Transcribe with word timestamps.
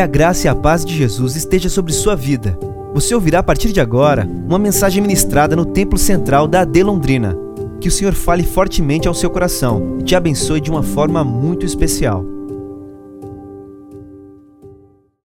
Que 0.00 0.04
a 0.04 0.06
graça 0.06 0.46
e 0.46 0.48
a 0.48 0.54
paz 0.54 0.82
de 0.82 0.96
Jesus 0.96 1.36
esteja 1.36 1.68
sobre 1.68 1.92
sua 1.92 2.16
vida. 2.16 2.58
Você 2.94 3.14
ouvirá 3.14 3.40
a 3.40 3.42
partir 3.42 3.70
de 3.70 3.82
agora 3.82 4.24
uma 4.24 4.58
mensagem 4.58 5.02
ministrada 5.02 5.54
no 5.54 5.66
Templo 5.66 5.98
Central 5.98 6.48
da 6.48 6.62
AD 6.62 6.82
Londrina. 6.82 7.36
Que 7.82 7.88
o 7.88 7.90
Senhor 7.90 8.14
fale 8.14 8.42
fortemente 8.42 9.06
ao 9.06 9.12
seu 9.12 9.28
coração 9.28 9.98
e 10.00 10.02
te 10.02 10.16
abençoe 10.16 10.58
de 10.58 10.70
uma 10.70 10.82
forma 10.82 11.22
muito 11.22 11.66
especial. 11.66 12.24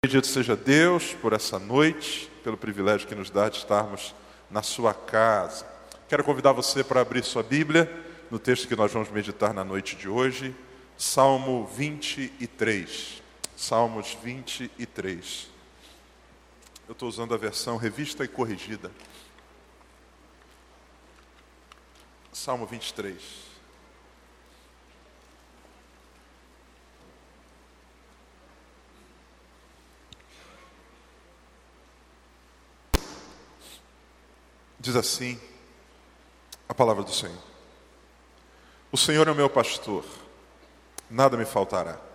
Bendito 0.03 0.25
seja 0.25 0.55
Deus 0.55 1.15
por 1.21 1.33
essa 1.33 1.59
noite, 1.59 2.27
pelo 2.43 2.57
privilégio 2.57 3.07
que 3.07 3.13
nos 3.13 3.29
dá 3.29 3.47
de 3.47 3.57
estarmos 3.57 4.15
na 4.49 4.63
sua 4.63 4.95
casa. 4.95 5.63
Quero 6.09 6.23
convidar 6.23 6.53
você 6.53 6.83
para 6.83 7.01
abrir 7.01 7.23
sua 7.23 7.43
Bíblia 7.43 7.87
no 8.31 8.39
texto 8.39 8.67
que 8.67 8.75
nós 8.75 8.91
vamos 8.91 9.11
meditar 9.11 9.53
na 9.53 9.63
noite 9.63 9.95
de 9.95 10.09
hoje, 10.09 10.55
Salmo 10.97 11.69
23. 11.77 13.24
Salmos 13.55 14.13
23. 14.21 15.47
Eu 16.87 16.91
estou 16.91 17.07
usando 17.07 17.33
a 17.33 17.37
versão 17.37 17.77
revista 17.77 18.23
e 18.23 18.27
corrigida. 18.27 18.91
Salmo 22.31 22.65
23. 22.65 23.21
Diz 34.77 34.95
assim 34.95 35.39
a 36.69 36.73
palavra 36.75 37.03
do 37.03 37.11
Senhor: 37.11 37.41
O 38.91 38.97
Senhor 38.97 39.27
é 39.27 39.31
o 39.31 39.35
meu 39.35 39.49
pastor, 39.49 40.05
nada 41.09 41.35
me 41.35 41.45
faltará. 41.45 42.14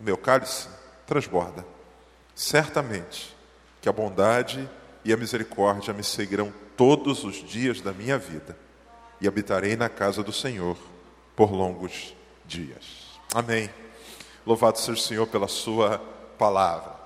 o 0.00 0.04
meu 0.04 0.16
cálice 0.16 0.68
transborda. 1.06 1.64
Certamente 2.34 3.36
que 3.80 3.88
a 3.88 3.92
bondade 3.92 4.68
e 5.04 5.12
a 5.12 5.16
misericórdia 5.16 5.92
me 5.92 6.02
seguirão 6.02 6.52
todos 6.76 7.24
os 7.24 7.36
dias 7.36 7.80
da 7.80 7.92
minha 7.92 8.18
vida 8.18 8.56
e 9.20 9.28
habitarei 9.28 9.76
na 9.76 9.88
casa 9.88 10.22
do 10.22 10.32
Senhor 10.32 10.76
por 11.36 11.52
longos 11.52 12.14
dias. 12.46 13.18
Amém. 13.34 13.70
Louvado 14.46 14.78
seja 14.78 14.92
o 14.92 14.96
Senhor 14.96 15.26
pela 15.26 15.48
Sua 15.48 15.98
palavra. 16.38 16.98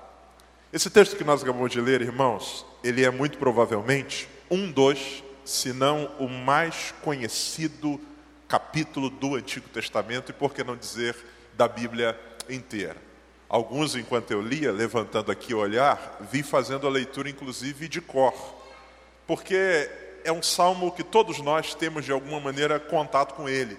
Esse 0.71 0.89
texto 0.89 1.15
que 1.15 1.23
nós 1.23 1.43
acabamos 1.43 1.71
de 1.71 1.79
ler, 1.79 2.01
irmãos, 2.01 2.65
ele 2.83 3.03
é 3.03 3.09
muito 3.09 3.37
provavelmente 3.37 4.27
um 4.49 4.71
dos, 4.71 5.23
se 5.43 5.73
não 5.73 6.05
o 6.19 6.27
mais 6.27 6.93
conhecido 7.01 7.99
capítulo 8.47 9.09
do 9.09 9.35
Antigo 9.35 9.67
Testamento 9.69 10.29
e, 10.29 10.33
por 10.33 10.53
que 10.53 10.63
não 10.63 10.75
dizer, 10.75 11.15
da 11.53 11.67
Bíblia 11.67 12.19
inteira. 12.49 12.97
Alguns, 13.47 13.95
enquanto 13.95 14.31
eu 14.31 14.41
lia, 14.41 14.71
levantando 14.71 15.31
aqui 15.31 15.53
o 15.53 15.59
olhar, 15.59 16.17
vi 16.31 16.41
fazendo 16.43 16.87
a 16.87 16.89
leitura, 16.89 17.29
inclusive, 17.29 17.87
de 17.87 18.01
cor, 18.01 18.33
porque 19.27 19.89
é 20.23 20.31
um 20.31 20.41
salmo 20.41 20.91
que 20.91 21.03
todos 21.03 21.39
nós 21.39 21.75
temos, 21.75 22.03
de 22.03 22.11
alguma 22.11 22.39
maneira, 22.39 22.79
contato 22.79 23.35
com 23.35 23.47
ele. 23.47 23.77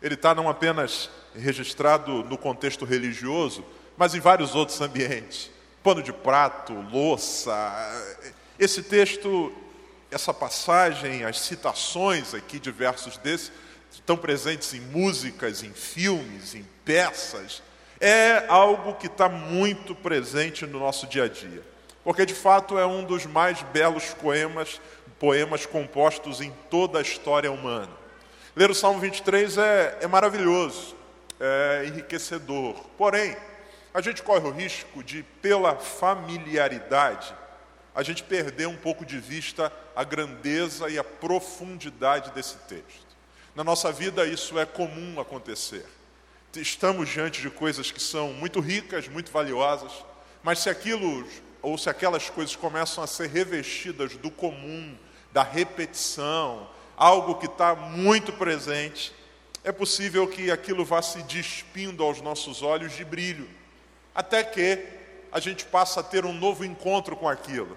Ele 0.00 0.14
está 0.14 0.34
não 0.34 0.48
apenas 0.48 1.10
registrado 1.34 2.24
no 2.24 2.38
contexto 2.38 2.84
religioso, 2.84 3.64
mas 3.96 4.14
em 4.14 4.20
vários 4.20 4.54
outros 4.54 4.80
ambientes. 4.80 5.50
Pano 5.82 6.02
de 6.02 6.12
prato, 6.12 6.72
louça. 6.72 7.52
Esse 8.58 8.82
texto, 8.82 9.52
essa 10.10 10.32
passagem, 10.32 11.24
as 11.24 11.40
citações 11.40 12.34
aqui 12.34 12.58
de 12.58 12.70
versos 12.70 13.16
desses, 13.18 13.52
estão 13.90 14.16
presentes 14.16 14.72
em 14.72 14.80
músicas, 14.80 15.62
em 15.62 15.72
filmes, 15.72 16.54
em 16.54 16.64
peças, 16.84 17.62
é 18.02 18.44
algo 18.48 18.94
que 18.94 19.06
está 19.06 19.28
muito 19.28 19.94
presente 19.94 20.66
no 20.66 20.80
nosso 20.80 21.06
dia 21.06 21.24
a 21.24 21.28
dia. 21.28 21.62
Porque 22.02 22.26
de 22.26 22.34
fato 22.34 22.76
é 22.76 22.84
um 22.84 23.04
dos 23.04 23.24
mais 23.26 23.62
belos 23.62 24.12
poemas, 24.14 24.80
poemas 25.20 25.66
compostos 25.66 26.40
em 26.40 26.52
toda 26.68 26.98
a 26.98 27.02
história 27.02 27.52
humana. 27.52 27.92
Ler 28.56 28.72
o 28.72 28.74
Salmo 28.74 28.98
23 28.98 29.56
é, 29.56 29.98
é 30.00 30.06
maravilhoso, 30.08 30.96
é 31.38 31.84
enriquecedor. 31.86 32.74
Porém, 32.98 33.36
a 33.94 34.00
gente 34.00 34.20
corre 34.20 34.48
o 34.48 34.50
risco 34.50 35.04
de, 35.04 35.22
pela 35.40 35.76
familiaridade, 35.76 37.32
a 37.94 38.02
gente 38.02 38.24
perder 38.24 38.66
um 38.66 38.76
pouco 38.76 39.06
de 39.06 39.20
vista 39.20 39.72
a 39.94 40.02
grandeza 40.02 40.90
e 40.90 40.98
a 40.98 41.04
profundidade 41.04 42.32
desse 42.32 42.56
texto. 42.66 43.12
Na 43.54 43.62
nossa 43.62 43.92
vida 43.92 44.26
isso 44.26 44.58
é 44.58 44.66
comum 44.66 45.20
acontecer 45.20 45.86
estamos 46.56 47.08
diante 47.08 47.40
de 47.40 47.50
coisas 47.50 47.90
que 47.90 48.00
são 48.00 48.32
muito 48.32 48.60
ricas, 48.60 49.08
muito 49.08 49.30
valiosas, 49.30 49.92
mas 50.42 50.58
se 50.58 50.68
aquilo 50.68 51.26
ou 51.60 51.78
se 51.78 51.88
aquelas 51.88 52.28
coisas 52.28 52.56
começam 52.56 53.02
a 53.02 53.06
ser 53.06 53.28
revestidas 53.28 54.16
do 54.16 54.30
comum, 54.30 54.96
da 55.32 55.42
repetição, 55.42 56.68
algo 56.96 57.36
que 57.36 57.46
está 57.46 57.74
muito 57.74 58.32
presente, 58.32 59.12
é 59.64 59.70
possível 59.70 60.26
que 60.26 60.50
aquilo 60.50 60.84
vá 60.84 61.00
se 61.00 61.22
despindo 61.22 62.02
aos 62.02 62.20
nossos 62.20 62.62
olhos 62.62 62.96
de 62.96 63.04
brilho, 63.04 63.48
até 64.14 64.42
que 64.42 64.84
a 65.30 65.38
gente 65.40 65.64
passa 65.64 66.00
a 66.00 66.02
ter 66.02 66.26
um 66.26 66.32
novo 66.32 66.64
encontro 66.64 67.16
com 67.16 67.28
aquilo 67.28 67.76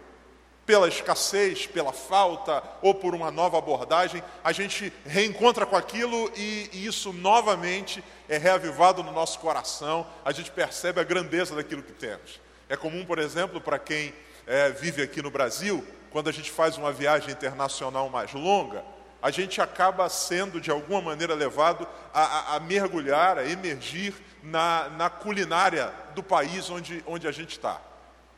pela 0.65 0.87
escassez, 0.87 1.67
pela 1.67 1.93
falta 1.93 2.63
ou 2.81 2.93
por 2.93 3.13
uma 3.13 3.29
nova 3.29 3.57
abordagem, 3.57 4.23
a 4.43 4.51
gente 4.51 4.91
reencontra 5.05 5.65
com 5.65 5.75
aquilo 5.75 6.31
e, 6.35 6.69
e, 6.73 6.85
isso 6.85 7.13
novamente 7.13 8.03
é 8.27 8.37
reavivado 8.37 9.03
no 9.03 9.11
nosso 9.11 9.39
coração, 9.39 10.07
a 10.23 10.31
gente 10.31 10.49
percebe 10.49 10.99
a 10.99 11.03
grandeza 11.03 11.55
daquilo 11.55 11.83
que 11.83 11.93
temos. 11.93 12.41
É 12.67 12.75
comum, 12.75 13.05
por 13.05 13.19
exemplo, 13.19 13.61
para 13.61 13.77
quem 13.77 14.13
é, 14.47 14.71
vive 14.71 15.03
aqui 15.03 15.21
no 15.21 15.29
Brasil, 15.29 15.85
quando 16.09 16.29
a 16.29 16.33
gente 16.33 16.49
faz 16.49 16.77
uma 16.77 16.91
viagem 16.91 17.31
internacional 17.31 18.09
mais 18.09 18.33
longa, 18.33 18.83
a 19.21 19.29
gente 19.31 19.59
acaba 19.61 20.07
sendo 20.09 20.61
de 20.61 20.71
alguma 20.71 21.01
maneira 21.01 21.33
levado 21.33 21.87
a, 22.13 22.21
a, 22.21 22.55
a 22.55 22.59
mergulhar, 22.59 23.37
a 23.37 23.47
emergir 23.47 24.13
na, 24.41 24.89
na 24.89 25.09
culinária 25.09 25.91
do 26.13 26.23
país 26.23 26.69
onde, 26.69 27.03
onde 27.05 27.27
a 27.27 27.31
gente 27.31 27.51
está. 27.51 27.81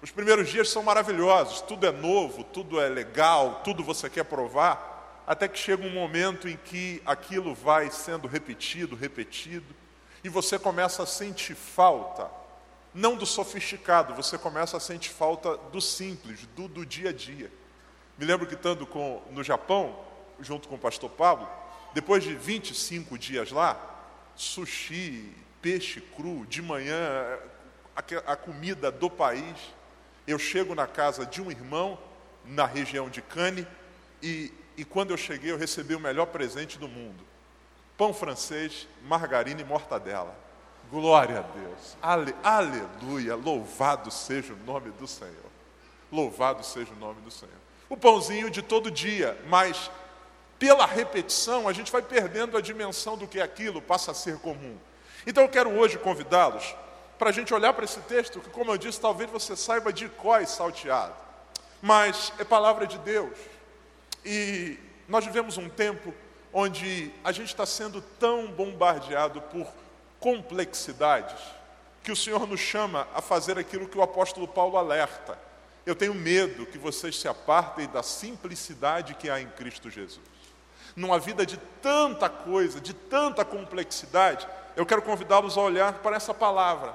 Os 0.01 0.11
primeiros 0.11 0.49
dias 0.49 0.69
são 0.69 0.83
maravilhosos, 0.83 1.61
tudo 1.61 1.87
é 1.87 1.91
novo, 1.91 2.43
tudo 2.43 2.79
é 2.79 2.87
legal, 2.87 3.61
tudo 3.63 3.83
você 3.83 4.07
quer 4.07 4.25
provar, 4.25 5.23
até 5.25 5.47
que 5.47 5.57
chega 5.57 5.85
um 5.85 5.93
momento 5.93 6.47
em 6.47 6.55
que 6.55 7.01
aquilo 7.03 7.55
vai 7.55 7.89
sendo 7.89 8.27
repetido, 8.27 8.95
repetido, 8.95 9.75
e 10.23 10.29
você 10.29 10.59
começa 10.59 11.01
a 11.01 11.07
sentir 11.07 11.55
falta, 11.55 12.29
não 12.93 13.15
do 13.15 13.25
sofisticado, 13.25 14.13
você 14.13 14.37
começa 14.37 14.77
a 14.77 14.79
sentir 14.79 15.09
falta 15.09 15.57
do 15.57 15.81
simples, 15.81 16.47
do, 16.55 16.67
do 16.67 16.85
dia 16.85 17.09
a 17.09 17.13
dia. 17.13 17.51
Me 18.19 18.25
lembro 18.25 18.45
que 18.45 18.53
estando 18.53 18.85
com, 18.85 19.21
no 19.31 19.43
Japão, 19.43 19.97
junto 20.39 20.67
com 20.67 20.75
o 20.75 20.79
pastor 20.79 21.09
Pablo, 21.09 21.49
depois 21.93 22.23
de 22.23 22.35
25 22.35 23.17
dias 23.17 23.51
lá, 23.51 23.79
sushi, 24.35 25.33
peixe 25.59 26.01
cru, 26.01 26.45
de 26.45 26.61
manhã, 26.61 27.39
a, 27.95 28.33
a 28.33 28.35
comida 28.35 28.91
do 28.91 29.09
país, 29.09 29.55
eu 30.27 30.37
chego 30.37 30.75
na 30.75 30.85
casa 30.85 31.25
de 31.25 31.41
um 31.41 31.49
irmão, 31.49 31.97
na 32.45 32.65
região 32.65 33.09
de 33.09 33.21
Cannes, 33.21 33.65
e, 34.21 34.51
e 34.75 34.83
quando 34.83 35.11
eu 35.11 35.17
cheguei, 35.17 35.51
eu 35.51 35.57
recebi 35.57 35.95
o 35.95 35.99
melhor 35.99 36.25
presente 36.27 36.77
do 36.77 36.87
mundo: 36.87 37.23
pão 37.97 38.13
francês, 38.13 38.87
margarina 39.03 39.61
e 39.61 39.63
mortadela. 39.63 40.35
Glória 40.91 41.39
a 41.39 41.41
Deus. 41.41 41.97
Ale, 42.01 42.35
aleluia. 42.43 43.35
Louvado 43.35 44.11
seja 44.11 44.53
o 44.53 44.57
nome 44.57 44.91
do 44.91 45.07
Senhor. 45.07 45.33
Louvado 46.11 46.63
seja 46.63 46.93
o 46.93 46.95
nome 46.95 47.21
do 47.21 47.31
Senhor. 47.31 47.55
O 47.89 47.97
pãozinho 47.97 48.49
de 48.49 48.61
todo 48.61 48.91
dia, 48.91 49.37
mas 49.47 49.89
pela 50.59 50.85
repetição 50.85 51.67
a 51.67 51.73
gente 51.73 51.91
vai 51.91 52.01
perdendo 52.01 52.57
a 52.57 52.61
dimensão 52.61 53.17
do 53.17 53.27
que 53.27 53.39
é 53.39 53.43
aquilo, 53.43 53.81
passa 53.81 54.11
a 54.11 54.13
ser 54.13 54.37
comum. 54.39 54.77
Então 55.25 55.43
eu 55.43 55.49
quero 55.49 55.69
hoje 55.69 55.97
convidá-los 55.97 56.75
para 57.17 57.29
a 57.29 57.33
gente 57.33 57.53
olhar 57.53 57.73
para 57.73 57.85
esse 57.85 57.99
texto, 58.01 58.39
que, 58.39 58.49
como 58.49 58.71
eu 58.71 58.77
disse, 58.77 58.99
talvez 58.99 59.29
você 59.29 59.55
saiba 59.55 59.91
de 59.91 60.07
có 60.09 60.43
salteado, 60.45 61.15
mas 61.81 62.31
é 62.37 62.43
palavra 62.43 62.85
de 62.85 62.97
Deus. 62.99 63.37
E 64.23 64.77
nós 65.07 65.25
vivemos 65.25 65.57
um 65.57 65.69
tempo 65.69 66.13
onde 66.53 67.11
a 67.23 67.31
gente 67.31 67.47
está 67.47 67.65
sendo 67.65 68.01
tão 68.01 68.47
bombardeado 68.47 69.41
por 69.41 69.67
complexidades 70.19 71.39
que 72.03 72.11
o 72.11 72.15
Senhor 72.15 72.47
nos 72.47 72.59
chama 72.59 73.07
a 73.13 73.21
fazer 73.21 73.59
aquilo 73.59 73.87
que 73.87 73.97
o 73.97 74.01
apóstolo 74.01 74.47
Paulo 74.47 74.77
alerta. 74.77 75.37
Eu 75.85 75.95
tenho 75.95 76.13
medo 76.13 76.65
que 76.65 76.77
vocês 76.77 77.19
se 77.19 77.27
apartem 77.27 77.87
da 77.87 78.01
simplicidade 78.01 79.13
que 79.15 79.29
há 79.29 79.41
em 79.41 79.47
Cristo 79.49 79.89
Jesus. 79.89 80.19
Numa 80.95 81.19
vida 81.19 81.45
de 81.45 81.57
tanta 81.81 82.29
coisa, 82.29 82.79
de 82.79 82.93
tanta 82.93 83.45
complexidade, 83.45 84.47
eu 84.75 84.85
quero 84.85 85.01
convidá-los 85.01 85.57
a 85.57 85.61
olhar 85.61 85.93
para 85.95 86.15
essa 86.15 86.33
palavra, 86.33 86.93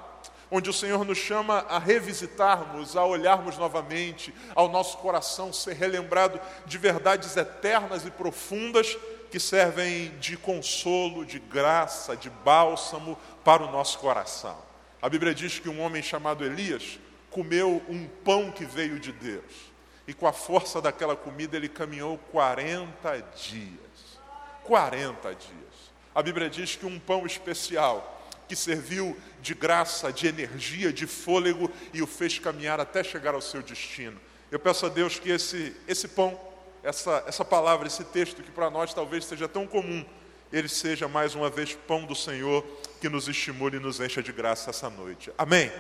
onde 0.55 0.69
o 0.69 0.73
Senhor 0.73 1.03
nos 1.03 1.17
chama 1.17 1.65
a 1.67 1.79
revisitarmos, 1.79 2.95
a 2.95 3.07
olharmos 3.07 3.57
novamente, 3.57 4.35
ao 4.55 4.69
nosso 4.69 4.99
coração 4.99 5.51
ser 5.51 5.73
relembrado 5.73 6.39
de 6.67 6.77
verdades 6.77 7.39
eternas 7.39 8.05
e 8.05 8.11
profundas 8.11 8.99
que 9.31 9.41
servem 9.41 10.11
de 10.19 10.37
consolo, 10.37 11.25
de 11.25 11.39
graça, 11.39 12.15
de 12.15 12.29
bálsamo 12.29 13.19
para 13.43 13.63
o 13.63 13.73
nosso 13.73 13.99
coração. 13.99 14.59
A 15.01 15.09
Bíblia 15.09 15.35
diz 15.35 15.59
que 15.59 15.71
um 15.71 15.81
homem 15.81 16.03
chamado 16.03 16.45
Elias 16.45 16.99
comeu 17.31 17.83
um 17.89 18.07
pão 18.23 18.51
que 18.51 18.67
veio 18.67 19.01
de 19.01 19.11
Deus. 19.11 19.73
E 20.07 20.13
com 20.13 20.27
a 20.27 20.35
força 20.35 20.83
daquela 20.83 21.17
comida 21.17 21.57
ele 21.57 21.69
caminhou 21.69 22.19
40 22.31 23.25
dias. 23.35 24.21
40 24.65 25.35
dias. 25.35 25.93
A 26.15 26.23
Bíblia 26.23 26.51
diz 26.51 26.77
que 26.77 26.85
um 26.85 26.99
pão 26.99 27.25
especial 27.25 28.22
que 28.53 28.57
serviu 28.57 29.17
de 29.41 29.55
graça, 29.55 30.13
de 30.13 30.27
energia, 30.27 30.93
de 30.93 31.07
fôlego 31.07 31.71
e 31.91 32.03
o 32.03 32.07
fez 32.07 32.39
caminhar 32.39 32.79
até 32.79 33.03
chegar 33.03 33.33
ao 33.35 33.41
seu 33.41 33.63
destino. 33.63 34.21
Eu 34.51 34.59
peço 34.59 34.85
a 34.85 34.91
Deus 34.91 35.19
que 35.19 35.31
esse, 35.31 35.75
esse 35.89 36.07
pão 36.07 36.39
essa, 36.83 37.25
essa 37.27 37.47
palavra, 37.47 37.87
esse 37.87 38.05
texto 38.05 38.43
que 38.43 38.51
para 38.51 38.69
nós 38.69 38.93
talvez 38.93 39.25
seja 39.25 39.49
tão 39.49 39.67
comum, 39.67 40.05
ele 40.53 40.69
seja 40.69 41.09
mais 41.09 41.35
uma 41.35 41.49
vez 41.49 41.73
pão 41.73 42.05
do 42.05 42.15
Senhor 42.15 42.63
que 43.01 43.09
nos 43.09 43.27
estimule 43.27 43.79
e 43.79 43.81
nos 43.81 44.01
encha 44.01 44.23
de 44.23 44.33
graça 44.33 44.69
essa 44.69 44.91
noite. 44.91 45.33
Amém? 45.39 45.73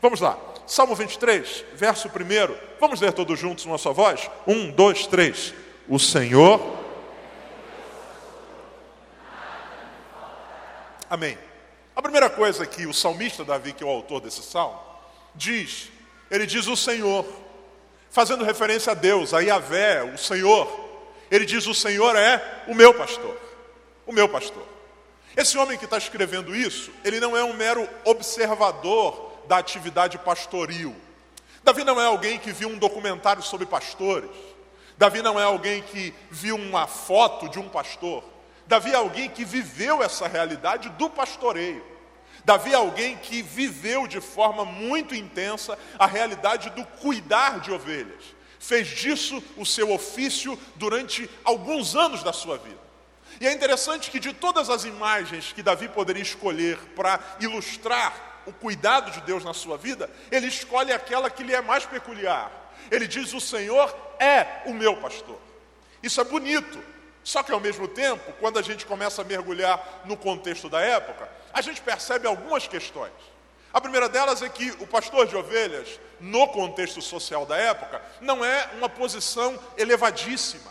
Vamos 0.00 0.20
lá, 0.20 0.38
Salmo 0.68 0.94
23, 0.94 1.64
verso 1.74 2.06
1. 2.06 2.12
Vamos 2.78 3.00
ler 3.00 3.12
todos 3.12 3.36
juntos 3.36 3.64
uma 3.64 3.76
só 3.76 3.92
voz? 3.92 4.30
Um, 4.46 4.70
dois, 4.70 5.08
três. 5.08 5.52
O 5.88 5.98
Senhor. 5.98 6.60
Amém. 11.10 11.36
A 11.94 12.02
primeira 12.02 12.28
coisa 12.28 12.66
que 12.66 12.86
o 12.86 12.94
salmista 12.94 13.44
Davi, 13.44 13.72
que 13.72 13.82
é 13.82 13.86
o 13.86 13.90
autor 13.90 14.20
desse 14.20 14.42
salmo, 14.42 14.80
diz, 15.34 15.88
ele 16.30 16.46
diz: 16.46 16.66
O 16.66 16.76
Senhor 16.76 17.24
fazendo 18.10 18.44
referência 18.44 18.92
a 18.92 18.94
Deus, 18.94 19.34
a 19.34 19.40
Yahvé, 19.40 20.02
o 20.02 20.18
Senhor. 20.18 20.68
Ele 21.30 21.44
diz: 21.44 21.66
O 21.66 21.74
Senhor 21.74 22.16
é 22.16 22.64
o 22.68 22.74
meu 22.74 22.94
pastor. 22.94 23.36
O 24.06 24.12
meu 24.12 24.28
pastor. 24.28 24.62
Esse 25.36 25.58
homem 25.58 25.76
que 25.76 25.84
está 25.84 25.98
escrevendo 25.98 26.54
isso, 26.54 26.92
ele 27.04 27.18
não 27.18 27.36
é 27.36 27.42
um 27.42 27.54
mero 27.54 27.88
observador 28.04 29.32
da 29.48 29.58
atividade 29.58 30.16
pastoril. 30.18 30.94
Davi 31.62 31.82
não 31.82 32.00
é 32.00 32.04
alguém 32.04 32.38
que 32.38 32.52
viu 32.52 32.68
um 32.68 32.78
documentário 32.78 33.42
sobre 33.42 33.66
pastores. 33.66 34.30
Davi 34.96 35.22
não 35.22 35.40
é 35.40 35.42
alguém 35.42 35.82
que 35.82 36.14
viu 36.30 36.56
uma 36.56 36.86
foto 36.86 37.48
de 37.48 37.58
um 37.58 37.68
pastor. 37.68 38.22
Davi 38.66 38.92
é 38.92 38.96
alguém 38.96 39.28
que 39.28 39.44
viveu 39.44 40.02
essa 40.02 40.26
realidade 40.26 40.88
do 40.90 41.10
pastoreio. 41.10 41.84
Davi 42.44 42.72
é 42.72 42.76
alguém 42.76 43.16
que 43.16 43.42
viveu 43.42 44.06
de 44.06 44.20
forma 44.20 44.64
muito 44.64 45.14
intensa 45.14 45.78
a 45.98 46.06
realidade 46.06 46.70
do 46.70 46.84
cuidar 46.84 47.60
de 47.60 47.72
ovelhas. 47.72 48.22
Fez 48.58 48.88
disso 48.88 49.42
o 49.56 49.64
seu 49.64 49.92
ofício 49.92 50.58
durante 50.76 51.28
alguns 51.42 51.94
anos 51.94 52.22
da 52.22 52.32
sua 52.32 52.58
vida. 52.58 52.84
E 53.40 53.46
é 53.46 53.52
interessante 53.52 54.10
que 54.10 54.20
de 54.20 54.32
todas 54.32 54.70
as 54.70 54.84
imagens 54.84 55.52
que 55.52 55.62
Davi 55.62 55.88
poderia 55.88 56.22
escolher 56.22 56.78
para 56.94 57.18
ilustrar 57.40 58.42
o 58.46 58.52
cuidado 58.52 59.10
de 59.10 59.20
Deus 59.22 59.42
na 59.42 59.54
sua 59.54 59.76
vida, 59.76 60.08
ele 60.30 60.46
escolhe 60.46 60.92
aquela 60.92 61.30
que 61.30 61.42
lhe 61.42 61.54
é 61.54 61.60
mais 61.60 61.84
peculiar. 61.86 62.50
Ele 62.90 63.06
diz: 63.06 63.32
O 63.32 63.40
Senhor 63.40 63.94
é 64.18 64.62
o 64.66 64.74
meu 64.74 64.96
pastor. 64.96 65.38
Isso 66.02 66.20
é 66.20 66.24
bonito, 66.24 66.78
só 67.24 67.42
que 67.42 67.50
ao 67.50 67.58
mesmo 67.58 67.88
tempo, 67.88 68.32
quando 68.38 68.58
a 68.58 68.62
gente 68.62 68.84
começa 68.84 69.22
a 69.22 69.24
mergulhar 69.24 70.02
no 70.04 70.16
contexto 70.16 70.68
da 70.68 70.80
época, 70.80 71.28
a 71.52 71.62
gente 71.62 71.80
percebe 71.80 72.28
algumas 72.28 72.68
questões. 72.68 73.12
A 73.72 73.80
primeira 73.80 74.08
delas 74.08 74.42
é 74.42 74.48
que 74.48 74.70
o 74.78 74.86
pastor 74.86 75.26
de 75.26 75.34
ovelhas, 75.34 75.98
no 76.20 76.46
contexto 76.48 77.02
social 77.02 77.44
da 77.44 77.56
época, 77.56 78.00
não 78.20 78.44
é 78.44 78.70
uma 78.74 78.88
posição 78.88 79.58
elevadíssima. 79.76 80.70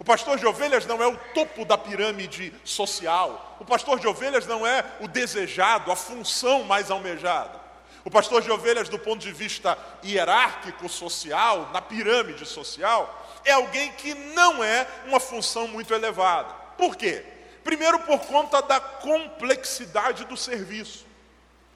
O 0.00 0.04
pastor 0.04 0.38
de 0.38 0.46
ovelhas 0.46 0.86
não 0.86 1.02
é 1.02 1.06
o 1.06 1.16
topo 1.34 1.64
da 1.64 1.76
pirâmide 1.76 2.54
social. 2.64 3.58
O 3.60 3.64
pastor 3.66 4.00
de 4.00 4.08
ovelhas 4.08 4.46
não 4.46 4.66
é 4.66 4.82
o 4.98 5.06
desejado, 5.06 5.92
a 5.92 5.96
função 5.96 6.64
mais 6.64 6.90
almejada. 6.90 7.60
O 8.02 8.10
pastor 8.10 8.40
de 8.40 8.50
ovelhas, 8.50 8.88
do 8.88 8.98
ponto 8.98 9.20
de 9.20 9.30
vista 9.30 9.76
hierárquico 10.02 10.88
social, 10.88 11.68
na 11.72 11.82
pirâmide 11.82 12.46
social, 12.46 13.29
é 13.44 13.52
alguém 13.52 13.92
que 13.92 14.14
não 14.14 14.62
é 14.62 14.86
uma 15.06 15.20
função 15.20 15.68
muito 15.68 15.92
elevada. 15.94 16.52
Por 16.76 16.96
quê? 16.96 17.24
Primeiro, 17.62 17.98
por 18.00 18.20
conta 18.20 18.62
da 18.62 18.80
complexidade 18.80 20.24
do 20.24 20.36
serviço. 20.36 21.06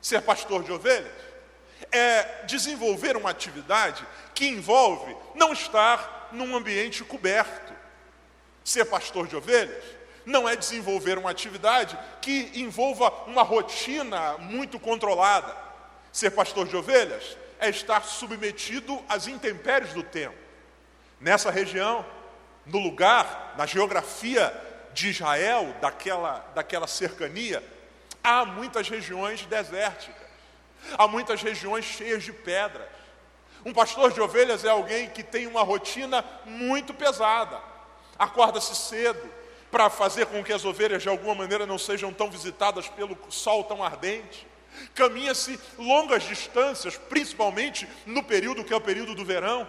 Ser 0.00 0.22
pastor 0.22 0.62
de 0.62 0.72
ovelhas 0.72 1.12
é 1.90 2.44
desenvolver 2.46 3.16
uma 3.16 3.31
atividade 3.31 4.06
que 4.34 4.46
envolve 4.46 5.14
não 5.34 5.52
estar 5.52 6.28
num 6.32 6.56
ambiente 6.56 7.05
coberto. 7.05 7.72
Ser 8.64 8.84
pastor 8.87 9.26
de 9.26 9.37
ovelhas 9.37 9.84
não 10.25 10.49
é 10.49 10.56
desenvolver 10.56 11.19
uma 11.19 11.31
atividade 11.31 11.99
que 12.20 12.50
envolva 12.55 13.11
uma 13.26 13.43
rotina 13.43 14.38
muito 14.38 14.78
controlada. 14.78 15.55
Ser 16.12 16.31
pastor 16.31 16.66
de 16.66 16.76
ovelhas 16.76 17.37
é 17.58 17.69
estar 17.69 18.05
submetido 18.05 19.02
às 19.08 19.26
intempéries 19.26 19.93
do 19.93 20.02
tempo. 20.02 20.44
Nessa 21.25 21.50
região, 21.50 22.05
no 22.67 22.79
lugar, 22.79 23.55
na 23.56 23.65
geografia 23.65 24.53
de 24.93 25.09
Israel, 25.09 25.75
daquela, 25.81 26.44
daquela 26.55 26.87
cercania, 26.87 27.65
há 28.23 28.44
muitas 28.44 28.91
regiões 28.91 29.47
desérticas, 29.47 30.29
há 30.99 31.09
muitas 31.09 31.41
regiões 31.41 31.87
cheias 31.87 32.25
de 32.25 32.31
pedras. 32.31 32.87
Um 33.65 33.73
pastor 33.73 34.12
de 34.12 34.21
ovelhas 34.21 34.67
é 34.67 34.69
alguém 34.69 35.09
que 35.09 35.23
tem 35.23 35.47
uma 35.47 35.62
rotina 35.62 36.23
muito 36.44 36.93
pesada, 36.93 37.59
acorda-se 38.19 38.76
cedo 38.76 39.26
para 39.71 39.88
fazer 39.88 40.26
com 40.26 40.44
que 40.44 40.53
as 40.53 40.67
ovelhas 40.67 41.03
de 41.03 41.09
alguma 41.09 41.35
maneira 41.35 41.65
não 41.65 41.79
sejam 41.79 42.12
tão 42.12 42.31
visitadas 42.31 42.87
pelo 42.87 43.17
sol 43.31 43.65
tão 43.65 43.82
ardente. 43.82 44.47
Caminha-se 44.94 45.59
longas 45.79 46.25
distâncias, 46.25 46.99
principalmente 46.99 47.88
no 48.05 48.23
período 48.23 48.62
que 48.62 48.75
é 48.75 48.76
o 48.76 48.81
período 48.81 49.14
do 49.14 49.25
verão 49.25 49.66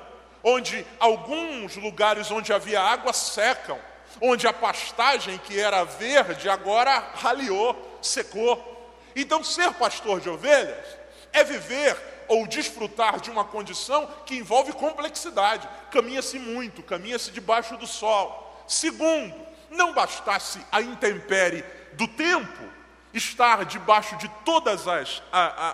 onde 0.48 0.86
alguns 1.00 1.76
lugares 1.76 2.30
onde 2.30 2.54
havia 2.54 2.80
água 2.80 3.12
secam, 3.12 3.80
onde 4.22 4.46
a 4.46 4.54
pastagem 4.54 5.40
que 5.40 5.60
era 5.60 5.84
verde 5.84 6.48
agora 6.48 7.00
raliou, 7.16 8.00
secou. 8.00 9.02
Então, 9.16 9.44
ser 9.44 9.74
pastor 9.74 10.22
de 10.22 10.30
ovelhas 10.30 10.86
é 11.34 11.44
viver 11.44 11.98
ou 12.28 12.46
desfrutar 12.46 13.20
de 13.20 13.32
uma 13.32 13.44
condição 13.44 14.08
que 14.24 14.36
envolve 14.36 14.72
complexidade. 14.74 15.68
Caminha-se 15.90 16.38
muito, 16.38 16.84
caminha-se 16.84 17.32
debaixo 17.32 17.76
do 17.76 17.88
sol. 17.88 18.64
Segundo, 18.68 19.36
não 19.72 19.94
bastasse 19.94 20.60
a 20.72 20.80
intempérie 20.80 21.66
do 21.94 22.08
tempo, 22.08 22.64
estar 23.12 23.66
debaixo 23.66 24.16
de 24.18 24.30
todas 24.46 24.88
as, 24.88 25.24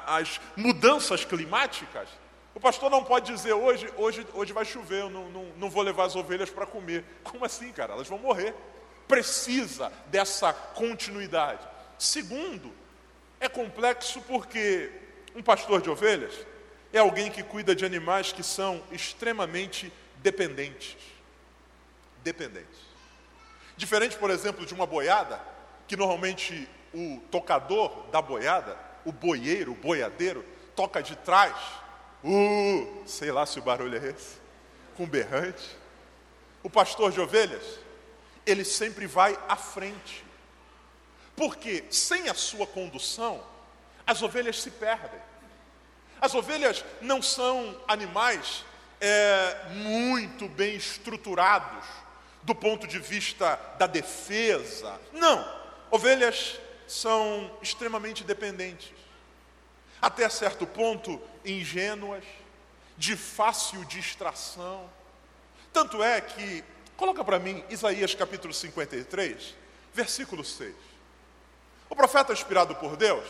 as 0.08 0.40
mudanças 0.56 1.26
climáticas, 1.26 2.08
pastor 2.62 2.92
não 2.92 3.04
pode 3.04 3.34
dizer 3.34 3.54
hoje, 3.54 3.92
hoje, 3.98 4.26
hoje 4.34 4.54
vai 4.54 4.64
chover, 4.64 5.02
eu 5.02 5.10
não, 5.10 5.30
não, 5.30 5.46
não 5.58 5.70
vou 5.70 5.82
levar 5.82 6.06
as 6.06 6.16
ovelhas 6.16 6.50
para 6.50 6.66
comer. 6.66 7.04
Como 7.24 7.44
assim, 7.44 7.72
cara? 7.72 7.94
Elas 7.94 8.08
vão 8.08 8.20
morrer. 8.20 8.54
Precisa 9.08 9.92
dessa 10.08 10.54
continuidade. 10.54 11.68
Segundo, 11.98 12.72
é 13.40 13.50
complexo 13.50 14.22
porque 14.22 14.92
um 15.36 15.42
pastor 15.42 15.82
de 15.82 15.90
ovelhas 15.90 16.34
é 16.94 17.00
alguém 17.00 17.32
que 17.32 17.42
cuida 17.42 17.76
de 17.76 17.84
animais 17.84 18.32
que 18.32 18.44
são 18.44 18.84
extremamente 18.92 19.92
dependentes. 20.18 20.98
Dependentes. 22.24 22.80
Diferente, 23.76 24.16
por 24.18 24.30
exemplo, 24.30 24.66
de 24.66 24.74
uma 24.74 24.86
boiada, 24.86 25.42
que 25.88 25.96
normalmente 25.96 26.70
o 26.94 27.20
tocador 27.32 28.08
da 28.12 28.22
boiada, 28.22 28.78
o 29.04 29.12
boieiro, 29.12 29.72
o 29.72 29.76
boiadeiro, 29.76 30.46
toca 30.76 31.02
de 31.02 31.16
trás 31.16 31.56
Uh, 32.24 33.04
sei 33.06 33.32
lá 33.32 33.46
se 33.46 33.60
o 33.60 33.62
barulho 33.62 33.98
é 33.98 34.10
esse. 34.10 34.38
Com 34.96 35.08
berrante. 35.08 35.78
O 36.64 36.70
pastor 36.70 37.12
de 37.12 37.20
ovelhas, 37.20 37.80
ele 38.46 38.64
sempre 38.64 39.08
vai 39.08 39.38
à 39.48 39.56
frente. 39.56 40.24
Porque 41.36 41.86
sem 41.90 42.30
a 42.30 42.34
sua 42.34 42.68
condução, 42.68 43.44
as 44.06 44.22
ovelhas 44.22 44.62
se 44.62 44.70
perdem. 44.70 45.20
As 46.20 46.36
ovelhas 46.36 46.86
não 47.02 47.22
são 47.22 47.82
animais 47.88 48.64
é, 49.00 49.70
muito 49.72 50.48
bem 50.48 50.76
estruturados 50.76 51.88
do 52.44 52.54
ponto 52.54 52.86
de 52.86 53.00
vista 53.00 53.60
da 53.80 53.88
defesa. 53.88 55.00
Não. 55.12 55.62
Ovelhas 55.90 56.60
são 56.88 57.50
extremamente 57.62 58.24
dependentes. 58.24 59.01
Até 60.02 60.28
certo 60.30 60.66
ponto 60.66 61.22
ingênuas, 61.46 62.24
de 62.98 63.16
fácil 63.16 63.84
distração. 63.86 64.90
Tanto 65.72 66.04
é 66.04 66.20
que, 66.20 66.64
coloca 66.98 67.24
para 67.24 67.40
mim 67.40 67.64
Isaías 67.70 68.14
capítulo 68.16 68.54
53, 68.54 69.56
versículo 69.94 70.44
6. 70.44 70.74
O 71.90 71.96
profeta 71.96 72.34
inspirado 72.34 72.76
por 72.76 72.96
Deus, 72.96 73.26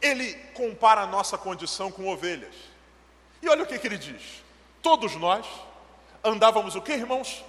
ele 0.00 0.34
compara 0.54 1.02
a 1.02 1.06
nossa 1.06 1.36
condição 1.36 1.90
com 1.90 2.08
ovelhas. 2.08 2.54
E 3.40 3.48
olha 3.48 3.64
o 3.64 3.66
que, 3.66 3.78
que 3.78 3.86
ele 3.86 3.98
diz: 3.98 4.42
todos 4.80 5.14
nós 5.16 5.46
andávamos 6.24 6.74
o 6.74 6.82
que, 6.82 6.92
irmãos? 6.92 7.44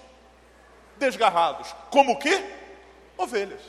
Desgarrados. 0.98 1.74
Como 1.90 2.14
o 2.14 2.20
que? 2.20 2.44
Ovelhas. 3.18 3.62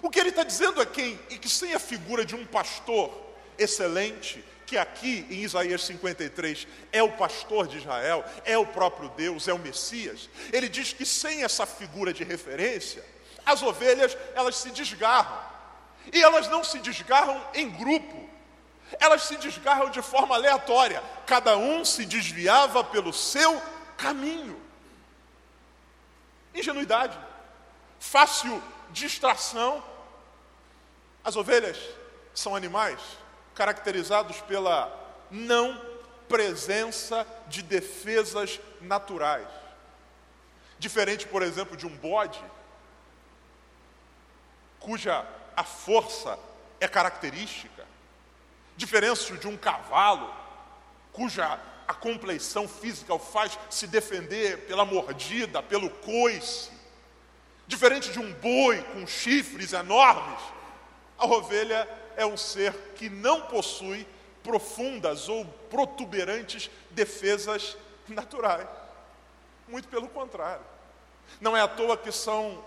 O 0.00 0.10
que 0.10 0.20
ele 0.20 0.28
está 0.28 0.44
dizendo 0.44 0.80
é 0.80 0.86
que, 0.86 1.16
que 1.16 1.48
sem 1.48 1.74
a 1.74 1.78
figura 1.78 2.24
de 2.24 2.36
um 2.36 2.46
pastor 2.46 3.27
excelente, 3.58 4.44
que 4.68 4.76
aqui 4.76 5.26
em 5.30 5.42
Isaías 5.42 5.82
53 5.84 6.68
é 6.92 7.02
o 7.02 7.12
pastor 7.12 7.66
de 7.66 7.78
Israel, 7.78 8.22
é 8.44 8.56
o 8.58 8.66
próprio 8.66 9.08
Deus, 9.10 9.48
é 9.48 9.52
o 9.52 9.58
Messias, 9.58 10.28
ele 10.52 10.68
diz 10.68 10.92
que 10.92 11.06
sem 11.06 11.42
essa 11.42 11.64
figura 11.64 12.12
de 12.12 12.22
referência, 12.22 13.02
as 13.46 13.62
ovelhas 13.62 14.16
elas 14.34 14.56
se 14.56 14.70
desgarram. 14.70 15.48
E 16.12 16.22
elas 16.22 16.48
não 16.48 16.62
se 16.62 16.78
desgarram 16.80 17.42
em 17.54 17.70
grupo, 17.70 18.28
elas 19.00 19.22
se 19.22 19.36
desgarram 19.36 19.90
de 19.90 20.02
forma 20.02 20.34
aleatória, 20.34 21.02
cada 21.26 21.56
um 21.56 21.82
se 21.82 22.04
desviava 22.04 22.84
pelo 22.84 23.12
seu 23.12 23.60
caminho. 23.96 24.60
Ingenuidade, 26.54 27.18
fácil 27.98 28.62
distração. 28.90 29.82
As 31.24 31.36
ovelhas 31.36 31.78
são 32.34 32.54
animais 32.54 33.00
caracterizados 33.58 34.40
pela 34.42 34.88
não 35.32 35.82
presença 36.28 37.26
de 37.48 37.60
defesas 37.60 38.60
naturais. 38.80 39.48
Diferente, 40.78 41.26
por 41.26 41.42
exemplo, 41.42 41.76
de 41.76 41.84
um 41.84 41.96
bode, 41.96 42.40
cuja 44.78 45.26
a 45.56 45.64
força 45.64 46.38
é 46.78 46.86
característica. 46.86 47.84
Diferente 48.76 49.36
de 49.36 49.48
um 49.48 49.56
cavalo, 49.56 50.32
cuja 51.12 51.58
a 51.88 51.94
compleição 51.94 52.68
física 52.68 53.12
o 53.12 53.18
faz 53.18 53.58
se 53.68 53.88
defender 53.88 54.68
pela 54.68 54.84
mordida, 54.84 55.60
pelo 55.64 55.90
coice. 55.90 56.70
Diferente 57.66 58.12
de 58.12 58.20
um 58.20 58.32
boi 58.34 58.80
com 58.92 59.04
chifres 59.04 59.72
enormes, 59.72 60.40
a 61.18 61.26
ovelha 61.26 61.97
é 62.18 62.26
um 62.26 62.36
ser 62.36 62.74
que 62.96 63.08
não 63.08 63.42
possui 63.42 64.04
profundas 64.42 65.28
ou 65.28 65.44
protuberantes 65.70 66.68
defesas 66.90 67.76
naturais. 68.08 68.68
Muito 69.68 69.86
pelo 69.86 70.08
contrário. 70.08 70.64
Não 71.40 71.56
é 71.56 71.60
à 71.60 71.68
toa 71.68 71.96
que 71.96 72.10
são 72.10 72.64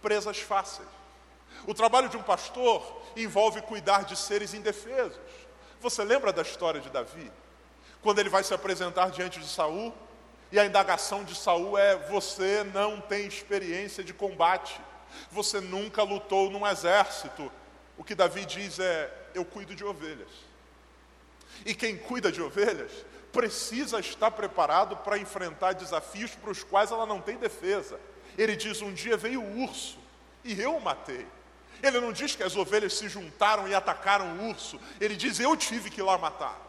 presas 0.00 0.38
fáceis. 0.38 0.88
O 1.66 1.74
trabalho 1.74 2.08
de 2.08 2.16
um 2.16 2.22
pastor 2.22 3.02
envolve 3.16 3.60
cuidar 3.62 4.04
de 4.04 4.16
seres 4.16 4.54
indefesos. 4.54 5.18
Você 5.80 6.04
lembra 6.04 6.32
da 6.32 6.42
história 6.42 6.80
de 6.80 6.90
Davi? 6.90 7.32
Quando 8.02 8.20
ele 8.20 8.28
vai 8.28 8.44
se 8.44 8.54
apresentar 8.54 9.10
diante 9.10 9.40
de 9.40 9.48
Saul, 9.48 9.92
e 10.52 10.60
a 10.60 10.64
indagação 10.64 11.24
de 11.24 11.34
Saul 11.34 11.76
é: 11.76 11.96
você 12.08 12.62
não 12.72 13.00
tem 13.00 13.26
experiência 13.26 14.04
de 14.04 14.14
combate, 14.14 14.80
você 15.32 15.60
nunca 15.60 16.04
lutou 16.04 16.50
num 16.50 16.64
exército, 16.64 17.50
o 17.96 18.04
que 18.04 18.14
Davi 18.14 18.44
diz 18.44 18.78
é: 18.78 19.12
Eu 19.34 19.44
cuido 19.44 19.74
de 19.74 19.84
ovelhas. 19.84 20.30
E 21.64 21.74
quem 21.74 21.96
cuida 21.96 22.32
de 22.32 22.42
ovelhas 22.42 22.90
precisa 23.32 23.98
estar 24.00 24.30
preparado 24.30 24.96
para 24.98 25.18
enfrentar 25.18 25.72
desafios 25.72 26.32
para 26.34 26.50
os 26.50 26.62
quais 26.62 26.90
ela 26.90 27.06
não 27.06 27.20
tem 27.20 27.36
defesa. 27.36 27.98
Ele 28.36 28.56
diz: 28.56 28.80
Um 28.80 28.92
dia 28.92 29.16
veio 29.16 29.42
o 29.42 29.62
urso 29.62 29.98
e 30.42 30.60
eu 30.60 30.76
o 30.76 30.80
matei. 30.80 31.26
Ele 31.82 32.00
não 32.00 32.12
diz 32.12 32.34
que 32.34 32.42
as 32.42 32.56
ovelhas 32.56 32.94
se 32.94 33.08
juntaram 33.08 33.68
e 33.68 33.74
atacaram 33.74 34.38
o 34.38 34.48
urso. 34.48 34.80
Ele 35.00 35.16
diz: 35.16 35.38
Eu 35.38 35.56
tive 35.56 35.90
que 35.90 36.00
ir 36.00 36.04
lá 36.04 36.18
matar. 36.18 36.60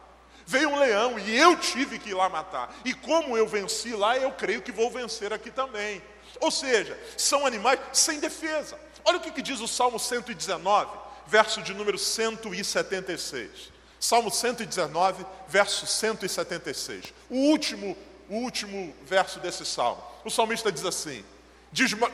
Veio 0.47 0.69
um 0.69 0.77
leão 0.77 1.17
e 1.17 1.35
eu 1.35 1.57
tive 1.57 1.97
que 1.97 2.09
ir 2.09 2.13
lá 2.13 2.29
matar. 2.29 2.71
E 2.85 2.93
como 2.93 3.35
eu 3.35 3.47
venci 3.47 3.95
lá, 3.95 4.15
eu 4.15 4.31
creio 4.31 4.61
que 4.61 4.71
vou 4.71 4.91
vencer 4.91 5.33
aqui 5.33 5.49
também. 5.49 6.03
Ou 6.39 6.51
seja, 6.51 6.99
são 7.17 7.47
animais 7.47 7.79
sem 7.93 8.19
defesa. 8.19 8.79
Olha 9.03 9.17
o 9.17 9.21
que, 9.21 9.31
que 9.31 9.41
diz 9.41 9.59
o 9.59 9.67
Salmo 9.67 9.97
119 9.97 11.04
verso 11.27 11.61
de 11.61 11.73
número 11.73 11.97
176. 11.97 13.73
Salmo 13.99 14.29
119, 14.29 15.25
verso 15.47 15.87
176. 15.87 17.13
O 17.29 17.49
último, 17.49 17.97
o 18.29 18.35
último 18.35 18.95
verso 19.03 19.39
desse 19.39 19.65
salmo. 19.65 20.03
O 20.23 20.29
salmista 20.29 20.71
diz 20.71 20.85
assim: 20.85 21.23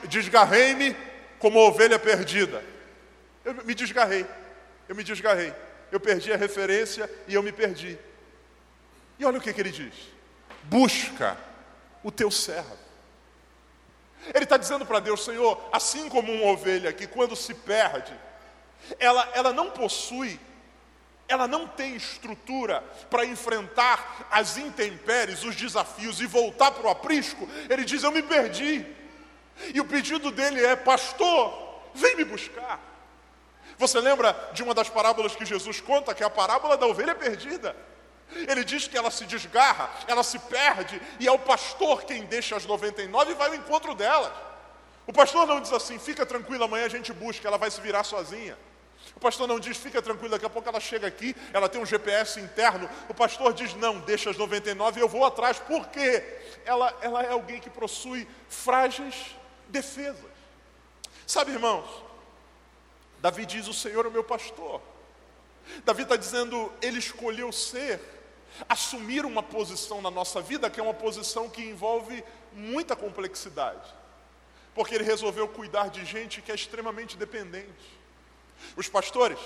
Desgarrei-me 0.07 0.95
como 1.39 1.59
ovelha 1.59 1.99
perdida. 1.99 2.63
Eu 3.43 3.53
me 3.65 3.73
desgarrei, 3.73 4.25
eu 4.87 4.95
me 4.95 5.03
desgarrei. 5.03 5.53
Eu 5.91 5.99
perdi 5.99 6.31
a 6.31 6.37
referência 6.37 7.09
e 7.27 7.33
eu 7.33 7.43
me 7.43 7.51
perdi. 7.51 7.99
E 9.19 9.25
olha 9.25 9.37
o 9.37 9.41
que, 9.41 9.51
que 9.51 9.59
ele 9.59 9.71
diz: 9.71 9.93
Busca 10.63 11.37
o 12.03 12.11
teu 12.11 12.31
servo. 12.31 12.77
Ele 14.33 14.43
está 14.43 14.55
dizendo 14.55 14.85
para 14.85 14.99
Deus, 14.99 15.25
Senhor, 15.25 15.61
assim 15.71 16.07
como 16.07 16.31
uma 16.31 16.51
ovelha 16.51 16.93
que 16.93 17.07
quando 17.07 17.35
se 17.35 17.53
perde, 17.53 18.13
ela, 18.99 19.27
ela 19.33 19.53
não 19.53 19.71
possui, 19.71 20.39
ela 21.27 21.47
não 21.47 21.67
tem 21.67 21.95
estrutura 21.95 22.83
para 23.09 23.25
enfrentar 23.25 24.27
as 24.29 24.57
intempéries, 24.57 25.43
os 25.43 25.55
desafios 25.55 26.19
e 26.19 26.25
voltar 26.25 26.71
para 26.71 26.87
o 26.87 26.89
aprisco. 26.89 27.47
Ele 27.69 27.85
diz: 27.85 28.03
Eu 28.03 28.11
me 28.11 28.21
perdi. 28.21 28.85
E 29.73 29.79
o 29.79 29.85
pedido 29.85 30.31
dele 30.31 30.63
é: 30.63 30.75
Pastor, 30.75 31.81
vem 31.93 32.15
me 32.15 32.25
buscar. 32.25 32.79
Você 33.77 33.99
lembra 33.99 34.35
de 34.53 34.61
uma 34.61 34.73
das 34.73 34.89
parábolas 34.89 35.35
que 35.35 35.45
Jesus 35.45 35.81
conta, 35.81 36.13
que 36.13 36.23
é 36.23 36.25
a 36.25 36.29
parábola 36.29 36.77
da 36.77 36.85
ovelha 36.85 37.15
perdida? 37.15 37.75
Ele 38.33 38.63
diz 38.63 38.87
que 38.87 38.97
ela 38.97 39.11
se 39.11 39.25
desgarra, 39.25 39.89
ela 40.07 40.23
se 40.23 40.39
perde, 40.39 41.01
e 41.19 41.27
é 41.27 41.31
o 41.31 41.39
pastor 41.39 42.03
quem 42.03 42.23
deixa 42.25 42.55
as 42.55 42.65
99 42.65 43.31
e 43.31 43.35
vai 43.35 43.49
ao 43.49 43.55
encontro 43.55 43.93
delas. 43.93 44.31
O 45.05 45.11
pastor 45.11 45.45
não 45.45 45.59
diz 45.59 45.71
assim: 45.73 45.99
fica 45.99 46.25
tranquilo, 46.25 46.63
amanhã 46.63 46.85
a 46.85 46.89
gente 46.89 47.11
busca, 47.11 47.47
ela 47.47 47.57
vai 47.57 47.69
se 47.69 47.81
virar 47.81 48.03
sozinha. 48.03 48.57
O 49.21 49.29
pastor 49.29 49.47
não 49.47 49.59
diz, 49.59 49.77
fica 49.77 50.01
tranquilo, 50.01 50.31
daqui 50.31 50.47
a 50.47 50.49
pouco 50.49 50.67
ela 50.67 50.79
chega 50.79 51.05
aqui, 51.05 51.35
ela 51.53 51.69
tem 51.69 51.79
um 51.79 51.85
GPS 51.85 52.39
interno. 52.39 52.89
O 53.07 53.13
pastor 53.13 53.53
diz, 53.53 53.75
não, 53.75 53.99
deixa 53.99 54.31
as 54.31 54.35
99 54.35 54.99
e 54.99 55.03
eu 55.03 55.07
vou 55.07 55.23
atrás. 55.23 55.59
Por 55.59 55.89
quê? 55.89 56.39
Ela, 56.65 56.91
ela 57.03 57.21
é 57.21 57.31
alguém 57.31 57.61
que 57.61 57.69
possui 57.69 58.27
frágeis 58.49 59.35
defesas. 59.67 60.25
Sabe, 61.27 61.51
irmãos, 61.51 61.85
Davi 63.19 63.45
diz, 63.45 63.67
o 63.67 63.75
Senhor 63.75 64.05
é 64.05 64.09
o 64.09 64.11
meu 64.11 64.23
pastor. 64.23 64.81
Davi 65.85 66.01
está 66.01 66.15
dizendo, 66.15 66.73
ele 66.81 66.97
escolheu 66.97 67.51
ser, 67.51 68.01
assumir 68.67 69.23
uma 69.23 69.43
posição 69.43 70.01
na 70.01 70.09
nossa 70.09 70.41
vida 70.41 70.67
que 70.67 70.79
é 70.79 70.83
uma 70.83 70.95
posição 70.95 71.47
que 71.47 71.61
envolve 71.61 72.23
muita 72.51 72.95
complexidade. 72.95 73.87
Porque 74.73 74.95
ele 74.95 75.03
resolveu 75.03 75.47
cuidar 75.47 75.91
de 75.91 76.03
gente 76.05 76.41
que 76.41 76.51
é 76.51 76.55
extremamente 76.55 77.15
dependente. 77.15 78.00
Os 78.75 78.87
pastores, 78.87 79.39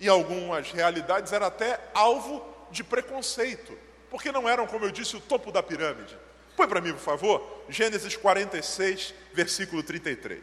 em 0.00 0.08
algumas 0.08 0.70
realidades, 0.72 1.32
eram 1.32 1.46
até 1.46 1.80
alvo 1.94 2.44
de 2.70 2.82
preconceito, 2.82 3.76
porque 4.10 4.32
não 4.32 4.48
eram, 4.48 4.66
como 4.66 4.84
eu 4.84 4.90
disse, 4.90 5.16
o 5.16 5.20
topo 5.20 5.52
da 5.52 5.62
pirâmide. 5.62 6.16
Põe 6.56 6.68
para 6.68 6.80
mim, 6.80 6.92
por 6.92 7.00
favor, 7.00 7.64
Gênesis 7.68 8.16
46, 8.16 9.14
versículo 9.32 9.82
33. 9.82 10.40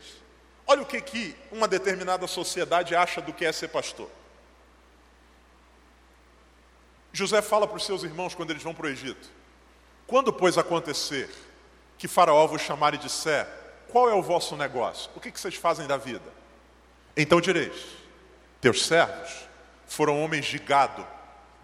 Olha 0.66 0.82
o 0.82 0.86
que, 0.86 1.02
que 1.02 1.36
uma 1.52 1.68
determinada 1.68 2.28
sociedade 2.28 2.96
acha 2.96 3.22
do 3.22 3.34
que 3.34 3.46
é 3.46 3.52
ser 3.52 3.70
pastor. 3.70 4.10
José 7.12 7.42
fala 7.42 7.68
para 7.68 7.78
os 7.78 7.86
seus 7.86 8.04
irmãos 8.04 8.36
quando 8.36 8.52
eles 8.52 8.64
vão 8.64 8.74
para 8.74 8.86
o 8.86 8.90
Egito: 8.90 9.30
Quando, 10.06 10.32
pois, 10.32 10.58
acontecer 10.58 11.30
que 11.98 12.08
Faraó 12.08 12.46
vos 12.48 12.62
chamar 12.62 12.94
e 12.94 12.98
disser: 12.98 13.48
Qual 13.90 14.10
é 14.10 14.14
o 14.14 14.22
vosso 14.22 14.56
negócio? 14.56 15.10
O 15.16 15.20
que, 15.20 15.32
que 15.32 15.40
vocês 15.40 15.56
fazem 15.56 15.88
da 15.88 15.98
vida? 15.98 16.32
Então 17.18 17.42
direis: 17.42 17.74
teus 18.62 18.86
servos 18.86 19.48
foram 19.88 20.24
homens 20.24 20.46
de 20.46 20.60
gado, 20.60 21.06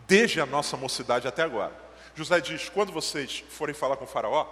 desde 0.07 0.41
a 0.41 0.45
nossa 0.45 0.75
mocidade 0.77 1.27
até 1.27 1.43
agora. 1.43 1.73
José 2.15 2.39
diz: 2.39 2.69
quando 2.69 2.91
vocês 2.91 3.43
forem 3.49 3.75
falar 3.75 3.97
com 3.97 4.05
o 4.05 4.07
Faraó, 4.07 4.47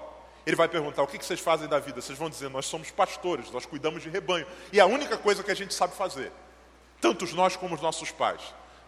ele 0.45 0.55
vai 0.55 0.67
perguntar: 0.67 1.03
o 1.03 1.07
que 1.07 1.23
vocês 1.23 1.39
fazem 1.39 1.67
da 1.67 1.79
vida? 1.79 2.01
Vocês 2.01 2.17
vão 2.17 2.29
dizer: 2.29 2.49
nós 2.49 2.65
somos 2.65 2.91
pastores, 2.91 3.49
nós 3.51 3.65
cuidamos 3.65 4.03
de 4.03 4.09
rebanho. 4.09 4.45
E 4.71 4.79
a 4.79 4.85
única 4.85 5.17
coisa 5.17 5.43
que 5.43 5.51
a 5.51 5.55
gente 5.55 5.73
sabe 5.73 5.95
fazer, 5.95 6.31
tantos 6.99 7.33
nós 7.33 7.55
como 7.55 7.75
os 7.75 7.81
nossos 7.81 8.11
pais, 8.11 8.41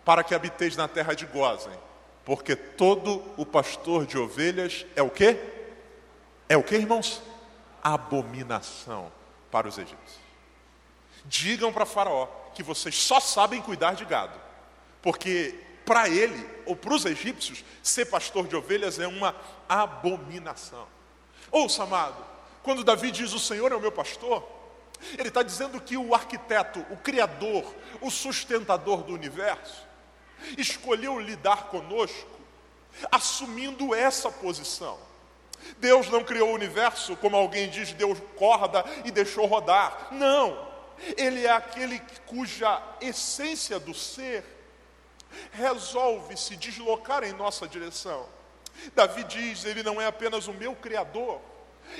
para 0.03 0.23
que 0.23 0.35
habiteis 0.35 0.75
na 0.75 0.87
terra 0.87 1.13
de 1.13 1.25
Gozem. 1.25 1.73
Porque 2.23 2.55
todo 2.55 3.23
o 3.37 3.45
pastor 3.45 4.05
de 4.05 4.17
ovelhas 4.17 4.85
é 4.95 5.01
o 5.01 5.09
quê? 5.09 5.39
É 6.49 6.57
o 6.57 6.63
quê, 6.63 6.75
irmãos? 6.75 7.21
Abominação 7.83 9.11
para 9.51 9.67
os 9.67 9.77
egípcios. 9.77 10.25
Digam 11.25 11.71
para 11.71 11.85
Faraó 11.85 12.27
que 12.55 12.63
vocês 12.63 12.95
só 12.95 13.19
sabem 13.19 13.61
cuidar 13.61 13.93
de 13.93 14.05
gado. 14.05 14.39
Porque 15.01 15.53
para 15.85 16.09
ele, 16.09 16.49
ou 16.65 16.75
para 16.75 16.93
os 16.93 17.05
egípcios, 17.05 17.63
ser 17.83 18.05
pastor 18.05 18.47
de 18.47 18.55
ovelhas 18.55 18.99
é 18.99 19.07
uma 19.07 19.35
abominação. 19.69 20.87
Ouça, 21.51 21.83
amado, 21.83 22.25
quando 22.63 22.83
Davi 22.83 23.11
diz 23.11 23.33
o 23.33 23.39
Senhor 23.39 23.71
é 23.71 23.75
o 23.75 23.79
meu 23.79 23.91
pastor, 23.91 24.43
ele 25.17 25.27
está 25.27 25.43
dizendo 25.43 25.79
que 25.79 25.95
o 25.95 26.15
arquiteto, 26.15 26.83
o 26.89 26.97
criador, 26.97 27.63
o 28.01 28.09
sustentador 28.09 29.03
do 29.03 29.13
universo, 29.13 29.85
escolheu 30.57 31.19
lidar 31.19 31.65
conosco 31.65 32.35
assumindo 33.11 33.93
essa 33.93 34.31
posição. 34.31 34.97
Deus 35.77 36.09
não 36.09 36.23
criou 36.23 36.49
o 36.49 36.53
universo, 36.53 37.15
como 37.17 37.35
alguém 37.35 37.69
diz, 37.69 37.91
Deus 37.93 38.17
corda 38.35 38.85
e 39.03 39.11
deixou 39.11 39.45
rodar. 39.45 40.09
Não. 40.11 40.74
Ele 41.17 41.45
é 41.45 41.51
aquele 41.51 41.99
cuja 42.25 42.81
essência 43.01 43.79
do 43.79 43.93
ser 43.93 44.43
resolve 45.51 46.37
se 46.37 46.55
deslocar 46.55 47.23
em 47.23 47.33
nossa 47.33 47.67
direção. 47.67 48.27
Davi 48.93 49.23
diz: 49.23 49.65
Ele 49.65 49.83
não 49.83 50.01
é 50.01 50.05
apenas 50.05 50.47
o 50.47 50.53
meu 50.53 50.75
Criador, 50.75 51.41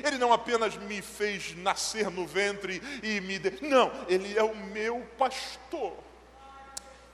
Ele 0.03 0.17
não 0.17 0.33
apenas 0.33 0.75
me 0.77 1.01
fez 1.01 1.55
nascer 1.57 2.09
no 2.09 2.25
ventre 2.25 2.81
e 3.03 3.19
me. 3.21 3.39
De... 3.39 3.63
Não, 3.63 3.91
Ele 4.07 4.37
é 4.37 4.43
o 4.43 4.55
meu 4.55 5.01
pastor. 5.17 5.93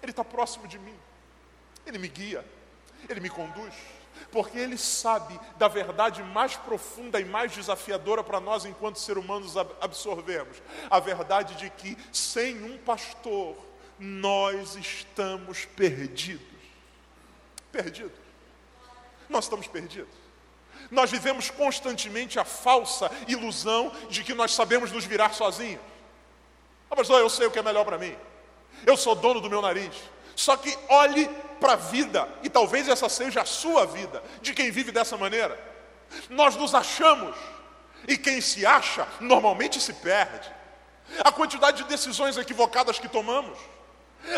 Ele 0.02 0.12
está 0.12 0.24
próximo 0.24 0.68
de 0.68 0.80
mim, 0.80 0.98
Ele 1.86 1.98
me 1.98 2.08
guia, 2.08 2.44
Ele 3.08 3.20
me 3.20 3.30
conduz 3.30 3.74
porque 4.32 4.58
ele 4.58 4.78
sabe 4.78 5.40
da 5.58 5.68
verdade 5.68 6.24
mais 6.24 6.56
profunda 6.56 7.20
e 7.20 7.26
mais 7.26 7.52
desafiadora 7.52 8.24
para 8.24 8.40
nós 8.40 8.66
enquanto 8.66 9.00
seres 9.00 9.24
humanos 9.24 9.56
absorvemos, 9.80 10.62
a 10.90 11.00
verdade 11.00 11.56
de 11.56 11.70
que 11.70 11.98
sem 12.12 12.64
um 12.64 12.78
pastor 12.78 13.56
nós 14.00 14.76
estamos 14.76 15.66
perdidos. 15.66 16.42
Perdidos. 17.72 18.20
Nós 19.30 19.46
estamos 19.46 19.68
perdidos. 19.68 20.22
Nós 20.90 21.12
vivemos 21.12 21.50
constantemente 21.50 22.40
a 22.40 22.44
falsa 22.44 23.10
ilusão 23.28 23.92
de 24.10 24.24
que 24.24 24.34
nós 24.34 24.54
sabemos 24.54 24.92
nos 24.92 25.06
virar 25.06 25.34
sozinhos. 25.34 25.82
Ah, 26.90 26.96
mas 26.98 27.10
eu 27.10 27.30
sei 27.30 27.48
o 27.48 27.52
que 27.52 27.60
é 27.60 27.64
melhor 27.64 27.86
para 27.86 27.98
mim. 27.98 28.16
Eu 28.86 28.98
sou 28.98 29.16
dono 29.16 29.40
do 29.40 29.50
meu 29.50 29.62
nariz. 29.62 29.94
Só 30.36 30.58
que 30.58 30.78
olhe 30.90 31.30
para 31.62 31.74
a 31.74 31.76
vida, 31.78 32.28
e 32.42 32.50
talvez 32.50 32.90
essa 32.90 33.08
seja 33.08 33.42
a 33.42 33.46
sua 33.46 33.86
vida, 33.86 34.22
de 34.42 34.52
quem 34.52 34.72
vive 34.72 34.92
dessa 34.92 35.16
maneira. 35.16 35.58
Nós 36.28 36.56
nos 36.56 36.74
achamos, 36.74 37.38
e 38.08 38.18
quem 38.18 38.42
se 38.42 38.66
acha 38.66 39.08
normalmente 39.20 39.80
se 39.80 39.94
perde. 39.94 40.52
A 41.24 41.32
quantidade 41.32 41.84
de 41.84 41.90
decisões 41.90 42.36
equivocadas 42.36 42.98
que 42.98 43.08
tomamos, 43.08 43.58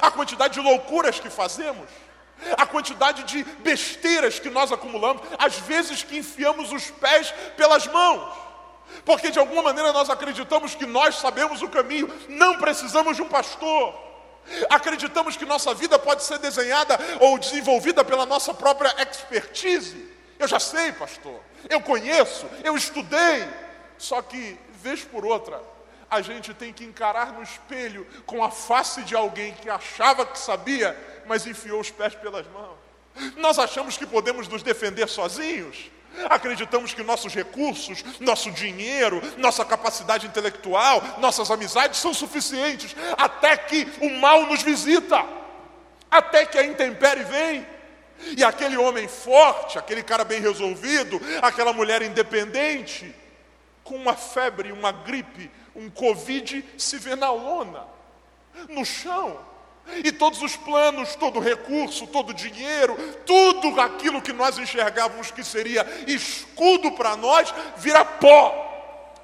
a 0.02 0.12
quantidade 0.12 0.56
de 0.56 0.60
loucuras 0.60 1.18
que 1.18 1.30
fazemos, 1.30 1.88
a 2.58 2.66
quantidade 2.66 3.24
de 3.24 3.44
besteiras 3.62 4.38
que 4.38 4.50
nós 4.50 4.72
acumulamos, 4.74 5.22
às 5.40 5.56
vezes 5.60 6.04
que 6.04 6.18
enfiamos 6.18 6.74
os 6.74 6.92
pés 6.92 7.34
pelas 7.56 7.88
mãos, 7.88 8.34
porque 9.06 9.32
de 9.32 9.40
alguma 9.40 9.62
maneira 9.62 9.94
nós 9.94 10.10
acreditamos 10.10 10.76
que 10.76 10.86
nós 10.86 11.16
sabemos 11.16 11.62
o 11.62 11.70
caminho, 11.70 12.12
não 12.28 12.58
precisamos 12.58 13.16
de 13.16 13.22
um 13.22 13.30
pastor. 13.30 14.03
Acreditamos 14.70 15.36
que 15.38 15.46
nossa 15.46 15.74
vida 15.74 15.98
pode 15.98 16.24
ser 16.24 16.40
desenhada 16.40 16.98
ou 17.20 17.38
desenvolvida 17.40 18.04
pela 18.04 18.26
nossa 18.26 18.54
própria 18.54 18.94
expertise. 19.02 20.12
Eu 20.38 20.48
já 20.48 20.60
sei, 20.60 20.92
pastor. 20.92 21.40
Eu 21.70 21.82
conheço, 21.82 22.46
eu 22.64 22.76
estudei. 22.76 23.48
Só 23.98 24.22
que, 24.22 24.58
vez 24.82 25.04
por 25.04 25.26
outra, 25.26 25.62
a 26.10 26.22
gente 26.22 26.54
tem 26.54 26.74
que 26.74 26.84
encarar 26.84 27.34
no 27.34 27.42
espelho 27.42 28.06
com 28.26 28.44
a 28.44 28.52
face 28.52 29.02
de 29.04 29.16
alguém 29.16 29.54
que 29.54 29.70
achava 29.70 30.26
que 30.26 30.38
sabia, 30.38 30.98
mas 31.26 31.48
enfiou 31.48 31.80
os 31.80 31.90
pés 31.90 32.14
pelas 32.16 32.46
mãos. 32.48 32.78
Nós 33.38 33.58
achamos 33.58 33.98
que 33.98 34.06
podemos 34.06 34.48
nos 34.48 34.62
defender 34.62 35.08
sozinhos. 35.08 35.90
Acreditamos 36.30 36.94
que 36.94 37.04
nossos 37.04 37.34
recursos, 37.34 38.04
nosso 38.20 38.52
dinheiro, 38.52 39.22
nossa 39.38 39.66
capacidade 39.66 40.28
intelectual, 40.28 41.02
nossas 41.20 41.50
amizades 41.50 42.00
são 42.00 42.14
suficientes 42.14 42.96
até 43.18 43.58
que 43.58 43.88
o 44.00 44.10
mal 44.20 44.46
nos 44.46 44.62
visita, 44.62 45.26
até 46.10 46.46
que 46.46 46.58
a 46.58 46.66
intempérie 46.66 47.24
vem. 47.24 47.68
E 48.38 48.44
aquele 48.44 48.78
homem 48.78 49.08
forte, 49.08 49.78
aquele 49.78 50.04
cara 50.04 50.24
bem 50.24 50.40
resolvido, 50.40 51.20
aquela 51.42 51.74
mulher 51.74 52.02
independente, 52.02 53.14
com 53.84 53.96
uma 53.96 54.14
febre, 54.14 54.72
uma 54.72 54.92
gripe, 54.92 55.52
um 55.76 55.90
Covid, 55.90 56.64
se 56.78 56.98
vê 56.98 57.16
na 57.16 57.32
lona, 57.32 57.86
no 58.70 58.86
chão, 58.86 59.40
e 60.04 60.12
todos 60.12 60.42
os 60.42 60.56
planos, 60.56 61.16
todo 61.16 61.40
recurso, 61.40 62.08
todo 62.08 62.34
dinheiro, 62.34 62.96
tudo 63.26 63.80
aquilo 63.80 64.22
que 64.22 64.34
nós 64.34 64.58
enxergávamos 64.58 65.32
que 65.32 65.44
seria 65.44 65.86
escudo 66.08 66.92
para 66.92 67.16
nós, 67.16 67.54
vira 67.78 68.04
pó. 68.04 68.72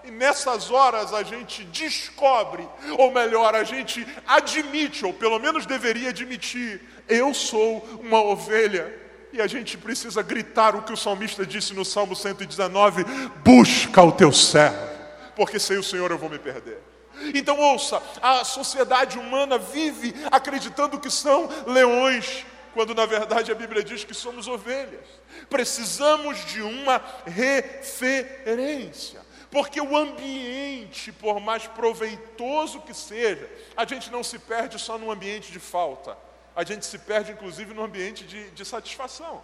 E 0.03 0.11
nessas 0.11 0.71
horas 0.71 1.13
a 1.13 1.23
gente 1.23 1.63
descobre, 1.65 2.67
ou 2.97 3.11
melhor, 3.11 3.55
a 3.55 3.63
gente 3.63 4.05
admite, 4.25 5.05
ou 5.05 5.13
pelo 5.13 5.39
menos 5.39 5.65
deveria 5.65 6.09
admitir, 6.09 6.81
eu 7.07 7.33
sou 7.33 7.79
uma 8.01 8.21
ovelha. 8.21 8.97
E 9.31 9.41
a 9.41 9.47
gente 9.47 9.77
precisa 9.77 10.23
gritar 10.23 10.75
o 10.75 10.81
que 10.81 10.91
o 10.91 10.97
salmista 10.97 11.45
disse 11.45 11.73
no 11.73 11.85
Salmo 11.85 12.15
119: 12.15 13.03
busca 13.43 14.01
o 14.01 14.11
teu 14.11 14.31
servo, 14.31 14.89
porque 15.35 15.59
sem 15.59 15.77
o 15.77 15.83
Senhor 15.83 16.09
eu 16.09 16.17
vou 16.17 16.29
me 16.29 16.39
perder. 16.39 16.88
Então 17.33 17.59
ouça, 17.59 18.01
a 18.21 18.43
sociedade 18.43 19.17
humana 19.17 19.57
vive 19.57 20.13
acreditando 20.31 20.99
que 20.99 21.09
são 21.09 21.49
leões, 21.65 22.45
quando 22.73 22.95
na 22.95 23.05
verdade 23.05 23.51
a 23.51 23.55
Bíblia 23.55 23.83
diz 23.83 24.03
que 24.03 24.13
somos 24.13 24.47
ovelhas. 24.47 25.05
Precisamos 25.49 26.45
de 26.45 26.61
uma 26.61 27.01
referência. 27.25 29.27
Porque 29.51 29.81
o 29.81 29.97
ambiente, 29.97 31.11
por 31.11 31.39
mais 31.39 31.65
proveitoso 31.65 32.81
que 32.81 32.93
seja, 32.93 33.49
a 33.75 33.83
gente 33.83 34.11
não 34.11 34.23
se 34.23 34.37
perde 34.37 34.77
só 34.77 34.97
no 34.97 35.11
ambiente 35.11 35.51
de 35.51 35.59
falta, 35.59 36.15
a 36.55 36.63
gente 36.63 36.85
se 36.85 36.99
perde 36.99 37.31
inclusive 37.31 37.73
no 37.73 37.83
ambiente 37.83 38.23
de, 38.23 38.51
de 38.51 38.63
satisfação. 38.63 39.41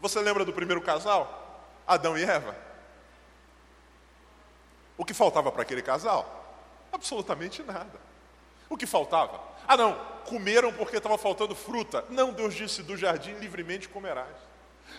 Você 0.00 0.20
lembra 0.20 0.44
do 0.44 0.52
primeiro 0.52 0.82
casal? 0.82 1.64
Adão 1.86 2.16
e 2.16 2.22
Eva? 2.22 2.54
O 4.98 5.04
que 5.04 5.14
faltava 5.14 5.50
para 5.50 5.62
aquele 5.62 5.82
casal? 5.82 6.39
Absolutamente 6.92 7.62
nada. 7.62 8.00
O 8.68 8.76
que 8.76 8.86
faltava? 8.86 9.40
Ah, 9.66 9.76
não, 9.76 9.94
comeram 10.24 10.72
porque 10.72 10.96
estava 10.96 11.18
faltando 11.18 11.54
fruta. 11.54 12.04
Não, 12.08 12.32
Deus 12.32 12.54
disse: 12.54 12.82
do 12.82 12.96
jardim 12.96 13.32
livremente 13.34 13.88
comerás. 13.88 14.36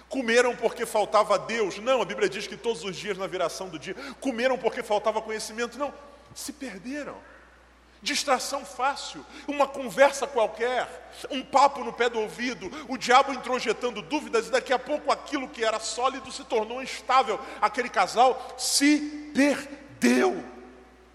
Comeram 0.07 0.55
porque 0.55 0.85
faltava 0.85 1.37
Deus. 1.37 1.77
Não, 1.79 2.01
a 2.01 2.05
Bíblia 2.05 2.29
diz 2.29 2.47
que 2.47 2.57
todos 2.57 2.83
os 2.83 2.95
dias 2.95 3.17
na 3.17 3.27
viração 3.27 3.69
do 3.69 3.79
dia. 3.79 3.95
Comeram 4.19 4.57
porque 4.57 4.83
faltava 4.83 5.21
conhecimento. 5.21 5.77
Não, 5.77 5.93
se 6.33 6.53
perderam. 6.53 7.15
Distração 8.01 8.65
fácil, 8.65 9.23
uma 9.47 9.67
conversa 9.67 10.25
qualquer, 10.25 11.13
um 11.29 11.43
papo 11.43 11.83
no 11.83 11.93
pé 11.93 12.09
do 12.09 12.19
ouvido, 12.19 12.71
o 12.89 12.97
diabo 12.97 13.31
introjetando 13.31 14.01
dúvidas, 14.01 14.47
e 14.47 14.51
daqui 14.51 14.73
a 14.73 14.79
pouco 14.79 15.11
aquilo 15.11 15.47
que 15.47 15.63
era 15.63 15.79
sólido 15.79 16.31
se 16.31 16.43
tornou 16.43 16.81
instável. 16.81 17.39
Aquele 17.61 17.89
casal 17.89 18.55
se 18.57 19.31
perdeu. 19.35 20.43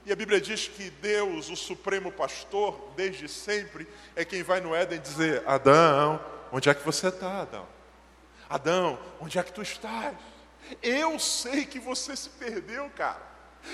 E 0.06 0.12
a 0.12 0.16
Bíblia 0.16 0.40
diz 0.40 0.68
que 0.68 0.88
Deus, 0.88 1.50
o 1.50 1.56
supremo 1.56 2.12
pastor, 2.12 2.92
desde 2.94 3.28
sempre, 3.28 3.88
é 4.14 4.24
quem 4.24 4.40
vai 4.40 4.60
no 4.60 4.72
Éden 4.72 5.00
dizer: 5.00 5.42
Adão, 5.44 6.24
onde 6.52 6.70
é 6.70 6.74
que 6.74 6.84
você 6.84 7.08
está, 7.08 7.40
Adão? 7.40 7.66
Adão, 8.48 8.96
onde 9.20 9.36
é 9.36 9.42
que 9.42 9.52
tu 9.52 9.60
estás? 9.60 10.14
Eu 10.80 11.18
sei 11.18 11.66
que 11.66 11.80
você 11.80 12.14
se 12.14 12.30
perdeu, 12.30 12.88
cara. 12.90 13.20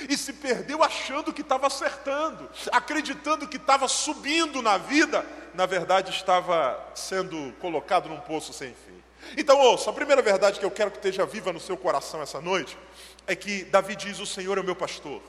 E 0.08 0.16
se 0.16 0.32
perdeu 0.32 0.82
achando 0.82 1.34
que 1.34 1.42
estava 1.42 1.66
acertando, 1.66 2.48
acreditando 2.72 3.46
que 3.46 3.58
estava 3.58 3.86
subindo 3.86 4.62
na 4.62 4.78
vida, 4.78 5.26
na 5.52 5.66
verdade 5.66 6.10
estava 6.10 6.82
sendo 6.94 7.52
colocado 7.60 8.08
num 8.08 8.20
poço 8.20 8.54
sem 8.54 8.70
fim. 8.70 9.02
Então, 9.36 9.60
ouça, 9.60 9.90
a 9.90 9.92
primeira 9.92 10.22
verdade 10.22 10.58
que 10.58 10.64
eu 10.64 10.70
quero 10.70 10.90
que 10.90 10.96
esteja 10.96 11.26
viva 11.26 11.52
no 11.52 11.60
seu 11.60 11.76
coração 11.76 12.22
essa 12.22 12.40
noite 12.40 12.78
é 13.26 13.36
que 13.36 13.64
Davi 13.64 13.94
diz: 13.94 14.18
O 14.18 14.24
Senhor 14.24 14.56
é 14.56 14.62
o 14.62 14.64
meu 14.64 14.74
pastor. 14.74 15.20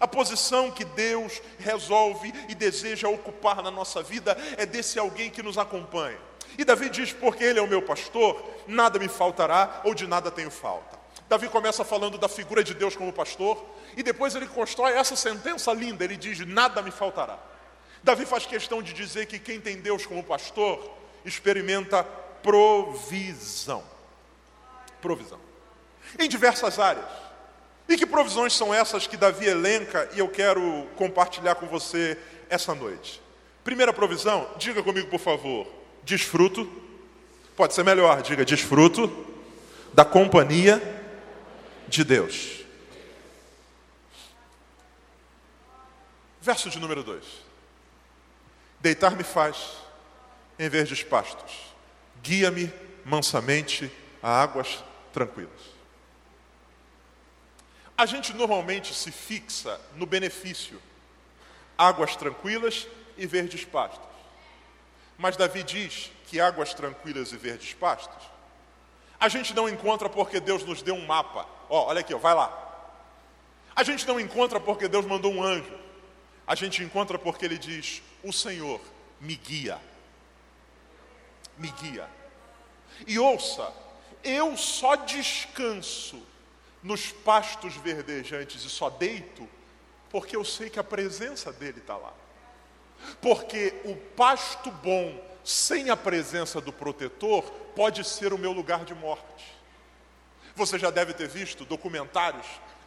A 0.00 0.06
posição 0.06 0.70
que 0.70 0.84
Deus 0.84 1.40
resolve 1.58 2.32
e 2.48 2.54
deseja 2.54 3.08
ocupar 3.08 3.62
na 3.62 3.70
nossa 3.70 4.02
vida 4.02 4.36
é 4.56 4.66
desse 4.66 4.98
alguém 4.98 5.30
que 5.30 5.42
nos 5.42 5.58
acompanha. 5.58 6.18
E 6.58 6.64
Davi 6.64 6.88
diz: 6.88 7.12
Porque 7.12 7.44
Ele 7.44 7.58
é 7.58 7.62
o 7.62 7.68
meu 7.68 7.82
pastor, 7.82 8.42
nada 8.66 8.98
me 8.98 9.08
faltará 9.08 9.80
ou 9.84 9.94
de 9.94 10.06
nada 10.06 10.30
tenho 10.30 10.50
falta. 10.50 10.96
Davi 11.28 11.48
começa 11.48 11.84
falando 11.84 12.18
da 12.18 12.28
figura 12.28 12.62
de 12.62 12.72
Deus 12.72 12.94
como 12.94 13.12
pastor, 13.12 13.64
e 13.96 14.02
depois 14.02 14.34
ele 14.34 14.46
constrói 14.46 14.92
essa 14.92 15.16
sentença 15.16 15.72
linda: 15.72 16.04
ele 16.04 16.16
diz: 16.16 16.38
Nada 16.46 16.82
me 16.82 16.90
faltará. 16.90 17.38
Davi 18.02 18.24
faz 18.24 18.46
questão 18.46 18.80
de 18.80 18.92
dizer 18.92 19.26
que 19.26 19.38
quem 19.38 19.60
tem 19.60 19.80
Deus 19.80 20.06
como 20.06 20.22
pastor 20.22 20.92
experimenta 21.24 22.04
provisão. 22.42 23.82
Provisão. 25.02 25.40
Em 26.18 26.28
diversas 26.28 26.78
áreas. 26.78 27.25
E 27.88 27.96
que 27.96 28.06
provisões 28.06 28.52
são 28.52 28.74
essas 28.74 29.06
que 29.06 29.16
Davi 29.16 29.46
elenca 29.46 30.08
e 30.14 30.18
eu 30.18 30.28
quero 30.28 30.88
compartilhar 30.96 31.54
com 31.54 31.66
você 31.66 32.18
essa 32.50 32.74
noite? 32.74 33.22
Primeira 33.62 33.92
provisão, 33.92 34.48
diga 34.58 34.82
comigo 34.82 35.08
por 35.08 35.20
favor: 35.20 35.66
Desfruto, 36.02 36.70
pode 37.56 37.74
ser 37.74 37.84
melhor, 37.84 38.22
diga 38.22 38.44
desfruto 38.44 39.08
da 39.94 40.04
companhia 40.04 40.82
de 41.88 42.02
Deus. 42.04 42.64
Verso 46.40 46.68
de 46.70 46.78
número 46.80 47.04
2: 47.04 47.24
Deitar-me 48.80 49.22
faz 49.22 49.78
em 50.58 50.68
verdes 50.68 51.02
pastos, 51.02 51.52
guia-me 52.22 52.72
mansamente 53.04 53.90
a 54.22 54.42
águas 54.42 54.82
tranquilas. 55.12 55.75
A 57.96 58.04
gente 58.04 58.34
normalmente 58.34 58.92
se 58.94 59.10
fixa 59.10 59.80
no 59.94 60.04
benefício, 60.04 60.80
águas 61.78 62.14
tranquilas 62.14 62.86
e 63.16 63.26
verdes 63.26 63.64
pastos. 63.64 64.06
Mas 65.16 65.36
Davi 65.36 65.62
diz 65.62 66.10
que 66.26 66.38
águas 66.38 66.74
tranquilas 66.74 67.32
e 67.32 67.36
verdes 67.36 67.72
pastos, 67.72 68.22
a 69.18 69.28
gente 69.28 69.54
não 69.54 69.66
encontra 69.66 70.10
porque 70.10 70.40
Deus 70.40 70.62
nos 70.62 70.82
deu 70.82 70.94
um 70.94 71.06
mapa. 71.06 71.46
Ó, 71.70 71.86
olha 71.86 72.00
aqui, 72.00 72.14
vai 72.14 72.34
lá. 72.34 72.52
A 73.74 73.82
gente 73.82 74.06
não 74.06 74.20
encontra 74.20 74.60
porque 74.60 74.88
Deus 74.88 75.06
mandou 75.06 75.32
um 75.32 75.42
anjo. 75.42 75.78
A 76.46 76.54
gente 76.54 76.82
encontra 76.82 77.18
porque 77.18 77.46
ele 77.46 77.56
diz: 77.56 78.02
"O 78.22 78.32
Senhor 78.32 78.80
me 79.18 79.36
guia". 79.36 79.80
Me 81.56 81.70
guia. 81.70 82.06
E 83.06 83.18
ouça, 83.18 83.72
eu 84.22 84.54
só 84.56 84.96
descanso 84.96 86.22
nos 86.82 87.10
pastos 87.10 87.74
verdejantes 87.76 88.64
e 88.64 88.68
só 88.68 88.90
deito 88.90 89.48
porque 90.10 90.36
eu 90.36 90.44
sei 90.44 90.70
que 90.70 90.78
a 90.78 90.84
presença 90.84 91.52
dele 91.52 91.78
está 91.78 91.96
lá. 91.96 92.12
Porque 93.20 93.74
o 93.84 93.94
pasto 93.94 94.70
bom, 94.70 95.22
sem 95.44 95.90
a 95.90 95.96
presença 95.96 96.60
do 96.60 96.72
protetor, 96.72 97.42
pode 97.74 98.02
ser 98.04 98.32
o 98.32 98.38
meu 98.38 98.52
lugar 98.52 98.84
de 98.84 98.94
morte. 98.94 99.54
Você 100.54 100.78
já 100.78 100.90
deve 100.90 101.12
ter 101.12 101.28
visto 101.28 101.64
documentários 101.64 102.46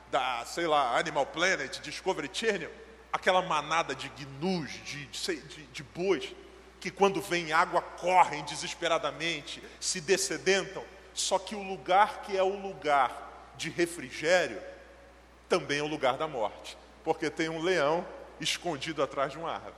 da, 0.10 0.44
sei 0.46 0.66
lá, 0.66 0.98
Animal 0.98 1.26
Planet, 1.28 1.80
Discovery 1.82 2.30
Channel, 2.34 2.72
aquela 3.14 3.42
manada 3.42 3.94
de 3.94 4.10
gnus, 4.10 4.72
de, 4.84 5.06
de, 5.06 5.68
de 5.68 5.84
bois, 5.84 6.34
que 6.80 6.90
quando 6.90 7.22
vem 7.22 7.52
água 7.52 7.82
correm 7.82 8.44
desesperadamente, 8.46 9.62
se 9.80 10.02
descedentam. 10.02 10.84
Só 11.14 11.38
que 11.38 11.54
o 11.54 11.62
lugar 11.62 12.22
que 12.24 12.36
é 12.36 12.42
o 12.42 12.60
lugar 12.60 13.29
de 13.60 13.70
refrigério 13.70 14.60
também 15.50 15.80
é 15.80 15.84
o 15.84 15.88
lugar 15.88 16.18
da 16.18 16.28
morte, 16.28 16.78
porque 17.04 17.30
tem 17.30 17.50
um 17.50 17.62
leão 17.62 18.08
escondido 18.40 19.04
atrás 19.04 19.34
de 19.34 19.38
uma 19.38 19.52
árvore. 19.52 19.74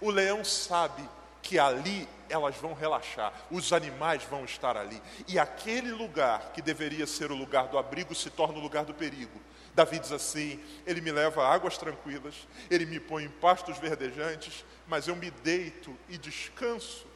O 0.00 0.10
leão 0.10 0.44
sabe 0.44 1.08
que 1.40 1.58
ali 1.58 2.08
elas 2.28 2.56
vão 2.56 2.74
relaxar, 2.74 3.32
os 3.50 3.72
animais 3.72 4.24
vão 4.24 4.44
estar 4.44 4.76
ali, 4.76 5.00
e 5.28 5.38
aquele 5.38 5.92
lugar 5.92 6.50
que 6.52 6.60
deveria 6.60 7.06
ser 7.06 7.30
o 7.30 7.36
lugar 7.36 7.68
do 7.68 7.78
abrigo 7.78 8.14
se 8.14 8.28
torna 8.28 8.58
o 8.58 8.62
lugar 8.62 8.84
do 8.84 8.92
perigo. 8.92 9.40
Davi 9.72 10.00
diz 10.00 10.10
assim: 10.10 10.60
Ele 10.84 11.00
me 11.00 11.12
leva 11.12 11.44
a 11.44 11.54
águas 11.54 11.78
tranquilas, 11.78 12.34
ele 12.68 12.84
me 12.84 12.98
põe 12.98 13.24
em 13.24 13.28
pastos 13.28 13.78
verdejantes, 13.78 14.64
mas 14.88 15.06
eu 15.06 15.14
me 15.14 15.30
deito 15.30 15.96
e 16.08 16.18
descanso, 16.18 17.06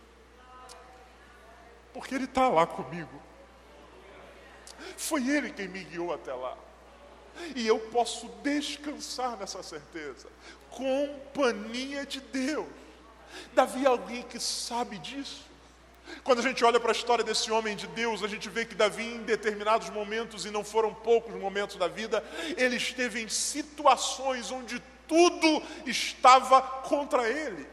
porque 1.93 2.15
Ele 2.15 2.25
está 2.25 2.49
lá 2.49 2.67
comigo. 2.67 3.34
Foi 4.97 5.29
Ele 5.29 5.51
quem 5.51 5.69
me 5.69 5.85
guiou 5.85 6.13
até 6.13 6.33
lá. 6.33 6.57
E 7.55 7.67
eu 7.67 7.79
posso 7.79 8.29
descansar 8.43 9.37
nessa 9.37 9.63
certeza. 9.63 10.29
Companhia 10.71 12.07
de 12.07 12.21
Deus. 12.21 12.67
Davi 13.53 13.85
é 13.85 13.89
alguém 13.89 14.23
que 14.23 14.39
sabe 14.39 14.99
disso. 14.99 15.45
Quando 16.23 16.41
a 16.41 16.43
gente 16.43 16.65
olha 16.65 16.79
para 16.79 16.91
a 16.91 16.95
história 16.95 17.25
desse 17.25 17.51
homem 17.51 17.75
de 17.75 17.87
Deus, 17.89 18.23
a 18.23 18.29
gente 18.29 18.49
vê 18.49 18.65
que 18.65 18.75
Davi, 18.75 19.05
em 19.05 19.23
determinados 19.23 19.89
momentos, 19.91 20.45
e 20.45 20.51
não 20.51 20.63
foram 20.63 20.93
poucos 20.93 21.35
momentos 21.35 21.77
da 21.77 21.89
vida, 21.89 22.23
ele 22.57 22.77
esteve 22.77 23.23
em 23.23 23.29
situações 23.29 24.51
onde 24.51 24.83
tudo 25.09 25.63
estava 25.87 26.61
contra 26.61 27.29
ele, 27.29 27.67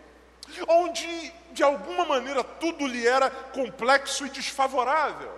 onde, 0.68 1.34
de 1.52 1.64
alguma 1.64 2.06
maneira, 2.06 2.44
tudo 2.44 2.88
lhe 2.88 3.06
era 3.06 3.30
complexo 3.30 4.26
e 4.26 4.30
desfavorável. 4.30 5.32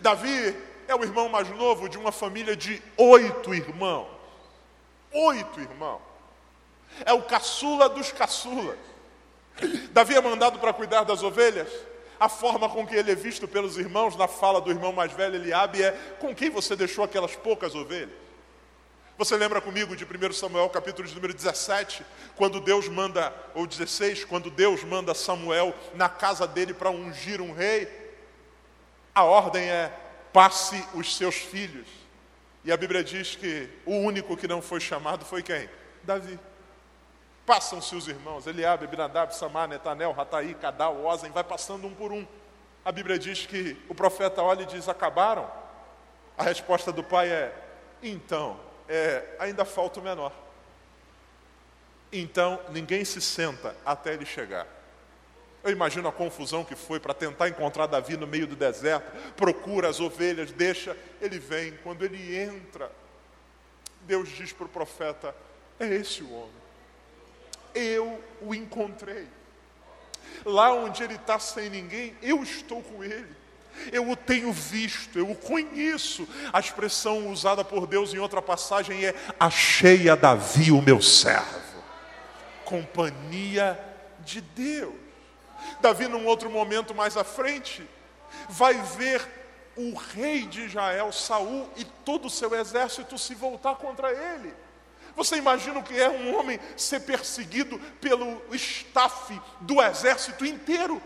Davi 0.00 0.56
é 0.88 0.94
o 0.94 1.02
irmão 1.02 1.28
mais 1.28 1.48
novo 1.50 1.88
de 1.88 1.98
uma 1.98 2.12
família 2.12 2.56
de 2.56 2.82
oito 2.96 3.54
irmãos. 3.54 4.08
Oito 5.12 5.60
irmãos. 5.60 6.02
É 7.04 7.12
o 7.12 7.22
caçula 7.22 7.88
dos 7.88 8.12
caçulas. 8.12 8.78
Davi 9.90 10.14
é 10.14 10.20
mandado 10.20 10.58
para 10.58 10.72
cuidar 10.72 11.04
das 11.04 11.22
ovelhas. 11.22 11.68
A 12.18 12.28
forma 12.28 12.68
com 12.68 12.86
que 12.86 12.94
ele 12.94 13.12
é 13.12 13.14
visto 13.14 13.46
pelos 13.46 13.76
irmãos, 13.76 14.16
na 14.16 14.26
fala 14.26 14.60
do 14.60 14.70
irmão 14.70 14.92
mais 14.92 15.12
velho, 15.12 15.34
Eliabe, 15.34 15.82
é 15.82 15.92
com 16.18 16.34
quem 16.34 16.48
você 16.48 16.74
deixou 16.74 17.04
aquelas 17.04 17.36
poucas 17.36 17.74
ovelhas? 17.74 18.26
Você 19.18 19.34
lembra 19.36 19.62
comigo 19.62 19.96
de 19.96 20.04
1 20.04 20.32
Samuel, 20.32 20.68
capítulo 20.68 21.08
de 21.08 21.14
número 21.14 21.32
17, 21.32 22.04
quando 22.36 22.60
Deus 22.60 22.86
manda, 22.86 23.32
ou 23.54 23.66
16, 23.66 24.24
quando 24.24 24.50
Deus 24.50 24.84
manda 24.84 25.14
Samuel 25.14 25.74
na 25.94 26.08
casa 26.08 26.46
dele 26.46 26.74
para 26.74 26.90
ungir 26.90 27.40
um 27.40 27.52
rei? 27.52 27.88
A 29.14 29.24
ordem 29.24 29.62
é: 29.64 29.90
passe 30.36 30.86
os 30.92 31.16
seus 31.16 31.36
filhos. 31.36 31.88
E 32.62 32.70
a 32.70 32.76
Bíblia 32.76 33.02
diz 33.02 33.34
que 33.34 33.70
o 33.86 33.92
único 33.92 34.36
que 34.36 34.46
não 34.46 34.60
foi 34.60 34.80
chamado 34.80 35.24
foi 35.24 35.42
quem? 35.42 35.66
Davi. 36.02 36.38
Passam-se 37.46 37.96
os 37.96 38.06
irmãos, 38.06 38.46
Eliabe, 38.46 38.84
Abinadab, 38.84 39.34
Samar, 39.34 39.66
Netanel, 39.66 40.12
Rataí, 40.12 40.54
Cadal, 40.54 41.02
Ozen, 41.06 41.30
vai 41.30 41.42
passando 41.42 41.86
um 41.86 41.94
por 41.94 42.12
um. 42.12 42.26
A 42.84 42.92
Bíblia 42.92 43.18
diz 43.18 43.46
que 43.46 43.82
o 43.88 43.94
profeta 43.94 44.42
olha 44.42 44.64
e 44.64 44.66
diz, 44.66 44.90
acabaram? 44.90 45.50
A 46.36 46.42
resposta 46.42 46.92
do 46.92 47.02
pai 47.02 47.30
é, 47.30 47.54
então, 48.02 48.60
é, 48.90 49.36
ainda 49.38 49.64
falta 49.64 50.00
o 50.00 50.02
menor. 50.02 50.32
Então, 52.12 52.60
ninguém 52.68 53.06
se 53.06 53.22
senta 53.22 53.74
até 53.86 54.12
ele 54.12 54.26
chegar. 54.26 54.66
Eu 55.66 55.72
imagino 55.72 56.06
a 56.06 56.12
confusão 56.12 56.62
que 56.62 56.76
foi 56.76 57.00
para 57.00 57.12
tentar 57.12 57.48
encontrar 57.48 57.88
Davi 57.88 58.16
no 58.16 58.24
meio 58.24 58.46
do 58.46 58.54
deserto, 58.54 59.10
procura 59.32 59.88
as 59.88 59.98
ovelhas, 59.98 60.52
deixa, 60.52 60.96
ele 61.20 61.40
vem. 61.40 61.76
Quando 61.82 62.04
ele 62.04 62.38
entra, 62.38 62.88
Deus 64.02 64.28
diz 64.28 64.52
para 64.52 64.66
o 64.66 64.68
profeta: 64.68 65.34
É 65.80 65.88
esse 65.88 66.22
o 66.22 66.32
homem. 66.32 66.54
Eu 67.74 68.22
o 68.40 68.54
encontrei. 68.54 69.26
Lá 70.44 70.72
onde 70.72 71.02
ele 71.02 71.16
está 71.16 71.40
sem 71.40 71.68
ninguém, 71.68 72.16
eu 72.22 72.44
estou 72.44 72.80
com 72.80 73.02
ele. 73.02 73.34
Eu 73.90 74.08
o 74.08 74.14
tenho 74.14 74.52
visto, 74.52 75.18
eu 75.18 75.28
o 75.28 75.34
conheço. 75.34 76.28
A 76.52 76.60
expressão 76.60 77.28
usada 77.28 77.64
por 77.64 77.88
Deus 77.88 78.14
em 78.14 78.18
outra 78.18 78.40
passagem 78.40 79.04
é: 79.04 79.16
Achei 79.38 80.08
a 80.08 80.14
Davi, 80.14 80.70
o 80.70 80.80
meu 80.80 81.02
servo. 81.02 81.82
Companhia 82.64 83.76
de 84.20 84.40
Deus. 84.40 85.05
Davi, 85.80 86.08
num 86.08 86.26
outro 86.26 86.50
momento 86.50 86.94
mais 86.94 87.16
à 87.16 87.24
frente, 87.24 87.88
vai 88.48 88.74
ver 88.74 89.26
o 89.76 89.94
rei 89.94 90.46
de 90.46 90.62
Israel, 90.62 91.12
Saul, 91.12 91.68
e 91.76 91.84
todo 91.84 92.26
o 92.26 92.30
seu 92.30 92.54
exército 92.54 93.18
se 93.18 93.34
voltar 93.34 93.76
contra 93.76 94.10
ele. 94.10 94.52
Você 95.14 95.36
imagina 95.36 95.78
o 95.78 95.82
que 95.82 95.98
é 95.98 96.08
um 96.08 96.36
homem 96.36 96.60
ser 96.76 97.00
perseguido 97.00 97.78
pelo 98.00 98.42
staff 98.52 99.40
do 99.60 99.82
exército 99.82 100.44
inteiro? 100.44 101.00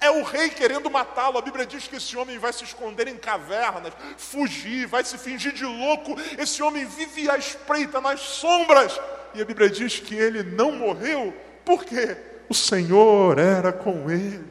É 0.00 0.10
o 0.10 0.22
rei 0.22 0.48
querendo 0.48 0.88
matá-lo. 0.90 1.38
A 1.38 1.42
Bíblia 1.42 1.66
diz 1.66 1.88
que 1.88 1.96
esse 1.96 2.16
homem 2.16 2.38
vai 2.38 2.52
se 2.52 2.62
esconder 2.62 3.08
em 3.08 3.16
cavernas, 3.16 3.92
fugir, 4.16 4.86
vai 4.86 5.04
se 5.04 5.18
fingir 5.18 5.52
de 5.52 5.64
louco. 5.64 6.14
Esse 6.38 6.62
homem 6.62 6.84
vive 6.84 7.28
à 7.28 7.36
espreita 7.36 8.00
nas 8.00 8.20
sombras. 8.20 9.00
E 9.34 9.42
a 9.42 9.44
Bíblia 9.44 9.68
diz 9.68 9.98
que 9.98 10.14
ele 10.14 10.42
não 10.42 10.70
morreu. 10.70 11.34
Por 11.64 11.84
quê? 11.84 12.16
O 12.48 12.54
Senhor 12.54 13.38
era 13.38 13.72
com 13.72 14.10
ele. 14.10 14.44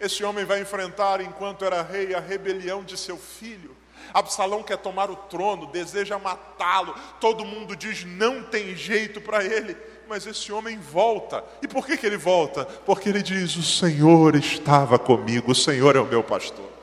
Esse 0.00 0.22
homem 0.24 0.44
vai 0.44 0.60
enfrentar, 0.60 1.20
enquanto 1.20 1.64
era 1.64 1.82
rei, 1.82 2.14
a 2.14 2.20
rebelião 2.20 2.84
de 2.84 2.96
seu 2.96 3.16
filho. 3.16 3.74
Absalão 4.12 4.62
quer 4.62 4.78
tomar 4.78 5.10
o 5.10 5.16
trono, 5.16 5.66
deseja 5.66 6.18
matá-lo. 6.18 6.94
Todo 7.20 7.44
mundo 7.44 7.74
diz 7.74 8.04
não 8.04 8.42
tem 8.42 8.76
jeito 8.76 9.20
para 9.20 9.44
ele. 9.44 9.76
Mas 10.08 10.26
esse 10.26 10.52
homem 10.52 10.78
volta. 10.78 11.42
E 11.60 11.66
por 11.66 11.84
que, 11.84 11.96
que 11.96 12.06
ele 12.06 12.16
volta? 12.16 12.64
Porque 12.64 13.08
ele 13.08 13.22
diz: 13.22 13.56
O 13.56 13.62
Senhor 13.62 14.36
estava 14.36 14.98
comigo, 14.98 15.50
o 15.50 15.54
Senhor 15.54 15.96
é 15.96 16.00
o 16.00 16.06
meu 16.06 16.22
pastor. 16.22 16.75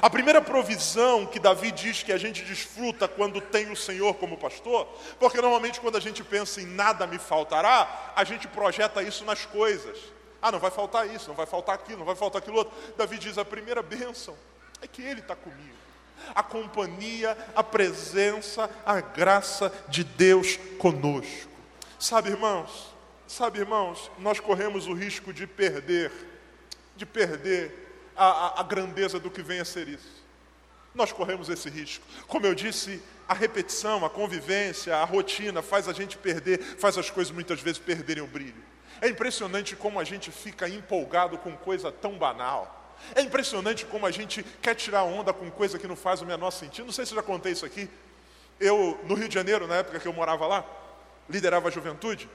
A 0.00 0.08
primeira 0.08 0.40
provisão 0.40 1.26
que 1.26 1.38
Davi 1.38 1.70
diz 1.70 2.02
que 2.02 2.12
a 2.12 2.18
gente 2.18 2.44
desfruta 2.44 3.08
quando 3.08 3.40
tem 3.40 3.70
o 3.70 3.76
Senhor 3.76 4.14
como 4.14 4.36
pastor, 4.36 4.86
porque 5.18 5.40
normalmente 5.40 5.80
quando 5.80 5.96
a 5.96 6.00
gente 6.00 6.22
pensa 6.22 6.60
em 6.60 6.66
nada 6.66 7.06
me 7.06 7.18
faltará, 7.18 8.12
a 8.14 8.24
gente 8.24 8.46
projeta 8.48 9.02
isso 9.02 9.24
nas 9.24 9.44
coisas. 9.44 9.98
Ah, 10.40 10.52
não 10.52 10.58
vai 10.58 10.70
faltar 10.70 11.06
isso, 11.08 11.28
não 11.28 11.34
vai 11.34 11.46
faltar 11.46 11.74
aquilo, 11.74 11.98
não 11.98 12.06
vai 12.06 12.16
faltar 12.16 12.40
aquilo 12.40 12.58
outro. 12.58 12.74
Davi 12.96 13.18
diz: 13.18 13.38
a 13.38 13.44
primeira 13.44 13.82
bênção 13.82 14.36
é 14.80 14.86
que 14.86 15.02
Ele 15.02 15.20
está 15.20 15.34
comigo. 15.34 15.76
A 16.34 16.42
companhia, 16.42 17.36
a 17.54 17.62
presença, 17.62 18.70
a 18.84 19.00
graça 19.00 19.72
de 19.88 20.04
Deus 20.04 20.56
conosco. 20.78 21.48
Sabe, 21.98 22.30
irmãos, 22.30 22.88
Sabe, 23.28 23.58
irmãos, 23.58 24.10
nós 24.18 24.40
corremos 24.40 24.86
o 24.86 24.94
risco 24.94 25.34
de 25.34 25.46
perder, 25.46 26.10
de 26.96 27.04
perder 27.04 27.87
a, 28.18 28.26
a, 28.26 28.60
a 28.60 28.62
grandeza 28.64 29.20
do 29.20 29.30
que 29.30 29.42
vem 29.42 29.60
a 29.60 29.64
ser 29.64 29.88
isso. 29.88 30.26
Nós 30.94 31.12
corremos 31.12 31.48
esse 31.48 31.70
risco. 31.70 32.04
Como 32.26 32.44
eu 32.44 32.54
disse, 32.54 33.00
a 33.28 33.32
repetição, 33.32 34.04
a 34.04 34.10
convivência, 34.10 34.96
a 34.96 35.04
rotina 35.04 35.62
faz 35.62 35.88
a 35.88 35.92
gente 35.92 36.18
perder, 36.18 36.60
faz 36.60 36.98
as 36.98 37.08
coisas 37.08 37.32
muitas 37.32 37.60
vezes 37.60 37.78
perderem 37.78 38.22
o 38.22 38.26
brilho. 38.26 38.68
É 39.00 39.08
impressionante 39.08 39.76
como 39.76 40.00
a 40.00 40.04
gente 40.04 40.32
fica 40.32 40.68
empolgado 40.68 41.38
com 41.38 41.56
coisa 41.56 41.92
tão 41.92 42.18
banal. 42.18 42.96
É 43.14 43.20
impressionante 43.20 43.86
como 43.86 44.06
a 44.06 44.10
gente 44.10 44.42
quer 44.60 44.74
tirar 44.74 45.04
onda 45.04 45.32
com 45.32 45.48
coisa 45.52 45.78
que 45.78 45.86
não 45.86 45.94
faz 45.94 46.20
o 46.20 46.26
menor 46.26 46.50
sentido. 46.50 46.86
Não 46.86 46.92
sei 46.92 47.06
se 47.06 47.12
eu 47.12 47.16
já 47.16 47.22
contei 47.22 47.52
isso 47.52 47.64
aqui. 47.64 47.88
Eu, 48.58 48.98
no 49.04 49.14
Rio 49.14 49.28
de 49.28 49.34
Janeiro, 49.34 49.68
na 49.68 49.76
época 49.76 50.00
que 50.00 50.08
eu 50.08 50.12
morava 50.12 50.48
lá, 50.48 50.64
liderava 51.30 51.68
a 51.68 51.70
juventude, 51.70 52.28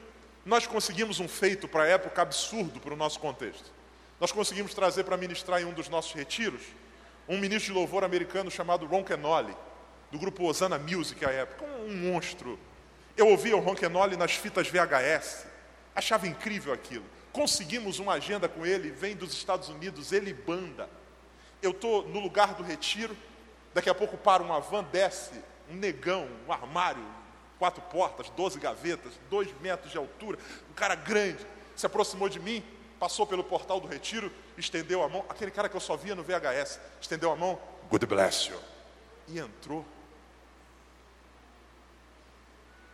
nós 0.46 0.66
conseguimos 0.66 1.20
um 1.20 1.28
feito 1.28 1.68
para 1.68 1.84
a 1.84 1.88
época 1.88 2.22
absurdo 2.22 2.80
para 2.80 2.94
o 2.94 2.98
nosso 2.98 3.20
contexto. 3.20 3.73
Nós 4.24 4.32
conseguimos 4.32 4.74
trazer 4.74 5.04
para 5.04 5.18
ministrar 5.18 5.62
em 5.62 5.66
um 5.66 5.74
dos 5.74 5.90
nossos 5.90 6.14
retiros 6.14 6.62
um 7.28 7.38
ministro 7.38 7.74
de 7.74 7.78
louvor 7.78 8.06
americano 8.06 8.50
chamado 8.50 8.86
Ron 8.86 9.04
Kenoli, 9.04 9.54
do 10.10 10.18
grupo 10.18 10.46
Osana 10.46 10.80
Music 10.80 11.26
à 11.26 11.30
época, 11.30 11.66
um 11.66 11.94
monstro. 11.94 12.58
Eu 13.18 13.28
ouvia 13.28 13.58
o 13.58 13.60
Ron 13.60 13.76
Kenoli 13.76 14.16
nas 14.16 14.32
fitas 14.32 14.70
VHS, 14.70 15.46
achava 15.94 16.26
incrível 16.26 16.72
aquilo. 16.72 17.04
Conseguimos 17.34 18.00
uma 18.00 18.14
agenda 18.14 18.48
com 18.48 18.66
ele, 18.66 18.92
vem 18.92 19.14
dos 19.14 19.34
Estados 19.34 19.68
Unidos, 19.68 20.14
ele 20.14 20.34
banda. 20.34 20.90
Eu 21.62 21.72
estou 21.72 22.08
no 22.08 22.22
lugar 22.22 22.54
do 22.54 22.64
retiro, 22.64 23.18
daqui 23.74 23.90
a 23.90 23.94
pouco 23.94 24.16
para 24.16 24.42
uma 24.42 24.62
van, 24.62 24.86
desce 24.86 25.34
um 25.70 25.76
negão, 25.76 26.30
um 26.48 26.54
armário, 26.54 27.06
quatro 27.60 27.82
portas, 27.82 28.30
doze 28.30 28.58
gavetas, 28.58 29.12
dois 29.30 29.50
metros 29.60 29.92
de 29.92 29.98
altura, 29.98 30.40
um 30.72 30.74
cara 30.74 30.96
grande, 30.96 31.46
se 31.76 31.86
aproximou 31.86 32.30
de 32.30 32.40
mim, 32.40 32.64
passou 33.04 33.28
pelo 33.28 33.44
portal 33.44 33.82
do 33.82 33.88
retiro, 33.88 34.32
estendeu 34.58 35.04
a 35.04 35.10
mão, 35.10 35.26
aquele 35.28 35.52
cara 35.52 35.68
que 35.68 35.76
eu 35.76 35.82
só 35.82 35.98
via 35.98 36.16
no 36.16 36.24
VHS, 36.24 36.80
estendeu 37.02 37.34
a 37.34 37.36
mão, 37.36 37.60
good 37.90 38.06
bless 38.06 38.50
you, 38.50 38.58
e 39.28 39.40
entrou. 39.40 39.86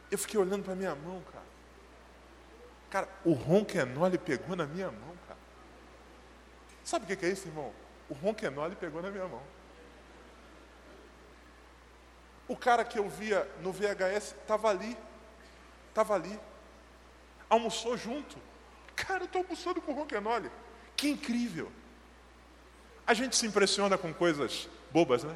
Eu 0.10 0.18
fiquei 0.18 0.40
olhando 0.40 0.64
para 0.64 0.74
minha 0.74 0.96
mão, 0.96 1.22
cara. 1.32 1.46
Cara, 2.90 3.10
o 3.24 3.34
Ronquenole 3.34 4.18
pegou 4.18 4.56
na 4.56 4.66
minha 4.66 4.90
mão, 4.90 5.16
cara. 5.28 5.40
Sabe 6.84 7.06
o 7.06 7.16
que 7.16 7.24
é 7.24 7.30
isso, 7.30 7.48
irmão? 7.48 7.72
O 8.10 8.16
Ronquenole 8.16 8.76
pegou 8.76 9.04
na 9.04 9.12
minha 9.12 9.28
mão. 9.28 9.44
O 12.48 12.58
cara 12.58 12.84
que 12.84 12.98
eu 12.98 13.08
via 13.08 13.48
no 13.62 13.72
VHS 13.72 14.34
estava 14.42 14.72
ali. 14.72 14.98
Estava 15.90 16.16
ali. 16.16 16.40
Almoçou 17.48 17.96
junto. 17.96 18.49
Cara, 19.08 19.22
eu 19.22 19.26
estou 19.26 19.42
almoçando 19.42 19.82
com 19.82 19.92
o 19.92 19.96
Ronquenoli. 19.96 20.52
Que 20.96 21.10
incrível. 21.10 21.72
A 23.08 23.14
gente 23.14 23.36
se 23.36 23.46
impressiona 23.46 23.98
com 23.98 24.14
coisas 24.14 24.68
bobas, 24.92 25.24
né? 25.24 25.36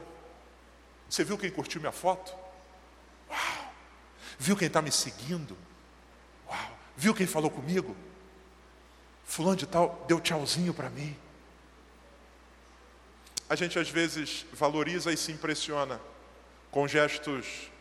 Você 1.10 1.24
viu 1.24 1.38
quem 1.38 1.50
curtiu 1.50 1.80
minha 1.80 1.92
foto? 1.92 2.34
Uau! 3.30 3.74
Viu 4.38 4.58
quem 4.58 4.68
está 4.68 4.82
me 4.82 4.92
seguindo? 4.92 5.58
Uau! 6.48 6.78
Viu 6.98 7.14
quem 7.14 7.26
falou 7.26 7.50
comigo? 7.50 7.96
Fulano 9.24 9.56
de 9.56 9.66
tal 9.66 10.04
deu 10.08 10.20
tchauzinho 10.20 10.74
para 10.74 10.90
mim. 10.90 11.18
A 13.50 13.56
gente 13.56 13.80
às 13.80 13.90
vezes 13.90 14.46
valoriza 14.52 15.12
e 15.12 15.18
se 15.18 15.32
impressiona 15.32 16.02
com 16.70 16.88
gestos 16.88 17.72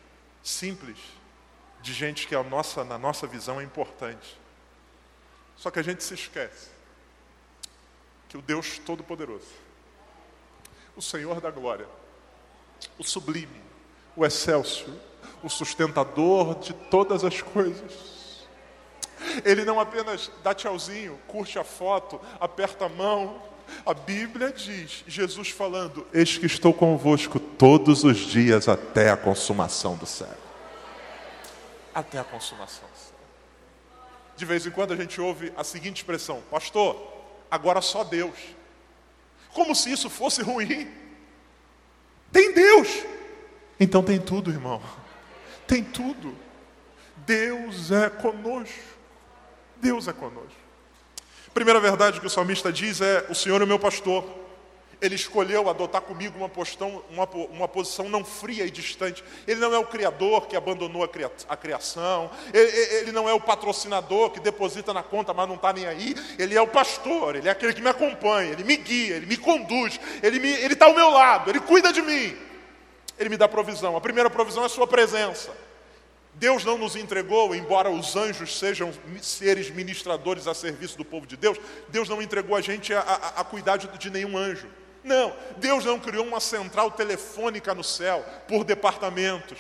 simples 0.43 0.99
de 1.81 1.93
gente 1.93 2.29
que 2.29 2.35
a 2.35 2.43
nossa, 2.43 2.85
na 2.85 2.99
nossa 2.99 3.27
visão 3.27 3.61
é 3.61 3.65
importante. 3.65 4.42
Só 5.63 5.71
que 5.71 5.79
a 5.79 5.83
gente 5.83 6.03
se 6.03 6.15
esquece 6.15 6.71
que 8.29 8.37
o 8.37 8.43
Deus 8.43 8.81
Todo-Poderoso, 8.81 9.47
o 10.97 11.01
Senhor 11.01 11.41
da 11.41 11.53
Glória, 11.53 11.87
o 12.99 13.05
Sublime, 13.05 13.63
o 14.17 14.27
Excelso, 14.27 14.93
o 15.41 15.49
sustentador 15.49 16.57
de 16.59 16.73
todas 16.73 17.23
as 17.23 17.41
coisas, 17.41 18.45
ele 19.45 19.65
não 19.65 19.79
apenas 19.79 20.33
dá 20.43 20.53
tchauzinho, 20.53 21.17
curte 21.29 21.61
a 21.61 21.65
foto, 21.65 22.21
aperta 22.41 22.87
a 22.87 22.89
mão, 22.89 23.41
a 23.87 23.95
Bíblia 23.95 24.51
diz, 24.51 25.05
Jesus 25.07 25.51
falando: 25.51 26.05
Eis 26.13 26.37
que 26.37 26.47
estou 26.47 26.75
convosco 26.75 27.39
todos 27.39 28.03
os 28.03 28.19
dias 28.19 28.69
até 28.69 29.13
a 29.13 29.17
consumação 29.17 29.95
do 29.97 30.07
século. 30.07 30.43
Até 31.95 32.19
a 32.19 32.25
consumação 32.25 32.89
do. 32.89 33.12
De 34.37 34.45
vez 34.45 34.67
em 34.67 34.71
quando 34.71 34.93
a 34.93 34.97
gente 34.97 35.21
ouve 35.21 35.53
a 35.57 35.65
seguinte 35.65 35.97
expressão: 35.99 36.43
Pastor, 36.51 36.97
agora 37.51 37.81
só 37.81 38.05
Deus. 38.05 38.37
Como 39.53 39.75
se 39.75 39.93
isso 39.93 40.09
fosse 40.09 40.43
ruim. 40.43 40.91
Tem 42.33 42.53
Deus. 42.55 42.89
Então 43.79 44.03
tem 44.03 44.19
tudo, 44.19 44.51
irmão. 44.51 44.83
Tem 45.67 45.85
tudo. 45.85 46.35
Deus 47.27 47.91
é 47.91 48.09
conosco. 48.09 48.93
Deus 49.77 50.09
é 50.09 50.13
conosco. 50.13 50.63
Primeira 51.53 51.79
verdade 51.81 52.21
que 52.21 52.27
o 52.27 52.31
salmista 52.31 52.73
diz 52.73 53.01
é: 53.01 53.27
O 53.29 53.35
Senhor 53.35 53.61
é 53.61 53.65
o 53.65 53.67
meu 53.67 53.79
pastor. 53.79 54.42
Ele 55.03 55.17
escolheu 55.17 55.69
adotar 55.69 56.01
comigo 56.01 56.39
uma, 56.39 56.49
postão, 56.49 57.03
uma, 57.11 57.29
uma 57.51 57.67
posição 57.67 58.09
não 58.09 58.25
fria 58.25 58.65
e 58.65 58.71
distante. 58.71 59.23
Ele 59.49 59.59
não 59.59 59.75
é 59.75 59.79
o 59.79 59.85
criador 59.85 60.47
que 60.47 60.55
abandonou 60.55 61.03
a, 61.03 61.09
cria, 61.09 61.31
a 61.49 61.57
criação. 61.57 62.31
Ele, 62.55 62.71
ele, 62.99 63.13
não 63.13 63.29
é 63.29 63.35
o 63.35 63.41
patrocinador 63.41 64.31
que 64.31 64.39
deposita 64.39 64.95
na 64.95 65.03
conta, 65.03 65.35
mas 65.35 65.49
não 65.49 65.57
está 65.57 65.73
nem 65.73 65.87
aí. 65.87 66.15
Ele 66.39 66.55
é 66.55 66.63
o 66.63 66.69
pastor, 66.69 67.35
ele 67.35 67.49
é 67.49 67.51
aquele 67.51 67.75
que 67.75 67.83
me 67.83 67.89
acompanha, 67.89 68.53
ele 68.53 68.63
me 68.63 68.77
guia, 68.77 69.17
ele 69.17 69.27
me 69.27 69.37
conduz, 69.37 69.99
ele 70.23 70.39
está 70.73 70.87
ao 70.87 70.95
meu 70.95 71.11
lado, 71.11 71.51
ele 71.51 71.59
cuida 71.59 71.93
de 71.93 72.01
mim. 72.01 72.37
Ele 73.19 73.29
me 73.29 73.37
dá 73.37 73.49
provisão. 73.49 73.97
A 73.97 74.01
primeira 74.01 74.31
provisão 74.31 74.63
é 74.63 74.67
a 74.67 74.69
sua 74.69 74.87
presença. 74.87 75.51
Deus 76.35 76.65
não 76.65 76.79
nos 76.79 76.95
entregou, 76.95 77.55
embora 77.55 77.91
os 77.91 78.15
anjos 78.15 78.59
sejam 78.59 78.93
seres 79.21 79.69
ministradores 79.69 80.47
a 80.47 80.55
serviço 80.55 80.97
do 80.97 81.05
povo 81.05 81.27
de 81.27 81.37
Deus, 81.37 81.59
Deus 81.89 82.09
não 82.09 82.23
entregou 82.23 82.57
a 82.57 82.61
gente 82.61 82.95
a, 82.95 83.01
a, 83.01 83.41
a 83.41 83.45
cuidar 83.45 83.77
de, 83.77 83.89
de 83.99 84.11
nenhum 84.11 84.39
anjo. 84.39 84.69
Não, 85.03 85.35
Deus 85.57 85.85
não 85.85 85.99
criou 85.99 86.25
uma 86.25 86.41
central 86.41 86.91
telefônica 86.91 87.75
no 87.75 87.83
céu 87.83 88.25
por 88.47 88.65
departamentos. 88.65 89.59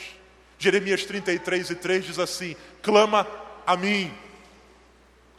Jeremias 0.58 1.04
33 1.04 1.70
e 1.70 1.74
3 1.74 2.04
diz 2.04 2.18
assim: 2.18 2.54
clama 2.80 3.26
a 3.66 3.76
mim, 3.76 4.12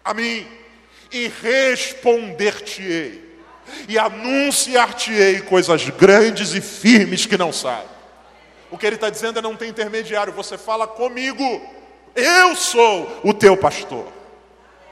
a 0.04 0.14
mim, 0.14 0.46
e 1.12 1.32
responder-te-ei, 1.42 3.40
e 3.88 3.98
anunciar-te-ei 3.98 5.42
coisas 5.42 5.88
grandes 5.90 6.54
e 6.54 6.60
firmes 6.60 7.26
que 7.26 7.38
não 7.38 7.54
sabe. 7.54 7.88
O 8.70 8.78
que 8.78 8.86
ele 8.86 8.96
está 8.96 9.10
dizendo 9.10 9.40
é 9.40 9.42
não 9.42 9.56
tem 9.56 9.70
intermediário, 9.70 10.34
você 10.34 10.58
fala 10.58 10.88
comigo, 10.88 11.44
eu 12.16 12.56
sou 12.56 13.22
o 13.24 13.34
teu 13.34 13.56
pastor. 13.56 14.12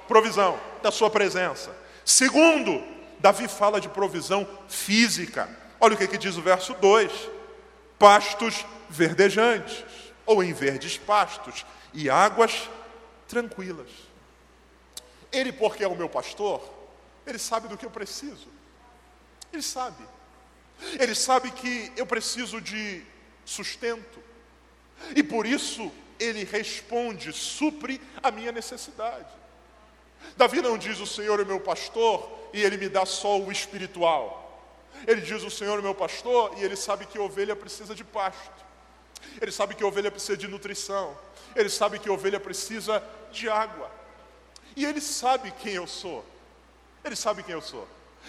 Provisão 0.07 0.57
da 0.81 0.91
sua 0.91 1.09
presença. 1.09 1.75
Segundo, 2.05 2.83
Davi 3.21 3.47
fala 3.47 3.79
de 3.79 3.87
provisão 3.87 4.47
física. 4.67 5.47
Olha 5.79 5.93
o 5.93 5.97
que, 5.97 6.07
que 6.07 6.17
diz 6.17 6.37
o 6.37 6.41
verso 6.41 6.73
2: 6.73 7.11
pastos 7.99 8.65
verdejantes, 8.89 9.85
ou 10.25 10.43
em 10.43 10.51
verdes 10.51 10.97
pastos, 10.97 11.63
e 11.93 12.09
águas 12.09 12.67
tranquilas. 13.27 13.89
Ele, 15.31 15.53
porque 15.53 15.83
é 15.83 15.87
o 15.87 15.95
meu 15.95 16.09
pastor, 16.09 16.67
ele 17.25 17.37
sabe 17.37 17.67
do 17.67 17.77
que 17.77 17.85
eu 17.85 17.91
preciso. 17.91 18.47
Ele 19.53 19.61
sabe. 19.61 20.03
Ele 20.99 21.13
sabe 21.13 21.51
que 21.51 21.93
eu 21.95 22.07
preciso 22.07 22.59
de 22.59 23.03
sustento. 23.45 24.19
E 25.15 25.21
por 25.21 25.45
isso 25.45 25.91
ele 26.19 26.43
responde, 26.43 27.31
supre 27.31 28.01
a 28.21 28.31
minha 28.31 28.51
necessidade. 28.51 29.29
Davi 30.35 30.61
não 30.61 30.77
diz 30.77 30.99
o 30.99 31.07
Senhor 31.07 31.39
é 31.39 31.45
meu 31.45 31.59
pastor 31.59 32.40
e 32.53 32.61
ele 32.61 32.77
me 32.77 32.89
dá 32.89 33.05
só 33.05 33.39
o 33.39 33.51
espiritual. 33.51 34.39
Ele 35.07 35.21
diz 35.21 35.43
o 35.43 35.49
Senhor 35.49 35.79
é 35.79 35.81
meu 35.81 35.95
pastor 35.95 36.53
e 36.57 36.63
ele 36.63 36.75
sabe 36.75 37.05
que 37.05 37.17
ovelha 37.17 37.55
precisa 37.55 37.95
de 37.95 38.03
pasto. 38.03 38.65
Ele 39.39 39.51
sabe 39.51 39.75
que 39.75 39.83
ovelha 39.83 40.11
precisa 40.11 40.37
de 40.37 40.47
nutrição. 40.47 41.17
Ele 41.55 41.69
sabe 41.69 41.99
que 41.99 42.09
ovelha 42.09 42.39
precisa 42.39 43.03
de 43.31 43.49
água. 43.49 43.89
E 44.75 44.85
ele 44.85 45.01
sabe 45.01 45.51
quem 45.51 45.73
eu 45.73 45.87
sou. 45.87 46.25
Ele 47.03 47.15
sabe 47.15 47.43
quem 47.43 47.53
eu 47.53 47.61
sou. 47.61 47.87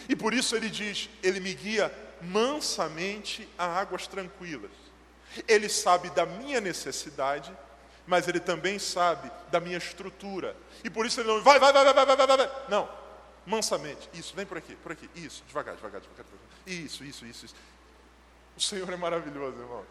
E 0.08 0.16
por 0.16 0.32
isso 0.32 0.56
ele 0.56 0.68
diz: 0.70 1.08
Ele 1.22 1.40
me 1.40 1.54
guia 1.54 1.92
mansamente 2.20 3.48
a 3.58 3.66
águas 3.66 4.06
tranquilas. 4.06 4.70
Ele 5.48 5.68
sabe 5.68 6.10
da 6.10 6.26
minha 6.26 6.60
necessidade, 6.60 7.52
mas 8.06 8.28
ele 8.28 8.40
também 8.40 8.78
sabe 8.78 9.30
da 9.50 9.60
minha 9.60 9.78
estrutura. 9.78 10.56
E 10.84 10.90
por 10.90 11.06
isso 11.06 11.20
ele 11.20 11.28
não 11.28 11.42
vai, 11.42 11.58
vai, 11.58 11.72
vai, 11.72 11.84
vai, 11.84 11.94
vai, 11.94 12.16
vai, 12.16 12.26
vai. 12.26 12.50
Não, 12.68 12.88
mansamente. 13.46 14.08
Isso, 14.14 14.34
vem 14.34 14.46
por 14.46 14.58
aqui, 14.58 14.76
por 14.76 14.92
aqui. 14.92 15.08
Isso, 15.14 15.42
devagar, 15.46 15.74
devagar, 15.76 16.00
devagar. 16.00 16.24
devagar. 16.24 16.46
Isso, 16.66 17.04
isso, 17.04 17.26
isso, 17.26 17.46
isso. 17.46 17.54
O 18.56 18.60
Senhor 18.60 18.90
é 18.90 18.96
maravilhoso, 18.96 19.58
irmão. 19.58 19.84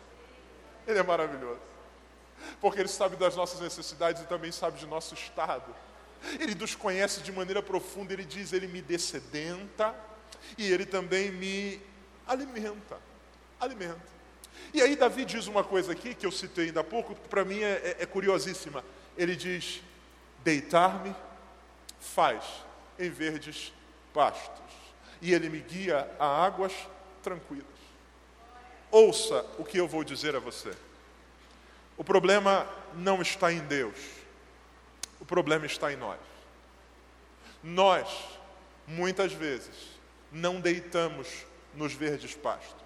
Ele 0.88 1.00
é 1.00 1.04
maravilhoso. 1.04 1.60
Porque 2.60 2.80
Ele 2.80 2.88
sabe 2.90 3.16
das 3.16 3.36
nossas 3.36 3.60
necessidades 3.60 4.22
e 4.22 4.26
também 4.26 4.52
sabe 4.52 4.80
de 4.80 4.88
nosso 4.88 5.14
estado. 5.14 5.76
Ele 6.40 6.56
nos 6.56 6.76
conhece 6.76 7.22
de 7.22 7.32
maneira 7.32 7.62
profunda. 7.62 8.14
Ele 8.14 8.26
diz: 8.26 8.54
Ele 8.54 8.68
me 8.68 8.82
descedenta 8.82 9.96
e 10.58 10.72
Ele 10.72 10.86
também 10.86 11.32
me 11.32 11.82
alimenta. 12.28 12.98
Alimenta. 13.60 14.12
E 14.74 14.82
aí, 14.82 14.96
Davi 14.96 15.26
diz 15.26 15.48
uma 15.48 15.64
coisa 15.64 15.92
aqui 15.92 16.14
que 16.14 16.26
eu 16.26 16.32
citei 16.32 16.68
ainda 16.68 16.82
há 16.82 16.84
pouco, 16.84 17.16
que 17.16 17.28
para 17.28 17.44
mim 17.44 17.62
é, 17.62 17.96
é, 18.00 18.04
é 18.04 18.06
curiosíssima. 18.06 18.84
Ele 19.18 19.36
diz: 19.36 19.82
Deitar-me 20.44 21.16
faz 22.00 22.44
em 23.04 23.10
verdes 23.10 23.74
pastos, 24.14 24.60
e 25.22 25.34
Ele 25.34 25.50
me 25.50 25.60
guia 25.60 26.10
a 26.20 26.46
águas 26.46 26.74
tranquilas. 27.22 27.66
Ouça 28.90 29.46
o 29.58 29.64
que 29.64 29.78
eu 29.78 29.88
vou 29.88 30.04
dizer 30.04 30.36
a 30.36 30.40
você. 30.40 30.74
O 31.98 32.04
problema 32.04 32.68
não 32.94 33.22
está 33.22 33.52
em 33.52 33.60
Deus, 33.60 33.98
o 35.20 35.26
problema 35.26 35.66
está 35.66 35.92
em 35.92 35.96
nós. 35.96 36.20
Nós, 37.64 38.08
muitas 38.88 39.32
vezes, 39.32 39.76
não 40.32 40.60
deitamos 40.60 41.28
nos 41.76 41.94
verdes 41.94 42.34
pastos. 42.34 42.82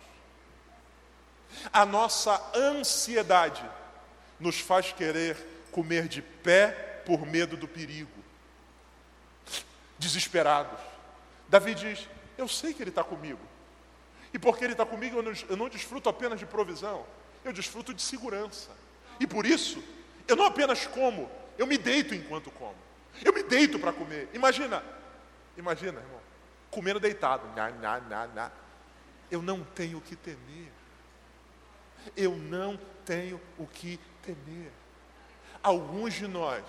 A 1.71 1.85
nossa 1.85 2.41
ansiedade 2.53 3.63
nos 4.39 4.59
faz 4.59 4.91
querer 4.91 5.37
comer 5.71 6.07
de 6.07 6.21
pé 6.21 7.01
por 7.05 7.25
medo 7.25 7.55
do 7.55 7.67
perigo. 7.67 8.14
Desesperados. 9.97 10.79
Davi 11.47 11.75
diz: 11.75 12.07
Eu 12.37 12.47
sei 12.47 12.73
que 12.73 12.81
Ele 12.83 12.89
está 12.89 13.03
comigo. 13.03 13.39
E 14.33 14.39
porque 14.39 14.63
Ele 14.63 14.73
está 14.73 14.85
comigo, 14.85 15.17
eu 15.17 15.23
não, 15.23 15.33
eu 15.49 15.57
não 15.57 15.69
desfruto 15.69 16.09
apenas 16.09 16.39
de 16.39 16.45
provisão, 16.45 17.05
eu 17.43 17.53
desfruto 17.53 17.93
de 17.93 18.01
segurança. 18.01 18.71
E 19.19 19.25
por 19.25 19.45
isso, 19.45 19.81
eu 20.27 20.35
não 20.35 20.45
apenas 20.45 20.85
como, 20.85 21.31
eu 21.57 21.65
me 21.65 21.77
deito 21.77 22.13
enquanto 22.13 22.51
como. 22.51 22.75
Eu 23.23 23.33
me 23.33 23.43
deito 23.43 23.79
para 23.79 23.93
comer. 23.93 24.29
Imagina, 24.33 24.83
imagina, 25.55 26.01
irmão, 26.01 26.19
comendo 26.69 26.99
deitado. 26.99 27.47
Nha, 27.55 27.71
nha, 27.71 27.99
nha, 28.01 28.27
nha. 28.27 28.51
Eu 29.31 29.41
não 29.41 29.63
tenho 29.63 29.99
o 29.99 30.01
que 30.01 30.15
temer. 30.15 30.71
Eu 32.15 32.35
não 32.35 32.77
tenho 33.05 33.39
o 33.57 33.65
que 33.65 33.99
temer. 34.21 34.71
Alguns 35.63 36.13
de 36.13 36.27
nós 36.27 36.63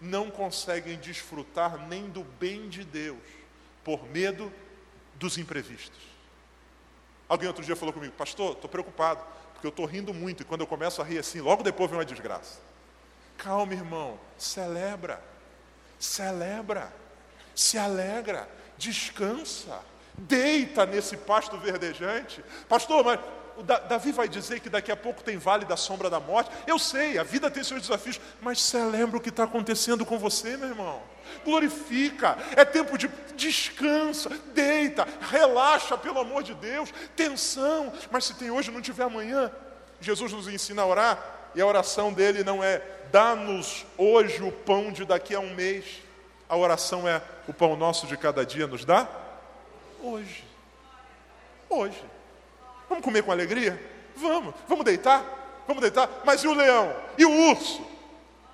não 0.00 0.30
conseguem 0.30 0.98
desfrutar 0.98 1.86
nem 1.88 2.08
do 2.08 2.24
bem 2.24 2.68
de 2.68 2.84
Deus 2.84 3.18
por 3.84 4.06
medo 4.08 4.52
dos 5.14 5.36
imprevistos. 5.38 6.00
Alguém 7.28 7.48
outro 7.48 7.64
dia 7.64 7.76
falou 7.76 7.92
comigo, 7.92 8.12
pastor, 8.14 8.52
estou 8.52 8.68
preocupado, 8.68 9.22
porque 9.52 9.66
eu 9.66 9.70
estou 9.70 9.86
rindo 9.86 10.12
muito, 10.12 10.42
e 10.42 10.44
quando 10.44 10.62
eu 10.62 10.66
começo 10.66 11.00
a 11.00 11.04
rir 11.04 11.18
assim, 11.18 11.40
logo 11.40 11.62
depois 11.62 11.88
vem 11.90 11.98
uma 11.98 12.04
desgraça. 12.04 12.58
Calma, 13.36 13.72
irmão, 13.72 14.18
celebra, 14.36 15.22
celebra, 15.98 16.92
se 17.54 17.78
alegra, 17.78 18.48
descansa, 18.76 19.80
deita 20.16 20.84
nesse 20.86 21.16
pasto 21.16 21.56
verdejante. 21.56 22.42
Pastor, 22.68 23.04
mas 23.04 23.20
Davi 23.62 24.12
vai 24.12 24.28
dizer 24.28 24.60
que 24.60 24.68
daqui 24.68 24.90
a 24.90 24.96
pouco 24.96 25.22
tem 25.22 25.36
vale 25.36 25.64
da 25.64 25.76
sombra 25.76 26.08
da 26.08 26.20
morte. 26.20 26.50
Eu 26.66 26.78
sei, 26.78 27.18
a 27.18 27.22
vida 27.22 27.50
tem 27.50 27.62
seus 27.62 27.82
desafios, 27.82 28.20
mas 28.40 28.60
celebra 28.60 29.16
o 29.16 29.20
que 29.20 29.28
está 29.28 29.44
acontecendo 29.44 30.04
com 30.04 30.18
você, 30.18 30.56
meu 30.56 30.68
irmão. 30.68 31.02
Glorifica, 31.44 32.36
é 32.56 32.64
tempo 32.64 32.98
de 32.98 33.08
descansa, 33.36 34.30
deita, 34.52 35.06
relaxa, 35.30 35.96
pelo 35.96 36.20
amor 36.20 36.42
de 36.42 36.54
Deus, 36.54 36.92
tensão. 37.16 37.92
Mas 38.10 38.24
se 38.24 38.34
tem 38.34 38.50
hoje, 38.50 38.70
não 38.70 38.82
tiver 38.82 39.04
amanhã, 39.04 39.50
Jesus 40.00 40.32
nos 40.32 40.48
ensina 40.48 40.82
a 40.82 40.86
orar, 40.86 41.50
e 41.54 41.60
a 41.60 41.66
oração 41.66 42.12
dele 42.12 42.44
não 42.44 42.62
é 42.62 42.82
dá-nos 43.10 43.84
hoje 43.98 44.42
o 44.42 44.52
pão 44.52 44.92
de 44.92 45.04
daqui 45.04 45.34
a 45.34 45.40
um 45.40 45.54
mês. 45.54 45.84
A 46.48 46.56
oração 46.56 47.08
é 47.08 47.22
o 47.48 47.52
pão 47.52 47.76
nosso 47.76 48.06
de 48.06 48.16
cada 48.16 48.44
dia 48.44 48.66
nos 48.66 48.84
dá 48.84 49.08
hoje. 50.02 50.44
Hoje. 51.68 52.02
Vamos 52.90 53.04
comer 53.04 53.22
com 53.22 53.30
alegria? 53.30 53.80
Vamos. 54.16 54.52
Vamos 54.66 54.84
deitar? 54.84 55.62
Vamos 55.66 55.80
deitar? 55.80 56.10
Mas 56.24 56.42
e 56.42 56.48
o 56.48 56.52
leão? 56.52 56.94
E 57.16 57.24
o 57.24 57.50
urso? 57.50 57.86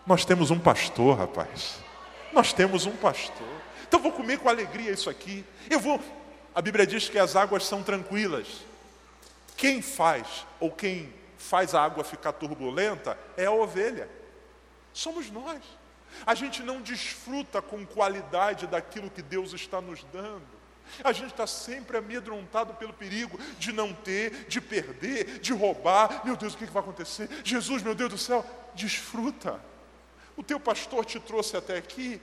Nós 0.06 0.26
temos 0.26 0.50
um 0.50 0.58
pastor, 0.58 1.16
rapaz. 1.16 1.78
Nós 2.34 2.52
temos 2.52 2.84
um 2.84 2.94
pastor. 2.94 3.48
Então 3.88 3.98
vou 3.98 4.12
comer 4.12 4.38
com 4.38 4.50
alegria 4.50 4.92
isso 4.92 5.08
aqui. 5.08 5.42
Eu 5.70 5.80
vou. 5.80 5.98
A 6.54 6.60
Bíblia 6.60 6.86
diz 6.86 7.08
que 7.08 7.18
as 7.18 7.34
águas 7.34 7.64
são 7.64 7.82
tranquilas. 7.82 8.46
Quem 9.56 9.80
faz 9.80 10.46
ou 10.60 10.70
quem 10.70 11.12
faz 11.38 11.74
a 11.74 11.82
água 11.82 12.04
ficar 12.04 12.32
turbulenta 12.32 13.18
é 13.38 13.46
a 13.46 13.52
ovelha. 13.52 14.06
Somos 14.92 15.30
nós. 15.30 15.62
A 16.26 16.34
gente 16.34 16.62
não 16.62 16.82
desfruta 16.82 17.62
com 17.62 17.86
qualidade 17.86 18.66
daquilo 18.66 19.10
que 19.10 19.22
Deus 19.22 19.54
está 19.54 19.80
nos 19.80 20.04
dando. 20.12 20.55
A 21.02 21.12
gente 21.12 21.30
está 21.30 21.46
sempre 21.46 21.96
amedrontado 21.96 22.74
pelo 22.74 22.92
perigo 22.92 23.38
de 23.58 23.72
não 23.72 23.92
ter, 23.92 24.46
de 24.48 24.60
perder, 24.60 25.38
de 25.40 25.52
roubar. 25.52 26.22
Meu 26.24 26.36
Deus, 26.36 26.54
o 26.54 26.56
que 26.56 26.64
vai 26.66 26.82
acontecer? 26.82 27.28
Jesus, 27.44 27.82
meu 27.82 27.94
Deus 27.94 28.10
do 28.10 28.18
céu, 28.18 28.44
desfruta. 28.74 29.60
O 30.36 30.42
teu 30.42 30.60
pastor 30.60 31.04
te 31.04 31.18
trouxe 31.18 31.56
até 31.56 31.76
aqui. 31.76 32.20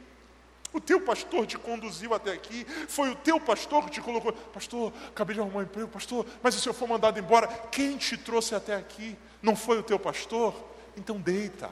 O 0.71 0.81
teu 0.81 0.99
pastor 0.99 1.45
te 1.45 1.57
conduziu 1.57 2.13
até 2.13 2.31
aqui. 2.31 2.65
Foi 2.87 3.11
o 3.11 3.15
teu 3.15 3.39
pastor 3.39 3.85
que 3.85 3.91
te 3.91 4.01
colocou. 4.01 4.33
Pastor, 4.33 4.91
acabei 5.07 5.35
de 5.35 5.41
arrumar 5.41 5.59
um 5.59 5.63
emprego. 5.63 5.87
Pastor, 5.87 6.25
mas 6.41 6.55
se 6.55 6.67
eu 6.67 6.73
for 6.73 6.87
mandado 6.87 7.19
embora, 7.19 7.47
quem 7.71 7.95
te 7.95 8.17
trouxe 8.17 8.55
até 8.55 8.75
aqui? 8.75 9.15
Não 9.41 9.55
foi 9.55 9.77
o 9.77 9.83
teu 9.83 9.99
pastor? 9.99 10.55
Então 10.97 11.19
deita. 11.19 11.69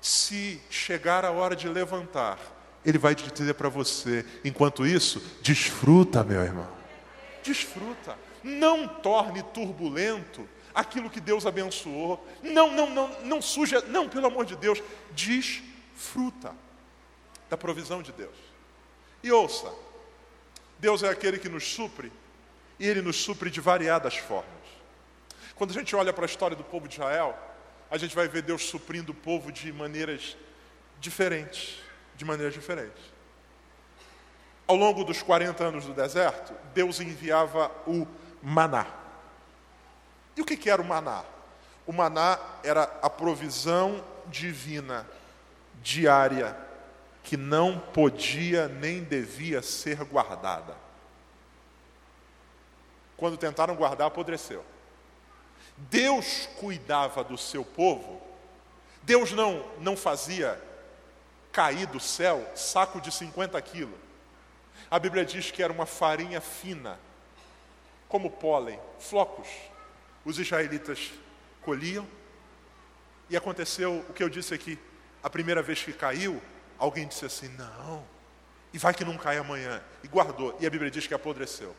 Se 0.00 0.60
chegar 0.68 1.24
a 1.24 1.30
hora 1.30 1.54
de 1.54 1.68
levantar, 1.68 2.38
ele 2.84 2.98
vai 2.98 3.14
dizer 3.14 3.54
para 3.54 3.68
você, 3.68 4.24
enquanto 4.44 4.86
isso, 4.86 5.22
desfruta, 5.40 6.24
meu 6.24 6.42
irmão. 6.42 6.68
Desfruta. 7.42 8.16
Não 8.42 8.88
torne 8.88 9.42
turbulento 9.42 10.48
aquilo 10.74 11.08
que 11.08 11.20
Deus 11.20 11.46
abençoou. 11.46 12.26
Não, 12.42 12.72
não, 12.72 12.90
não, 12.90 13.20
não 13.22 13.42
suja, 13.42 13.80
não, 13.82 14.08
pelo 14.08 14.26
amor 14.26 14.44
de 14.44 14.56
Deus, 14.56 14.82
desfruta 15.12 16.54
da 17.48 17.56
provisão 17.56 18.02
de 18.02 18.10
Deus. 18.12 18.34
E 19.22 19.30
ouça, 19.30 19.72
Deus 20.80 21.04
é 21.04 21.08
aquele 21.08 21.38
que 21.38 21.48
nos 21.48 21.64
supre, 21.72 22.10
e 22.80 22.86
Ele 22.86 23.00
nos 23.00 23.16
supre 23.16 23.48
de 23.48 23.60
variadas 23.60 24.16
formas. 24.16 24.50
Quando 25.54 25.70
a 25.70 25.74
gente 25.74 25.94
olha 25.94 26.12
para 26.12 26.24
a 26.24 26.26
história 26.26 26.56
do 26.56 26.64
povo 26.64 26.88
de 26.88 26.94
Israel, 26.94 27.38
a 27.88 27.96
gente 27.96 28.16
vai 28.16 28.26
ver 28.26 28.42
Deus 28.42 28.64
suprindo 28.64 29.12
o 29.12 29.14
povo 29.14 29.52
de 29.52 29.72
maneiras 29.72 30.36
diferentes 30.98 31.78
de 32.22 32.24
maneiras 32.24 32.54
diferentes. 32.54 33.02
Ao 34.66 34.76
longo 34.76 35.04
dos 35.04 35.22
40 35.22 35.64
anos 35.64 35.84
do 35.84 35.92
deserto, 35.92 36.54
Deus 36.72 37.00
enviava 37.00 37.70
o 37.84 38.06
maná. 38.40 38.86
E 40.36 40.40
o 40.40 40.44
que 40.44 40.70
era 40.70 40.80
o 40.80 40.84
maná? 40.84 41.24
O 41.84 41.92
maná 41.92 42.38
era 42.62 42.84
a 43.02 43.10
provisão 43.10 44.02
divina 44.28 45.06
diária 45.82 46.56
que 47.24 47.36
não 47.36 47.78
podia 47.78 48.68
nem 48.68 49.02
devia 49.02 49.60
ser 49.60 50.04
guardada. 50.04 50.76
Quando 53.16 53.36
tentaram 53.36 53.74
guardar, 53.74 54.06
apodreceu. 54.06 54.64
Deus 55.76 56.48
cuidava 56.60 57.24
do 57.24 57.36
seu 57.36 57.64
povo. 57.64 58.22
Deus 59.02 59.32
não 59.32 59.68
não 59.80 59.96
fazia 59.96 60.60
cair 61.52 61.86
do 61.86 62.00
céu 62.00 62.50
saco 62.56 63.00
de 63.00 63.12
50 63.12 63.60
quilos. 63.62 63.98
A 64.90 64.98
Bíblia 64.98 65.24
diz 65.24 65.50
que 65.50 65.62
era 65.62 65.72
uma 65.72 65.86
farinha 65.86 66.40
fina, 66.40 66.98
como 68.08 68.30
pólen, 68.30 68.78
flocos. 68.98 69.48
Os 70.24 70.38
israelitas 70.38 71.12
colhiam, 71.62 72.06
e 73.28 73.36
aconteceu 73.36 74.04
o 74.08 74.12
que 74.12 74.22
eu 74.22 74.28
disse 74.28 74.52
aqui. 74.52 74.78
A 75.22 75.30
primeira 75.30 75.62
vez 75.62 75.82
que 75.82 75.92
caiu, 75.92 76.42
alguém 76.78 77.06
disse 77.06 77.24
assim: 77.24 77.48
não, 77.56 78.04
e 78.72 78.78
vai 78.78 78.92
que 78.92 79.04
não 79.04 79.16
cai 79.16 79.38
amanhã. 79.38 79.82
E 80.02 80.08
guardou, 80.08 80.56
e 80.60 80.66
a 80.66 80.70
Bíblia 80.70 80.90
diz 80.90 81.06
que 81.06 81.14
apodreceu. 81.14 81.74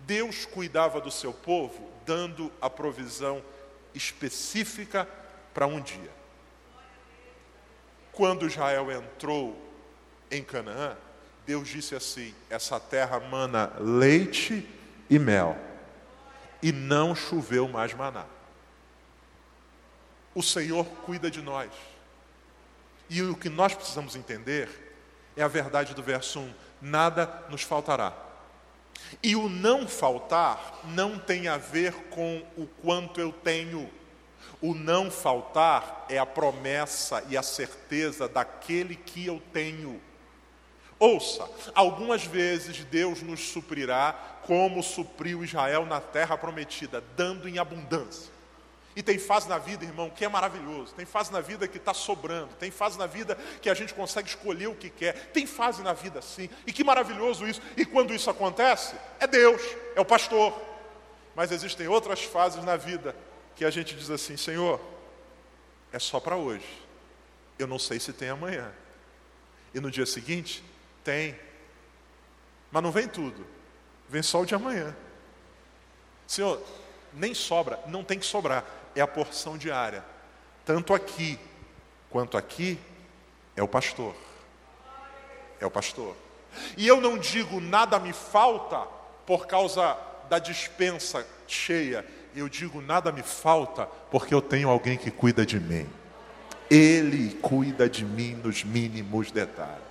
Deus 0.00 0.44
cuidava 0.44 1.00
do 1.00 1.10
seu 1.10 1.32
povo, 1.32 1.90
dando 2.04 2.52
a 2.60 2.68
provisão 2.68 3.42
específica 3.94 5.08
para 5.54 5.66
um 5.66 5.80
dia. 5.80 6.21
Quando 8.12 8.46
Israel 8.46 8.92
entrou 8.92 9.56
em 10.30 10.42
Canaã, 10.42 10.96
Deus 11.46 11.68
disse 11.68 11.94
assim: 11.94 12.34
essa 12.50 12.78
terra 12.78 13.18
mana 13.18 13.72
leite 13.78 14.68
e 15.08 15.18
mel, 15.18 15.56
e 16.62 16.70
não 16.70 17.14
choveu 17.14 17.66
mais 17.66 17.94
maná. 17.94 18.26
O 20.34 20.42
Senhor 20.42 20.84
cuida 21.04 21.30
de 21.30 21.42
nós. 21.42 21.70
E 23.08 23.20
o 23.22 23.36
que 23.36 23.48
nós 23.48 23.74
precisamos 23.74 24.16
entender 24.16 24.68
é 25.36 25.42
a 25.42 25.48
verdade 25.48 25.94
do 25.94 26.02
verso 26.02 26.38
1: 26.38 26.54
nada 26.80 27.44
nos 27.48 27.62
faltará. 27.62 28.12
E 29.22 29.34
o 29.36 29.48
não 29.48 29.88
faltar 29.88 30.80
não 30.84 31.18
tem 31.18 31.48
a 31.48 31.56
ver 31.56 31.92
com 32.10 32.42
o 32.56 32.66
quanto 32.82 33.20
eu 33.20 33.32
tenho 33.32 33.90
O 34.60 34.74
não 34.74 35.10
faltar 35.10 36.06
é 36.08 36.18
a 36.18 36.26
promessa 36.26 37.24
e 37.28 37.36
a 37.36 37.42
certeza 37.42 38.28
daquele 38.28 38.94
que 38.94 39.26
eu 39.26 39.42
tenho. 39.52 40.00
Ouça, 40.98 41.48
algumas 41.74 42.24
vezes 42.24 42.84
Deus 42.84 43.22
nos 43.22 43.40
suprirá 43.40 44.14
como 44.46 44.82
supriu 44.82 45.42
Israel 45.42 45.84
na 45.84 46.00
terra 46.00 46.38
prometida, 46.38 47.02
dando 47.16 47.48
em 47.48 47.58
abundância. 47.58 48.30
E 48.94 49.02
tem 49.02 49.18
fase 49.18 49.48
na 49.48 49.58
vida, 49.58 49.84
irmão, 49.84 50.10
que 50.10 50.24
é 50.24 50.28
maravilhoso. 50.28 50.94
Tem 50.94 51.06
fase 51.06 51.32
na 51.32 51.40
vida 51.40 51.66
que 51.66 51.78
está 51.78 51.94
sobrando. 51.94 52.54
Tem 52.54 52.70
fase 52.70 52.98
na 52.98 53.06
vida 53.06 53.38
que 53.60 53.70
a 53.70 53.74
gente 53.74 53.94
consegue 53.94 54.28
escolher 54.28 54.66
o 54.66 54.74
que 54.74 54.90
quer. 54.90 55.14
Tem 55.32 55.46
fase 55.46 55.82
na 55.82 55.94
vida 55.94 56.18
assim. 56.18 56.50
E 56.66 56.72
que 56.72 56.84
maravilhoso 56.84 57.48
isso. 57.48 57.62
E 57.76 57.86
quando 57.86 58.14
isso 58.14 58.28
acontece, 58.28 58.94
é 59.18 59.26
Deus, 59.26 59.62
é 59.96 60.00
o 60.00 60.04
pastor. 60.04 60.54
Mas 61.34 61.50
existem 61.50 61.88
outras 61.88 62.22
fases 62.22 62.62
na 62.62 62.76
vida 62.76 63.16
que 63.56 63.64
a 63.64 63.70
gente 63.70 63.94
diz 63.94 64.10
assim: 64.10 64.36
Senhor, 64.36 64.80
é 65.92 65.98
só 65.98 66.18
para 66.18 66.36
hoje. 66.36 66.66
Eu 67.58 67.66
não 67.66 67.78
sei 67.78 68.00
se 68.00 68.12
tem 68.12 68.28
amanhã. 68.28 68.72
E 69.74 69.80
no 69.80 69.90
dia 69.90 70.06
seguinte, 70.06 70.62
tem. 71.04 71.38
Mas 72.70 72.82
não 72.82 72.90
vem 72.90 73.06
tudo. 73.06 73.46
Vem 74.08 74.22
só 74.22 74.40
o 74.40 74.46
de 74.46 74.54
amanhã. 74.54 74.94
Senhor, 76.26 76.62
nem 77.12 77.34
sobra, 77.34 77.78
não 77.86 78.02
tem 78.02 78.18
que 78.18 78.26
sobrar. 78.26 78.64
É 78.94 79.00
a 79.00 79.06
porção 79.06 79.56
diária. 79.56 80.04
Tanto 80.64 80.94
aqui 80.94 81.38
quanto 82.10 82.36
aqui 82.36 82.78
é 83.56 83.62
o 83.62 83.68
pastor. 83.68 84.14
É 85.60 85.66
o 85.66 85.70
pastor. 85.70 86.16
E 86.76 86.86
eu 86.86 87.00
não 87.00 87.18
digo 87.18 87.60
nada 87.60 87.98
me 87.98 88.12
falta 88.12 88.86
por 89.26 89.46
causa 89.46 89.98
da 90.28 90.38
dispensa 90.38 91.26
cheia. 91.46 92.04
Eu 92.34 92.48
digo 92.48 92.80
nada 92.80 93.12
me 93.12 93.22
falta 93.22 93.86
porque 94.10 94.34
eu 94.34 94.40
tenho 94.40 94.68
alguém 94.68 94.96
que 94.96 95.10
cuida 95.10 95.44
de 95.44 95.60
mim. 95.60 95.88
Ele 96.70 97.34
cuida 97.42 97.88
de 97.88 98.04
mim 98.04 98.34
nos 98.34 98.64
mínimos 98.64 99.30
detalhes. 99.30 99.82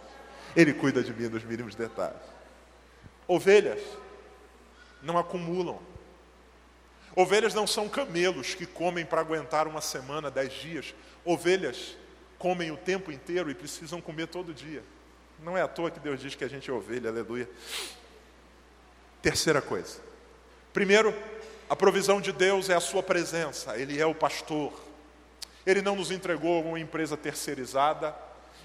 Ele 0.56 0.74
cuida 0.74 1.04
de 1.04 1.14
mim 1.14 1.28
nos 1.28 1.44
mínimos 1.44 1.76
detalhes. 1.76 2.22
Ovelhas 3.28 3.82
não 5.02 5.18
acumulam. 5.18 5.80
Ovelhas 7.16 7.54
não 7.54 7.68
são 7.68 7.88
camelos 7.88 8.56
que 8.56 8.66
comem 8.66 9.06
para 9.06 9.22
aguentar 9.22 9.68
uma 9.68 9.82
semana, 9.82 10.32
dez 10.32 10.54
dias. 10.54 10.96
Ovelhas 11.24 11.98
comem 12.39 12.72
o 12.72 12.78
tempo 12.78 13.12
inteiro 13.12 13.52
e 13.52 13.56
precisam 13.56 14.02
comer 14.02 14.28
todo 14.28 14.54
dia. 14.54 14.84
Não 15.44 15.58
é 15.58 15.62
à 15.62 15.68
toa 15.68 15.92
que 15.92 16.00
Deus 16.00 16.20
diz 16.20 16.36
que 16.36 16.44
a 16.44 16.48
gente 16.48 16.70
é 16.70 16.74
ovelha, 16.74 17.10
aleluia. 17.10 17.50
Terceira 19.22 19.62
coisa. 19.62 20.00
Primeiro, 20.74 21.14
a 21.72 21.76
provisão 21.78 22.20
de 22.20 22.34
Deus 22.34 22.70
é 22.70 22.76
a 22.76 22.82
sua 22.82 23.02
presença, 23.02 23.78
Ele 23.78 23.98
é 23.98 24.06
o 24.06 24.14
pastor. 24.14 24.74
Ele 25.66 25.82
não 25.82 25.96
nos 25.96 26.12
entregou 26.12 26.62
uma 26.62 26.78
empresa 26.78 27.16
terceirizada, 27.16 28.14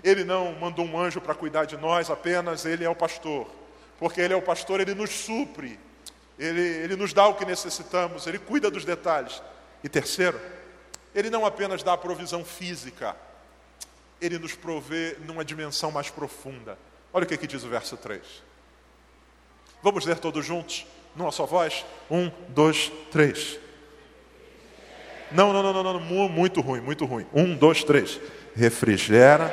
ele 0.02 0.24
não 0.24 0.52
mandou 0.56 0.84
um 0.84 0.98
anjo 0.98 1.20
para 1.20 1.32
cuidar 1.32 1.66
de 1.66 1.76
nós 1.76 2.10
apenas, 2.10 2.64
ele 2.64 2.84
é 2.84 2.90
o 2.90 2.96
pastor. 2.96 3.46
Porque 3.96 4.20
ele 4.20 4.34
é 4.34 4.36
o 4.36 4.42
pastor, 4.42 4.80
ele 4.80 4.92
nos 4.92 5.10
supre, 5.10 5.78
ele, 6.36 6.60
ele 6.60 6.96
nos 6.96 7.12
dá 7.12 7.28
o 7.28 7.34
que 7.34 7.44
necessitamos, 7.44 8.26
ele 8.26 8.40
cuida 8.40 8.72
dos 8.72 8.84
detalhes. 8.84 9.40
E 9.84 9.88
terceiro, 9.88 10.40
ele 11.14 11.30
não 11.30 11.46
apenas 11.46 11.84
dá 11.84 11.92
a 11.92 11.98
provisão 11.98 12.44
física, 12.44 13.14
ele 14.20 14.36
nos 14.36 14.56
provê 14.56 15.16
numa 15.20 15.44
dimensão 15.44 15.92
mais 15.92 16.10
profunda. 16.10 16.76
Olha 17.12 17.22
o 17.22 17.28
que, 17.28 17.36
que 17.36 17.46
diz 17.46 17.62
o 17.62 17.68
verso 17.68 17.96
3. 17.96 18.20
Vamos 19.80 20.04
ler 20.04 20.18
todos 20.18 20.44
juntos, 20.44 20.84
numa 21.16 21.32
só 21.32 21.46
voz? 21.46 21.84
Um, 22.10 22.30
dois, 22.48 22.92
três. 23.10 23.58
Não, 25.32 25.52
não, 25.52 25.62
não, 25.62 25.82
não, 25.82 25.92
não, 25.94 26.28
muito 26.28 26.60
ruim, 26.60 26.80
muito 26.80 27.04
ruim. 27.04 27.26
Um, 27.34 27.56
dois, 27.56 27.82
três. 27.82 28.20
Refrigera 28.54 29.52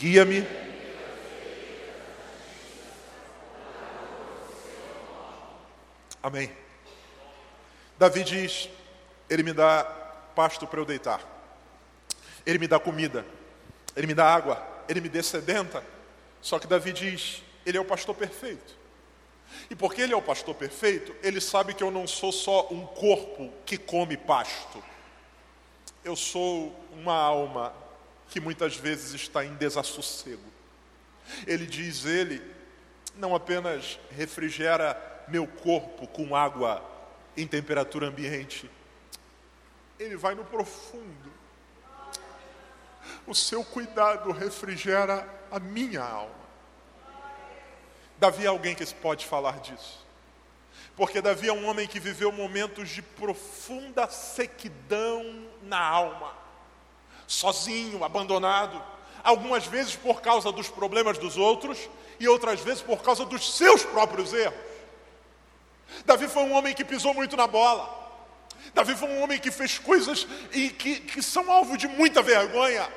Guia-me. 0.00 0.46
Amém. 6.22 6.50
Davi 7.98 8.24
diz: 8.24 8.70
Ele 9.28 9.42
me 9.42 9.52
dá 9.52 9.84
pasto 10.34 10.66
para 10.66 10.80
eu 10.80 10.86
deitar, 10.86 11.20
Ele 12.46 12.58
me 12.58 12.66
dá 12.66 12.78
comida, 12.78 13.26
Ele 13.94 14.06
me 14.06 14.14
dá 14.14 14.24
água, 14.24 14.66
Ele 14.88 15.02
me 15.02 15.10
descedenta. 15.10 15.84
Só 16.40 16.58
que 16.58 16.66
Davi 16.66 16.94
diz: 16.94 17.42
Ele 17.66 17.76
é 17.76 17.80
o 17.80 17.84
pastor 17.84 18.14
perfeito. 18.14 18.79
E 19.68 19.74
porque 19.74 20.02
Ele 20.02 20.12
é 20.12 20.16
o 20.16 20.22
pastor 20.22 20.54
perfeito, 20.54 21.14
Ele 21.22 21.40
sabe 21.40 21.74
que 21.74 21.82
eu 21.82 21.90
não 21.90 22.06
sou 22.06 22.32
só 22.32 22.68
um 22.70 22.86
corpo 22.86 23.52
que 23.64 23.76
come 23.76 24.16
pasto, 24.16 24.82
eu 26.04 26.16
sou 26.16 26.74
uma 26.92 27.14
alma 27.14 27.74
que 28.30 28.40
muitas 28.40 28.76
vezes 28.76 29.12
está 29.12 29.44
em 29.44 29.54
desassossego. 29.54 30.42
Ele 31.46 31.66
diz: 31.66 32.04
Ele 32.04 32.42
não 33.16 33.34
apenas 33.34 33.98
refrigera 34.10 35.24
meu 35.28 35.46
corpo 35.46 36.06
com 36.06 36.34
água 36.34 36.82
em 37.36 37.46
temperatura 37.46 38.08
ambiente, 38.08 38.68
ele 39.98 40.16
vai 40.16 40.34
no 40.34 40.44
profundo. 40.44 41.30
O 43.26 43.34
seu 43.34 43.64
cuidado 43.64 44.30
refrigera 44.32 45.28
a 45.50 45.60
minha 45.60 46.02
alma. 46.02 46.39
Davi 48.20 48.44
é 48.44 48.48
alguém 48.48 48.74
que 48.74 48.86
pode 48.94 49.26
falar 49.26 49.58
disso. 49.58 49.98
Porque 50.94 51.20
Davi 51.20 51.48
é 51.48 51.52
um 51.52 51.66
homem 51.66 51.88
que 51.88 51.98
viveu 51.98 52.30
momentos 52.30 52.90
de 52.90 53.02
profunda 53.02 54.08
sequidão 54.08 55.48
na 55.62 55.80
alma 55.80 56.38
sozinho, 57.30 58.02
abandonado, 58.02 58.82
algumas 59.22 59.64
vezes 59.64 59.94
por 59.94 60.20
causa 60.20 60.50
dos 60.50 60.68
problemas 60.68 61.16
dos 61.16 61.36
outros 61.36 61.88
e 62.18 62.26
outras 62.26 62.60
vezes 62.60 62.82
por 62.82 63.02
causa 63.02 63.24
dos 63.24 63.56
seus 63.56 63.84
próprios 63.84 64.32
erros. 64.32 64.58
Davi 66.04 66.26
foi 66.26 66.42
um 66.42 66.52
homem 66.52 66.74
que 66.74 66.84
pisou 66.84 67.14
muito 67.14 67.36
na 67.36 67.46
bola. 67.46 67.98
Davi 68.74 68.96
foi 68.96 69.08
um 69.08 69.22
homem 69.22 69.38
que 69.38 69.52
fez 69.52 69.78
coisas 69.78 70.26
e 70.52 70.70
que, 70.70 71.00
que 71.00 71.22
são 71.22 71.50
alvo 71.50 71.78
de 71.78 71.86
muita 71.86 72.20
vergonha. 72.20 72.88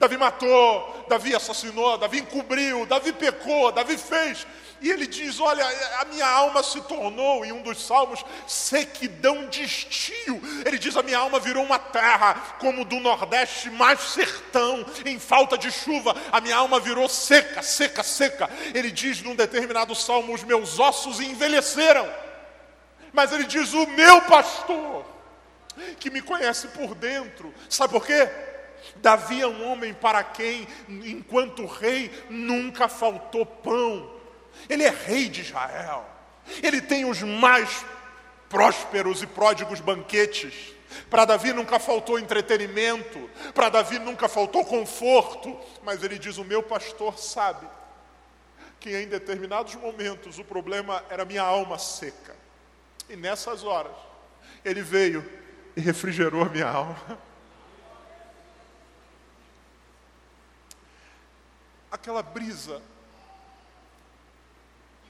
Davi 0.00 0.16
matou, 0.16 1.04
Davi 1.10 1.36
assassinou, 1.36 1.98
Davi 1.98 2.20
encobriu, 2.20 2.86
Davi 2.86 3.12
pecou, 3.12 3.70
Davi 3.70 3.98
fez. 3.98 4.46
E 4.80 4.90
ele 4.90 5.06
diz: 5.06 5.38
Olha, 5.38 5.62
a 6.00 6.06
minha 6.06 6.26
alma 6.26 6.62
se 6.62 6.80
tornou, 6.80 7.44
em 7.44 7.52
um 7.52 7.60
dos 7.60 7.86
salmos, 7.86 8.24
sequidão 8.46 9.46
de 9.48 9.62
estio. 9.62 10.40
Ele 10.64 10.78
diz: 10.78 10.96
A 10.96 11.02
minha 11.02 11.18
alma 11.18 11.38
virou 11.38 11.62
uma 11.62 11.78
terra 11.78 12.32
como 12.58 12.82
do 12.82 12.98
Nordeste, 12.98 13.68
mais 13.68 14.00
sertão, 14.00 14.86
em 15.04 15.18
falta 15.18 15.58
de 15.58 15.70
chuva. 15.70 16.16
A 16.32 16.40
minha 16.40 16.56
alma 16.56 16.80
virou 16.80 17.06
seca, 17.06 17.62
seca, 17.62 18.02
seca. 18.02 18.48
Ele 18.72 18.90
diz 18.90 19.20
num 19.20 19.36
determinado 19.36 19.94
salmo: 19.94 20.32
Os 20.32 20.42
meus 20.42 20.78
ossos 20.78 21.20
envelheceram. 21.20 22.10
Mas 23.12 23.32
ele 23.32 23.44
diz: 23.44 23.74
O 23.74 23.86
meu 23.88 24.22
pastor, 24.22 25.04
que 25.98 26.08
me 26.08 26.22
conhece 26.22 26.68
por 26.68 26.94
dentro, 26.94 27.52
sabe 27.68 27.92
por 27.92 28.06
quê? 28.06 28.48
Davi 28.96 29.40
é 29.40 29.46
um 29.46 29.70
homem 29.70 29.94
para 29.94 30.22
quem, 30.22 30.66
enquanto 30.88 31.66
rei, 31.66 32.10
nunca 32.28 32.88
faltou 32.88 33.44
pão. 33.44 34.10
Ele 34.68 34.84
é 34.84 34.90
rei 34.90 35.28
de 35.28 35.42
Israel. 35.42 36.06
Ele 36.62 36.80
tem 36.80 37.04
os 37.04 37.22
mais 37.22 37.84
prósperos 38.48 39.22
e 39.22 39.26
pródigos 39.26 39.80
banquetes. 39.80 40.74
Para 41.08 41.24
Davi 41.24 41.52
nunca 41.52 41.78
faltou 41.78 42.18
entretenimento, 42.18 43.30
para 43.54 43.68
Davi 43.68 43.98
nunca 43.98 44.28
faltou 44.28 44.64
conforto, 44.64 45.56
mas 45.84 46.02
ele 46.02 46.18
diz: 46.18 46.36
O 46.36 46.44
meu 46.44 46.62
pastor 46.62 47.16
sabe 47.16 47.66
que 48.80 48.96
em 48.96 49.06
determinados 49.06 49.74
momentos 49.76 50.38
o 50.38 50.44
problema 50.44 51.04
era 51.08 51.24
minha 51.24 51.42
alma 51.42 51.78
seca, 51.78 52.34
e 53.08 53.14
nessas 53.14 53.62
horas 53.62 53.94
ele 54.64 54.82
veio 54.82 55.24
e 55.76 55.80
refrigerou 55.80 56.42
a 56.42 56.48
minha 56.48 56.68
alma. 56.68 56.96
aquela 61.90 62.22
brisa 62.22 62.82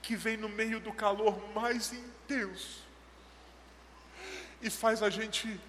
que 0.03 0.16
vem 0.16 0.37
no 0.37 0.49
meio 0.49 0.81
do 0.81 0.93
calor 0.93 1.53
mais 1.53 1.93
intenso 1.93 2.83
e 4.62 4.68
faz 4.70 5.03
a 5.03 5.11
gente 5.11 5.61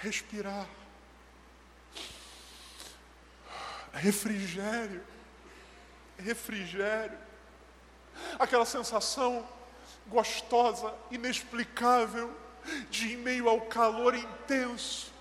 respirar. 0.00 0.66
Refrigério, 3.92 5.04
refrigério, 6.18 7.18
aquela 8.38 8.66
sensação 8.66 9.46
gostosa, 10.06 10.94
inexplicável, 11.10 12.34
de 12.90 13.12
em 13.12 13.16
meio 13.16 13.48
ao 13.48 13.60
calor 13.62 14.14
intenso, 14.14 15.12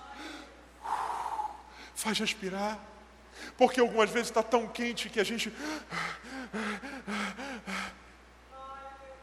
faz 1.96 2.18
respirar. 2.18 2.80
Porque 3.58 3.80
algumas 3.80 4.10
vezes 4.10 4.30
está 4.30 4.44
tão 4.44 4.68
quente 4.68 5.10
que 5.10 5.20
a 5.20 5.24
gente. 5.24 5.52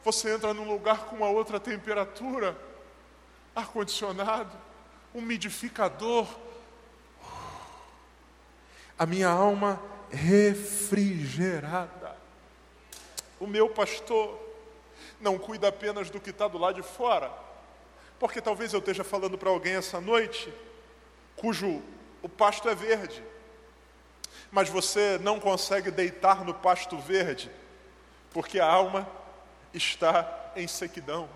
Você 0.04 0.32
entra 0.32 0.54
num 0.54 0.68
lugar 0.68 1.06
com 1.06 1.16
uma 1.16 1.28
outra 1.28 1.60
temperatura 1.60 2.56
ar-condicionado, 3.54 4.56
umidificador. 5.12 6.26
A 8.98 9.06
minha 9.06 9.28
alma 9.28 9.80
refrigerada. 10.10 12.16
O 13.38 13.46
meu 13.46 13.68
pastor 13.68 14.38
não 15.20 15.38
cuida 15.38 15.68
apenas 15.68 16.10
do 16.10 16.20
que 16.20 16.30
está 16.30 16.48
do 16.48 16.58
lado 16.58 16.76
de 16.76 16.82
fora, 16.82 17.30
porque 18.18 18.40
talvez 18.40 18.72
eu 18.72 18.78
esteja 18.78 19.04
falando 19.04 19.38
para 19.38 19.50
alguém 19.50 19.74
essa 19.74 20.00
noite, 20.00 20.52
cujo 21.36 21.82
o 22.22 22.28
pasto 22.28 22.68
é 22.68 22.74
verde, 22.74 23.22
mas 24.50 24.68
você 24.68 25.18
não 25.18 25.38
consegue 25.38 25.90
deitar 25.90 26.44
no 26.44 26.54
pasto 26.54 26.98
verde, 26.98 27.50
porque 28.32 28.58
a 28.58 28.66
alma 28.66 29.08
está 29.72 30.52
em 30.56 30.66
sequidão. 30.66 31.28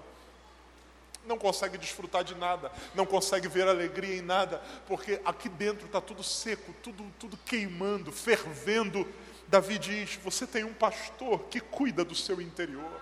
Não 1.25 1.39
consegue 1.39 1.79
desfrutar 1.79 2.23
de 2.23 2.35
nada, 2.35 2.71
não 2.95 3.07
consegue 3.07 3.49
ver 3.49 3.67
alegria 3.67 4.17
em 4.17 4.23
nada, 4.23 4.61
porque 4.87 5.21
aqui 5.25 5.49
dentro 5.49 5.87
está 5.87 6.01
tudo 6.01 6.23
seco, 6.23 6.75
tudo, 6.83 7.05
tudo 7.19 7.39
queimando, 7.47 8.12
fervendo. 8.12 9.07
Davi 9.49 9.79
diz: 9.79 10.17
Você 10.17 10.47
tem 10.47 10.65
um 10.65 10.75
pastor 10.75 11.45
que 11.45 11.61
cuida 11.61 12.05
do 12.05 12.15
seu 12.15 12.43
interior. 12.43 13.01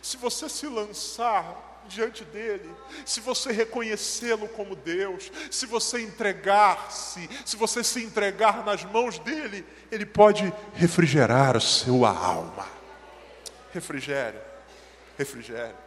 Se 0.00 0.16
você 0.16 0.48
se 0.48 0.66
lançar 0.66 1.73
diante 1.88 2.24
dele, 2.24 2.70
se 3.04 3.20
você 3.20 3.52
reconhecê-lo 3.52 4.48
como 4.48 4.74
Deus, 4.74 5.30
se 5.50 5.66
você 5.66 6.00
entregar-se, 6.00 7.28
se 7.44 7.56
você 7.56 7.84
se 7.84 8.02
entregar 8.02 8.64
nas 8.64 8.84
mãos 8.84 9.18
dele, 9.18 9.66
ele 9.90 10.06
pode 10.06 10.52
refrigerar 10.74 11.56
a 11.56 11.60
sua 11.60 12.10
alma. 12.10 12.66
Refrigério, 13.72 14.40
refrigério. 15.18 15.84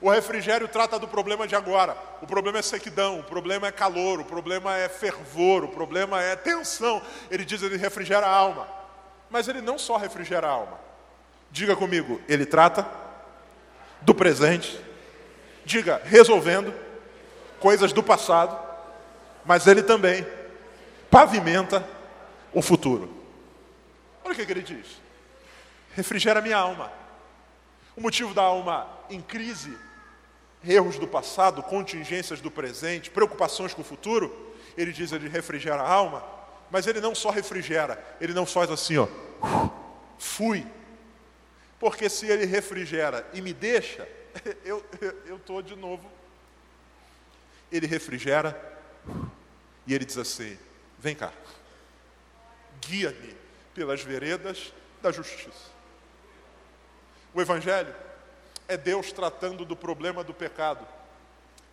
O 0.00 0.10
refrigério 0.10 0.68
trata 0.68 0.98
do 0.98 1.08
problema 1.08 1.48
de 1.48 1.56
agora. 1.56 1.96
O 2.20 2.26
problema 2.26 2.58
é 2.58 2.62
sequidão, 2.62 3.20
o 3.20 3.24
problema 3.24 3.68
é 3.68 3.72
calor, 3.72 4.20
o 4.20 4.24
problema 4.24 4.76
é 4.76 4.86
fervor, 4.86 5.64
o 5.64 5.68
problema 5.68 6.22
é 6.22 6.36
tensão. 6.36 7.00
Ele 7.30 7.42
diz 7.42 7.62
ele 7.62 7.78
refrigera 7.78 8.26
a 8.26 8.30
alma. 8.30 8.68
Mas 9.30 9.48
ele 9.48 9.62
não 9.62 9.78
só 9.78 9.96
refrigera 9.96 10.46
a 10.46 10.50
alma. 10.50 10.78
Diga 11.50 11.74
comigo, 11.74 12.20
ele 12.28 12.44
trata 12.44 12.86
do 14.02 14.14
presente. 14.14 14.78
Diga, 15.64 16.00
resolvendo 16.04 16.74
coisas 17.58 17.92
do 17.92 18.02
passado, 18.02 18.58
mas 19.44 19.66
ele 19.66 19.82
também 19.82 20.26
pavimenta 21.10 21.86
o 22.52 22.60
futuro. 22.60 23.12
Olha 24.24 24.32
o 24.32 24.36
que 24.36 24.50
ele 24.52 24.62
diz: 24.62 24.86
refrigera 25.94 26.40
minha 26.40 26.56
alma. 26.56 26.92
O 27.96 28.00
motivo 28.00 28.34
da 28.34 28.42
alma 28.42 28.88
em 29.08 29.20
crise, 29.20 29.76
erros 30.66 30.98
do 30.98 31.06
passado, 31.06 31.62
contingências 31.62 32.40
do 32.40 32.50
presente, 32.50 33.10
preocupações 33.10 33.72
com 33.72 33.82
o 33.82 33.84
futuro, 33.84 34.54
ele 34.76 34.92
diz 34.92 35.12
ele 35.12 35.28
refrigera 35.28 35.82
a 35.82 35.88
alma, 35.88 36.24
mas 36.70 36.86
ele 36.86 37.00
não 37.00 37.14
só 37.14 37.30
refrigera, 37.30 38.02
ele 38.20 38.34
não 38.34 38.44
faz 38.44 38.70
assim, 38.70 38.96
ó, 38.98 39.06
fui, 40.18 40.66
porque 41.78 42.08
se 42.08 42.26
ele 42.26 42.46
refrigera 42.46 43.24
e 43.32 43.40
me 43.40 43.52
deixa, 43.52 44.08
eu 44.64 45.36
estou 45.36 45.62
de 45.62 45.76
novo. 45.76 46.10
Ele 47.70 47.86
refrigera 47.86 48.60
e 49.86 49.94
ele 49.94 50.04
diz 50.04 50.18
assim: 50.18 50.58
Vem 50.98 51.14
cá, 51.14 51.32
guia-me 52.80 53.34
pelas 53.74 54.02
veredas 54.02 54.72
da 55.02 55.10
justiça. 55.10 55.72
O 57.34 57.40
Evangelho 57.40 57.94
é 58.68 58.76
Deus 58.76 59.12
tratando 59.12 59.64
do 59.64 59.76
problema 59.76 60.22
do 60.22 60.32
pecado 60.32 60.86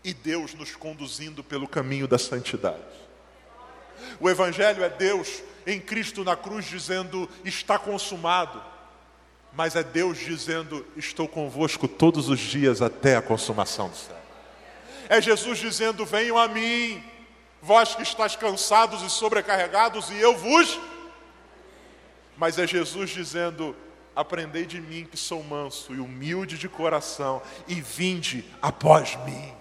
e 0.03 0.14
Deus 0.14 0.53
nos 0.53 0.76
conduzindo 0.76 1.43
pelo 1.43 1.68
caminho 1.68 2.07
da 2.07 2.18
santidade. 2.18 2.82
O 4.20 4.30
Evangelho 4.30 4.84
é 4.84 4.89
Deus 4.89 5.43
em 5.66 5.80
Cristo 5.80 6.24
na 6.24 6.36
cruz 6.36 6.66
dizendo: 6.66 7.30
Está 7.45 7.78
consumado 7.78 8.70
mas 9.53 9.75
é 9.75 9.83
Deus 9.83 10.17
dizendo: 10.17 10.85
Estou 10.95 11.27
convosco 11.27 11.87
todos 11.87 12.29
os 12.29 12.39
dias 12.39 12.81
até 12.81 13.15
a 13.15 13.21
consumação 13.21 13.89
do 13.89 13.95
céu. 13.95 14.17
É 15.09 15.21
Jesus 15.21 15.59
dizendo: 15.59 16.05
Venham 16.05 16.37
a 16.37 16.47
mim, 16.47 17.03
vós 17.61 17.95
que 17.95 18.03
estáis 18.03 18.35
cansados 18.35 19.01
e 19.01 19.09
sobrecarregados, 19.09 20.09
e 20.09 20.17
eu 20.17 20.37
vos. 20.37 20.79
Mas 22.37 22.57
é 22.57 22.65
Jesus 22.65 23.09
dizendo: 23.09 23.75
Aprendei 24.15 24.65
de 24.65 24.79
mim 24.79 25.05
que 25.09 25.17
sou 25.17 25.43
manso 25.43 25.93
e 25.93 25.99
humilde 25.99 26.57
de 26.57 26.69
coração, 26.69 27.41
e 27.67 27.75
vinde 27.75 28.45
após 28.61 29.17
mim. 29.25 29.53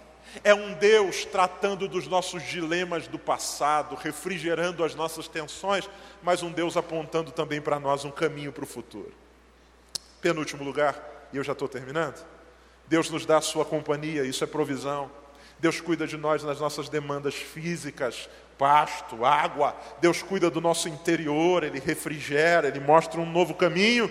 É 0.45 0.55
um 0.55 0.75
Deus 0.75 1.25
tratando 1.25 1.89
dos 1.89 2.07
nossos 2.07 2.45
dilemas 2.45 3.09
do 3.09 3.19
passado, 3.19 3.97
refrigerando 3.97 4.85
as 4.85 4.95
nossas 4.95 5.27
tensões, 5.27 5.91
mas 6.23 6.41
um 6.41 6.53
Deus 6.53 6.77
apontando 6.77 7.33
também 7.33 7.61
para 7.61 7.81
nós 7.81 8.05
um 8.05 8.13
caminho 8.13 8.53
para 8.53 8.63
o 8.63 8.67
futuro. 8.67 9.13
Penúltimo 10.21 10.65
lugar, 10.65 11.29
e 11.33 11.37
eu 11.37 11.45
já 11.45 11.53
estou 11.53 11.69
terminando. 11.69 12.25
Deus 12.87 13.09
nos 13.09 13.25
dá 13.25 13.39
a 13.39 13.41
sua 13.41 13.65
companhia, 13.65 14.25
isso 14.25 14.43
é 14.43 14.47
provisão. 14.47 15.11
Deus 15.61 15.81
cuida 15.81 16.07
de 16.07 16.17
nós 16.17 16.43
nas 16.43 16.59
nossas 16.59 16.89
demandas 16.89 17.35
físicas, 17.35 18.29
pasto, 18.59 19.25
água. 19.25 19.77
Deus 20.01 20.23
cuida 20.23 20.51
do 20.51 20.61
nosso 20.61 20.89
interior, 20.89 21.63
Ele 21.63 21.79
refrigera, 21.79 22.67
Ele 22.67 22.81
mostra 22.81 23.21
um 23.21 23.31
novo 23.31 23.55
caminho. 23.55 24.11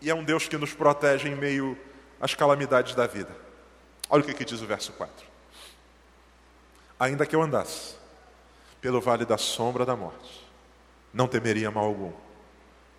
E 0.00 0.08
é 0.08 0.14
um 0.14 0.24
Deus 0.24 0.48
que 0.48 0.56
nos 0.56 0.72
protege 0.72 1.28
em 1.28 1.34
meio 1.34 1.78
às 2.20 2.34
calamidades 2.34 2.94
da 2.94 3.06
vida. 3.06 3.34
Olha 4.08 4.22
o 4.22 4.24
que, 4.24 4.34
que 4.34 4.44
diz 4.44 4.60
o 4.62 4.66
verso 4.66 4.92
4. 4.92 5.26
Ainda 6.98 7.26
que 7.26 7.34
eu 7.34 7.42
andasse 7.42 7.96
pelo 8.80 9.00
vale 9.00 9.24
da 9.24 9.36
sombra 9.36 9.84
da 9.84 9.96
morte, 9.96 10.46
não 11.12 11.26
temeria 11.26 11.70
mal 11.70 11.84
algum, 11.84 12.12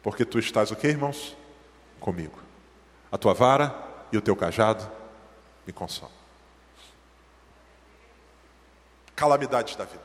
porque 0.03 0.25
tu 0.25 0.37
estás 0.39 0.71
o 0.71 0.75
que, 0.75 0.87
irmãos? 0.87 1.35
Comigo. 1.99 2.39
A 3.11 3.17
tua 3.17 3.33
vara 3.33 3.73
e 4.11 4.17
o 4.17 4.21
teu 4.21 4.35
cajado 4.35 4.89
me 5.65 5.73
consolam. 5.73 6.13
Calamidades 9.15 9.75
da 9.75 9.85
vida. 9.85 10.03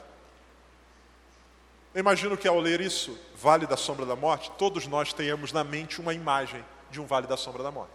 Eu 1.92 2.00
imagino 2.00 2.36
que 2.36 2.46
ao 2.46 2.60
ler 2.60 2.80
isso, 2.80 3.18
Vale 3.34 3.66
da 3.66 3.76
Sombra 3.76 4.06
da 4.06 4.14
Morte, 4.14 4.52
todos 4.56 4.86
nós 4.86 5.12
tenhamos 5.12 5.52
na 5.52 5.64
mente 5.64 6.00
uma 6.00 6.14
imagem 6.14 6.64
de 6.90 7.00
um 7.00 7.06
Vale 7.06 7.26
da 7.26 7.36
Sombra 7.36 7.62
da 7.62 7.70
Morte. 7.70 7.92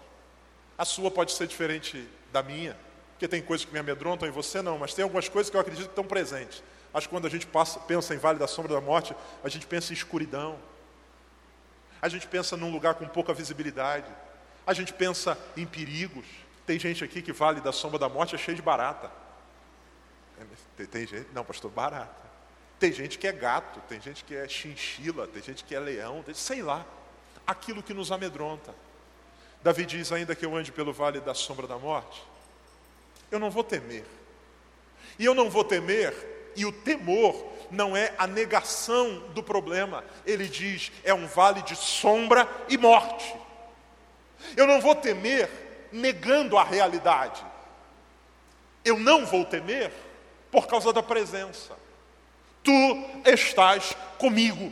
A 0.78 0.84
sua 0.84 1.10
pode 1.10 1.32
ser 1.32 1.48
diferente 1.48 2.06
da 2.34 2.44
minha, 2.44 2.76
porque 3.14 3.28
tem 3.28 3.42
coisas 3.42 3.66
que 3.66 3.72
me 3.72 3.80
amedrontam 3.80 4.28
e 4.28 4.32
você 4.32 4.62
não, 4.62 4.78
mas 4.78 4.94
tem 4.94 5.04
algumas 5.04 5.30
coisas 5.30 5.50
que 5.50 5.56
eu 5.56 5.62
acredito 5.62 5.86
que 5.86 5.92
estão 5.92 6.04
presentes. 6.04 6.62
Acho 6.94 7.08
que 7.08 7.16
quando 7.16 7.28
a 7.28 7.30
gente 7.30 7.48
passa, 7.48 7.80
pensa 7.80 8.14
em 8.14 8.18
Vale 8.18 8.38
da 8.38 8.48
Sombra 8.48 8.74
da 8.74 8.82
Morte, 8.82 9.16
a 9.42 9.48
gente 9.48 9.66
pensa 9.66 9.94
em 9.94 9.96
escuridão, 9.96 10.58
a 12.02 12.10
gente 12.10 12.28
pensa 12.28 12.56
num 12.56 12.72
lugar 12.72 12.96
com 12.96 13.08
pouca 13.08 13.34
visibilidade, 13.34 14.12
a 14.66 14.74
gente 14.74 14.94
pensa 14.94 15.38
em 15.56 15.66
perigos. 15.66 16.26
Tem 16.66 16.80
gente 16.80 17.04
aqui 17.04 17.22
que 17.22 17.32
vale 17.32 17.62
da 17.62 17.72
sombra 17.72 18.00
da 18.00 18.10
morte 18.10 18.36
é 18.36 18.38
cheio 18.38 18.56
de 18.56 18.64
barata. 18.64 19.12
Tem, 20.76 20.86
tem 20.86 21.08
gente, 21.08 21.28
não, 21.34 21.46
pastor, 21.46 21.72
barata. 21.72 22.26
Tem 22.80 22.92
gente 22.92 23.18
que 23.18 23.28
é 23.28 23.32
gato, 23.32 23.80
tem 23.88 24.02
gente 24.02 24.24
que 24.24 24.36
é 24.36 24.48
chinchila, 24.48 25.28
tem 25.28 25.42
gente 25.42 25.64
que 25.64 25.74
é 25.74 25.80
leão, 25.80 26.24
tem, 26.24 26.34
sei 26.34 26.62
lá. 26.62 26.86
Aquilo 27.48 27.82
que 27.82 27.94
nos 27.94 28.12
amedronta. 28.12 28.74
Davi 29.64 29.86
diz: 29.86 30.12
ainda 30.12 30.36
que 30.36 30.46
eu 30.46 30.56
ande 30.56 30.72
pelo 30.72 30.92
vale 30.92 31.20
da 31.20 31.34
sombra 31.34 31.68
da 31.68 31.78
morte, 31.78 32.24
eu 33.32 33.40
não 33.40 33.50
vou 33.50 33.64
temer. 33.64 34.06
E 35.18 35.24
eu 35.24 35.34
não 35.34 35.50
vou 35.50 35.64
temer, 35.64 36.14
e 36.56 36.66
o 36.66 36.72
temor 36.72 37.55
não 37.72 37.96
é 37.96 38.14
a 38.18 38.28
negação 38.28 39.24
do 39.34 39.42
problema. 39.42 40.04
Ele 40.26 40.48
diz: 40.48 40.92
é 41.04 41.14
um 41.14 41.28
vale 41.28 41.62
de 41.62 41.76
sombra 41.76 42.48
e 42.70 42.78
morte. 42.78 43.36
Eu 44.56 44.68
não 44.68 44.82
vou 44.82 44.96
temer 44.96 45.50
negando 45.92 46.58
a 46.58 46.64
realidade. 46.64 47.44
Eu 48.84 49.00
não 49.00 49.26
vou 49.26 49.46
temer 49.46 49.92
por 50.52 50.68
causa 50.68 50.94
da 50.94 51.02
presença. 51.02 51.74
Tu 52.64 52.72
estás 53.26 53.96
comigo. 54.18 54.72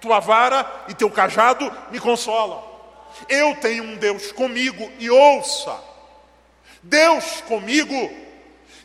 Tua 0.00 0.20
vara 0.20 0.84
e 0.88 0.94
teu 0.94 1.10
cajado 1.10 1.70
me 1.90 1.98
consolam. 1.98 2.64
Eu 3.28 3.56
tenho 3.56 3.82
um 3.82 3.96
Deus 3.96 4.30
comigo 4.32 4.90
e 4.98 5.10
ouça. 5.10 5.78
Deus 6.82 7.40
comigo 7.42 8.27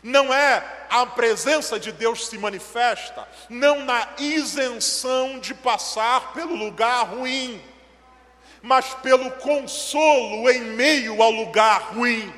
não 0.04 0.32
é 0.34 0.62
a 0.90 1.06
presença 1.06 1.80
de 1.80 1.90
Deus 1.90 2.26
se 2.26 2.36
manifesta 2.36 3.26
não 3.48 3.86
na 3.86 4.06
isenção 4.18 5.38
de 5.38 5.54
passar 5.54 6.34
pelo 6.34 6.54
lugar 6.54 7.04
ruim, 7.04 7.58
mas 8.60 8.92
pelo 8.96 9.30
consolo 9.30 10.50
em 10.50 10.60
meio 10.60 11.22
ao 11.22 11.30
lugar 11.30 11.94
ruim. 11.94 12.30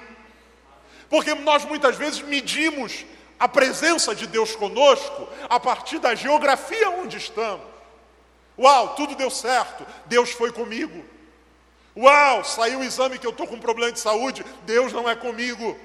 Porque 1.10 1.34
nós 1.34 1.64
muitas 1.64 1.96
vezes 1.96 2.22
medimos 2.22 3.04
a 3.36 3.48
presença 3.48 4.14
de 4.14 4.28
Deus 4.28 4.54
conosco 4.54 5.28
a 5.48 5.58
partir 5.58 5.98
da 5.98 6.14
geografia 6.14 6.90
onde 6.90 7.16
estamos. 7.16 7.66
Uau, 8.56 8.94
tudo 8.94 9.16
deu 9.16 9.28
certo, 9.28 9.84
Deus 10.06 10.30
foi 10.30 10.52
comigo. 10.52 11.04
Uau, 11.96 12.44
saiu 12.44 12.78
o 12.78 12.84
exame 12.84 13.18
que 13.18 13.26
eu 13.26 13.32
estou 13.32 13.46
com 13.48 13.56
um 13.56 13.60
problema 13.60 13.90
de 13.90 13.98
saúde, 13.98 14.46
Deus 14.64 14.92
não 14.92 15.10
é 15.10 15.16
comigo. 15.16 15.76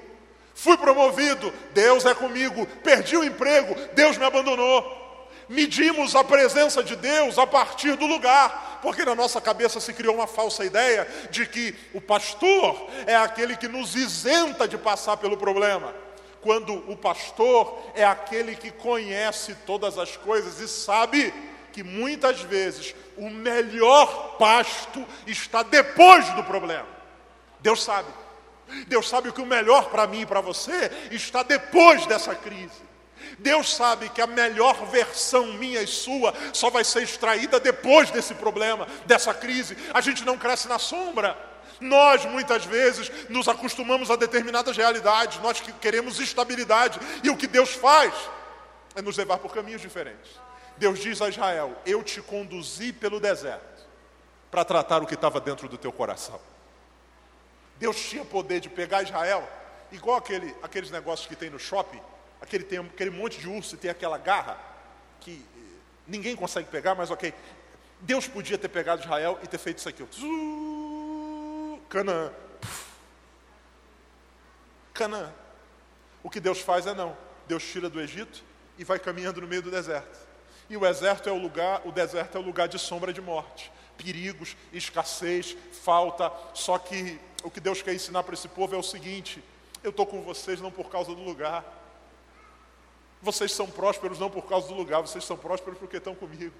Fui 0.61 0.77
promovido, 0.77 1.51
Deus 1.73 2.05
é 2.05 2.13
comigo. 2.13 2.67
Perdi 2.83 3.17
o 3.17 3.23
emprego, 3.23 3.73
Deus 3.93 4.15
me 4.15 4.23
abandonou. 4.23 5.27
Medimos 5.49 6.15
a 6.15 6.23
presença 6.23 6.83
de 6.83 6.95
Deus 6.95 7.39
a 7.39 7.47
partir 7.47 7.95
do 7.95 8.05
lugar, 8.05 8.77
porque 8.79 9.03
na 9.03 9.15
nossa 9.15 9.41
cabeça 9.41 9.79
se 9.79 9.91
criou 9.91 10.13
uma 10.13 10.27
falsa 10.27 10.63
ideia 10.63 11.07
de 11.31 11.47
que 11.47 11.75
o 11.95 11.99
pastor 11.99 12.87
é 13.07 13.15
aquele 13.15 13.57
que 13.57 13.67
nos 13.67 13.95
isenta 13.95 14.67
de 14.67 14.77
passar 14.77 15.17
pelo 15.17 15.35
problema 15.35 15.95
quando 16.41 16.75
o 16.91 16.95
pastor 16.95 17.81
é 17.95 18.05
aquele 18.05 18.55
que 18.55 18.69
conhece 18.69 19.55
todas 19.65 19.97
as 19.97 20.15
coisas 20.15 20.59
e 20.59 20.67
sabe 20.67 21.33
que 21.73 21.81
muitas 21.81 22.41
vezes 22.41 22.93
o 23.17 23.31
melhor 23.31 24.37
pasto 24.37 25.03
está 25.25 25.63
depois 25.63 26.29
do 26.35 26.43
problema. 26.43 26.87
Deus 27.61 27.83
sabe. 27.83 28.20
Deus 28.87 29.07
sabe 29.07 29.31
que 29.31 29.41
o 29.41 29.45
melhor 29.45 29.89
para 29.89 30.07
mim 30.07 30.21
e 30.21 30.25
para 30.25 30.41
você 30.41 30.91
está 31.11 31.43
depois 31.43 32.05
dessa 32.05 32.35
crise. 32.35 32.91
Deus 33.39 33.73
sabe 33.73 34.09
que 34.09 34.21
a 34.21 34.27
melhor 34.27 34.85
versão 34.87 35.53
minha 35.53 35.81
e 35.81 35.87
sua 35.87 36.33
só 36.53 36.69
vai 36.69 36.83
ser 36.83 37.03
extraída 37.03 37.59
depois 37.59 38.11
desse 38.11 38.33
problema, 38.33 38.87
dessa 39.05 39.33
crise. 39.33 39.77
A 39.93 40.01
gente 40.01 40.23
não 40.25 40.37
cresce 40.37 40.67
na 40.67 40.79
sombra. 40.79 41.37
Nós 41.79 42.25
muitas 42.25 42.63
vezes 42.65 43.11
nos 43.29 43.47
acostumamos 43.47 44.11
a 44.11 44.15
determinadas 44.15 44.77
realidades, 44.77 45.39
nós 45.39 45.59
que 45.59 45.71
queremos 45.73 46.19
estabilidade, 46.19 46.99
e 47.23 47.29
o 47.29 47.37
que 47.37 47.47
Deus 47.47 47.71
faz 47.71 48.13
é 48.95 49.01
nos 49.01 49.17
levar 49.17 49.39
por 49.39 49.51
caminhos 49.51 49.81
diferentes. 49.81 50.39
Deus 50.77 50.99
diz 50.99 51.21
a 51.21 51.29
Israel: 51.29 51.75
Eu 51.85 52.03
te 52.03 52.21
conduzi 52.21 52.93
pelo 52.93 53.19
deserto 53.19 53.87
para 54.51 54.65
tratar 54.65 55.01
o 55.01 55.07
que 55.07 55.15
estava 55.15 55.39
dentro 55.39 55.67
do 55.67 55.77
teu 55.77 55.91
coração. 55.91 56.39
Deus 57.81 57.99
tinha 57.99 58.23
poder 58.23 58.59
de 58.59 58.69
pegar 58.69 59.01
Israel, 59.01 59.49
igual 59.91 60.17
aquele, 60.17 60.55
aqueles 60.61 60.91
negócios 60.91 61.27
que 61.27 61.35
tem 61.35 61.49
no 61.49 61.57
shopping, 61.57 61.99
aquele, 62.39 62.63
tem 62.63 62.77
aquele 62.77 63.09
monte 63.09 63.39
de 63.39 63.49
urso 63.49 63.73
e 63.73 63.77
tem 63.79 63.89
aquela 63.89 64.19
garra 64.19 64.55
que 65.19 65.43
ninguém 66.07 66.35
consegue 66.35 66.69
pegar, 66.69 66.93
mas 66.93 67.09
ok. 67.09 67.33
Deus 67.99 68.27
podia 68.27 68.55
ter 68.55 68.69
pegado 68.69 69.01
Israel 69.01 69.39
e 69.41 69.47
ter 69.47 69.57
feito 69.57 69.79
isso 69.79 69.89
aqui. 69.89 70.07
Canaã. 71.89 72.31
Canaã. 74.93 75.33
O 76.21 76.29
que 76.29 76.39
Deus 76.39 76.61
faz 76.61 76.85
é 76.85 76.93
não. 76.93 77.17
Deus 77.47 77.63
tira 77.63 77.89
do 77.89 77.99
Egito 77.99 78.43
e 78.77 78.83
vai 78.83 78.99
caminhando 78.99 79.41
no 79.41 79.47
meio 79.47 79.63
do 79.63 79.71
deserto. 79.71 80.19
E 80.69 80.77
o 80.77 80.81
deserto 80.81 81.27
é 81.27 81.31
o 81.31 81.37
lugar, 81.37 81.81
o 81.83 81.91
deserto 81.91 82.37
é 82.37 82.39
o 82.39 82.43
lugar 82.43 82.67
de 82.67 82.77
sombra 82.77 83.11
de 83.11 83.21
morte, 83.21 83.71
perigos, 83.97 84.55
escassez, 84.71 85.57
falta. 85.83 86.31
Só 86.53 86.77
que 86.77 87.19
o 87.43 87.51
que 87.51 87.59
Deus 87.59 87.81
quer 87.81 87.93
ensinar 87.93 88.23
para 88.23 88.33
esse 88.33 88.47
povo 88.47 88.75
é 88.75 88.77
o 88.77 88.83
seguinte: 88.83 89.43
eu 89.83 89.89
estou 89.89 90.05
com 90.05 90.21
vocês 90.21 90.59
não 90.61 90.71
por 90.71 90.89
causa 90.89 91.13
do 91.13 91.21
lugar. 91.21 91.79
Vocês 93.21 93.51
são 93.53 93.67
prósperos 93.67 94.17
não 94.17 94.29
por 94.29 94.43
causa 94.45 94.67
do 94.67 94.73
lugar, 94.73 95.01
vocês 95.01 95.23
são 95.23 95.37
prósperos 95.37 95.77
porque 95.77 95.97
estão 95.97 96.15
comigo. 96.15 96.53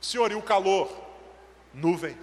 Senhor, 0.00 0.30
e 0.30 0.34
o 0.34 0.42
calor? 0.42 0.90
Nuvem. 1.72 2.16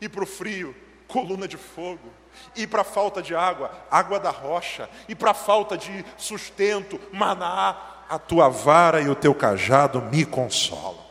E 0.00 0.08
para 0.08 0.22
o 0.22 0.26
frio? 0.26 0.74
coluna 1.08 1.48
de 1.48 1.56
fogo. 1.56 2.12
E 2.54 2.66
para 2.66 2.82
a 2.82 2.84
falta 2.84 3.20
de 3.20 3.34
água, 3.34 3.72
água 3.90 4.20
da 4.20 4.30
rocha. 4.30 4.88
E 5.08 5.14
para 5.14 5.32
a 5.32 5.34
falta 5.34 5.76
de 5.76 6.04
sustento, 6.16 7.00
maná, 7.10 8.04
a 8.08 8.18
tua 8.18 8.48
vara 8.48 9.00
e 9.00 9.08
o 9.08 9.14
teu 9.14 9.34
cajado 9.34 10.00
me 10.02 10.24
consolam. 10.24 11.08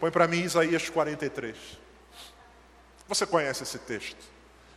Põe 0.00 0.10
para 0.10 0.26
mim 0.26 0.40
Isaías 0.40 0.88
43. 0.88 1.56
Você 3.06 3.26
conhece 3.26 3.62
esse 3.62 3.78
texto, 3.78 4.24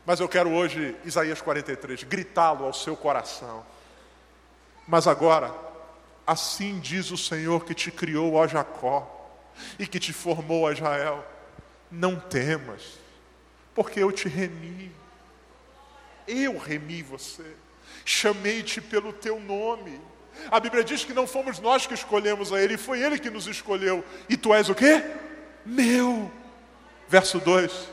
mas 0.06 0.20
eu 0.20 0.30
quero 0.30 0.51
hoje, 0.51 0.95
Isaías 1.03 1.41
43, 1.41 2.03
gritá-lo 2.03 2.66
ao 2.66 2.74
seu 2.74 2.95
coração. 2.95 3.66
Mas 4.88 5.08
agora, 5.08 5.53
assim 6.26 6.80
diz 6.80 7.12
o 7.12 7.18
Senhor 7.18 7.66
que 7.66 7.74
te 7.74 7.91
criou, 7.91 8.36
ó 8.36 8.47
Jacó, 8.47 9.12
e 9.80 9.88
que 9.88 9.99
te 9.99 10.14
formou, 10.14 10.64
ó 10.64 10.72
Israel: 10.72 11.26
não 11.89 12.20
temas 12.20 13.06
porque 13.76 13.99
eu 13.99 14.12
te 14.12 14.30
remi. 14.30 14.89
Eu 16.26 16.58
remi 16.58 17.03
você. 17.03 17.45
Chamei-te 18.06 18.80
pelo 18.80 19.12
teu 19.12 19.39
nome. 19.39 19.99
A 20.49 20.60
Bíblia 20.60 20.84
diz 20.84 21.03
que 21.03 21.14
não 21.14 21.28
fomos 21.28 21.60
nós 21.60 21.86
que 21.86 21.93
escolhemos 21.93 22.51
a 22.51 22.62
Ele, 22.62 22.78
foi 22.78 23.01
Ele 23.01 23.20
que 23.20 23.30
nos 23.30 23.45
escolheu. 23.45 24.03
E 24.30 24.38
tu 24.38 24.53
és 24.53 24.70
o 24.70 24.76
quê? 24.76 25.03
Meu. 25.66 26.32
Verso 27.08 27.39
2: 27.39 27.89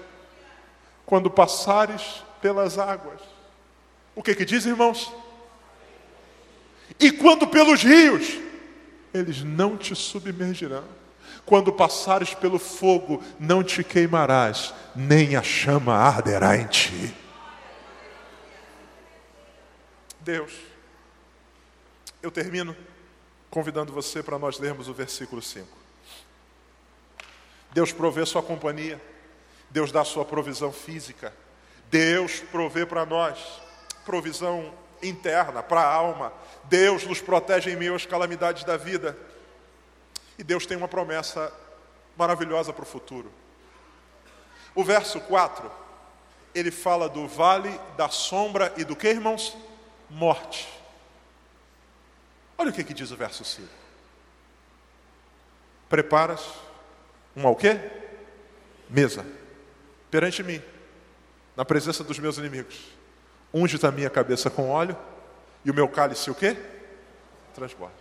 Quando 1.05 1.31
passares 1.31 2.23
pelas 2.41 2.79
águas, 2.79 3.21
o 4.15 4.23
que 4.23 4.35
que 4.35 4.45
diz, 4.45 4.67
irmãos? 4.67 5.13
E 6.99 7.11
quando 7.11 7.47
pelos 7.47 7.83
rios, 7.83 8.39
eles 9.13 9.43
não 9.43 9.77
te 9.77 9.95
submergirão. 9.95 10.85
Quando 11.45 11.73
passares 11.73 12.35
pelo 12.35 12.59
fogo, 12.59 13.23
não 13.39 13.65
te 13.65 13.83
queimarás, 13.83 14.73
nem 14.95 15.35
a 15.35 15.43
chama 15.43 15.95
arderá 15.95 16.57
em 16.57 16.67
ti. 16.67 17.15
Deus, 20.21 20.53
eu 22.23 22.31
termino 22.31 22.77
convidando 23.51 23.93
você 23.93 24.23
para 24.23 24.39
nós 24.39 24.59
lermos 24.59 24.89
o 24.89 24.95
versículo 24.95 25.43
5. 25.43 25.67
Deus 27.73 27.93
provê 27.93 28.25
sua 28.25 28.43
companhia, 28.43 29.01
Deus 29.73 29.91
dá 29.91 30.05
sua 30.05 30.25
provisão 30.25 30.71
física, 30.71 31.33
Deus 31.91 32.41
provê 32.53 32.85
para 32.85 33.07
nós 33.07 33.39
provisão 34.05 34.73
interna, 35.03 35.63
para 35.63 35.81
a 35.81 35.93
alma, 35.93 36.33
Deus 36.65 37.05
nos 37.05 37.21
protege 37.21 37.71
em 37.71 37.77
meio 37.77 37.95
às 37.95 38.05
calamidades 38.05 38.65
da 38.65 38.77
vida. 38.77 39.17
E 40.39 40.45
Deus 40.45 40.67
tem 40.67 40.77
uma 40.77 40.89
promessa 40.89 41.53
maravilhosa 42.17 42.73
para 42.73 42.83
o 42.83 42.87
futuro. 42.87 43.33
O 44.75 44.85
verso 44.85 45.21
4, 45.21 45.71
ele 46.55 46.71
fala 46.71 47.09
do 47.09 47.27
vale 47.27 47.79
da 47.97 48.09
sombra 48.09 48.73
e 48.77 48.85
do 48.85 48.95
que, 48.95 49.09
irmãos? 49.09 49.57
Morte. 50.11 50.69
Olha 52.59 52.71
o 52.71 52.73
que, 52.73 52.85
que 52.85 52.95
diz 52.95 53.11
o 53.11 53.17
verso 53.17 53.45
5. 53.45 53.69
Preparas 55.89 56.47
uma 57.35 57.51
o 57.51 57.57
quê? 57.57 57.79
Mesa. 58.89 59.42
Perante 60.13 60.43
mim, 60.43 60.63
na 61.57 61.65
presença 61.65 62.05
dos 62.05 62.19
meus 62.19 62.37
inimigos. 62.37 62.79
Unge 63.53 63.79
a 63.83 63.91
minha 63.91 64.11
cabeça 64.11 64.51
com 64.51 64.69
óleo 64.69 64.95
e 65.65 65.71
o 65.71 65.75
meu 65.75 65.89
cálice 65.89 66.31
o 66.31 66.35
quê? 66.35 66.55
Transborda. 67.55 67.97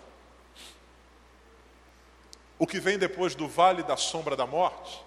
O 2.60 2.68
que 2.68 2.82
vem 2.82 2.98
depois 2.98 3.34
do 3.34 3.48
vale 3.48 3.82
da 3.82 3.96
sombra 3.96 4.36
da 4.36 4.46
morte 4.46 5.02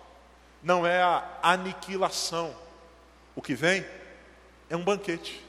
não 0.63 0.87
é 0.87 1.03
a 1.03 1.41
aniquilação. 1.43 2.57
O 3.37 3.43
que 3.43 3.55
vem 3.55 3.85
é 4.71 4.75
um 4.75 4.83
banquete. 4.83 5.45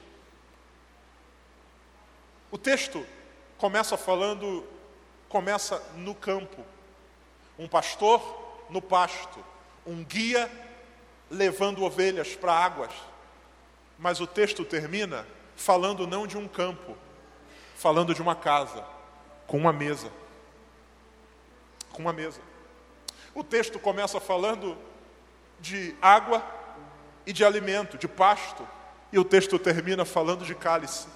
O 2.51 2.57
texto 2.57 3.05
começa 3.57 3.95
falando, 3.95 4.67
começa 5.29 5.81
no 5.95 6.13
campo. 6.13 6.65
Um 7.57 7.65
pastor 7.65 8.65
no 8.69 8.81
pasto, 8.81 9.39
um 9.87 10.03
guia 10.03 10.51
levando 11.35 11.83
ovelhas 11.83 12.35
para 12.35 12.53
águas. 12.53 12.91
Mas 13.97 14.19
o 14.19 14.27
texto 14.27 14.65
termina 14.65 15.25
falando 15.55 16.07
não 16.07 16.25
de 16.25 16.37
um 16.37 16.47
campo, 16.47 16.97
falando 17.75 18.13
de 18.13 18.21
uma 18.21 18.35
casa, 18.35 18.83
com 19.47 19.57
uma 19.57 19.71
mesa 19.71 20.11
com 21.95 22.01
uma 22.01 22.13
mesa. 22.13 22.41
O 23.33 23.43
texto 23.43 23.79
começa 23.79 24.19
falando 24.19 24.77
de 25.59 25.95
água 26.01 26.45
e 27.25 27.31
de 27.31 27.43
alimento, 27.43 27.97
de 27.97 28.07
pasto, 28.07 28.67
e 29.11 29.17
o 29.17 29.23
texto 29.23 29.57
termina 29.57 30.03
falando 30.03 30.45
de 30.45 30.53
cálice. 30.53 31.07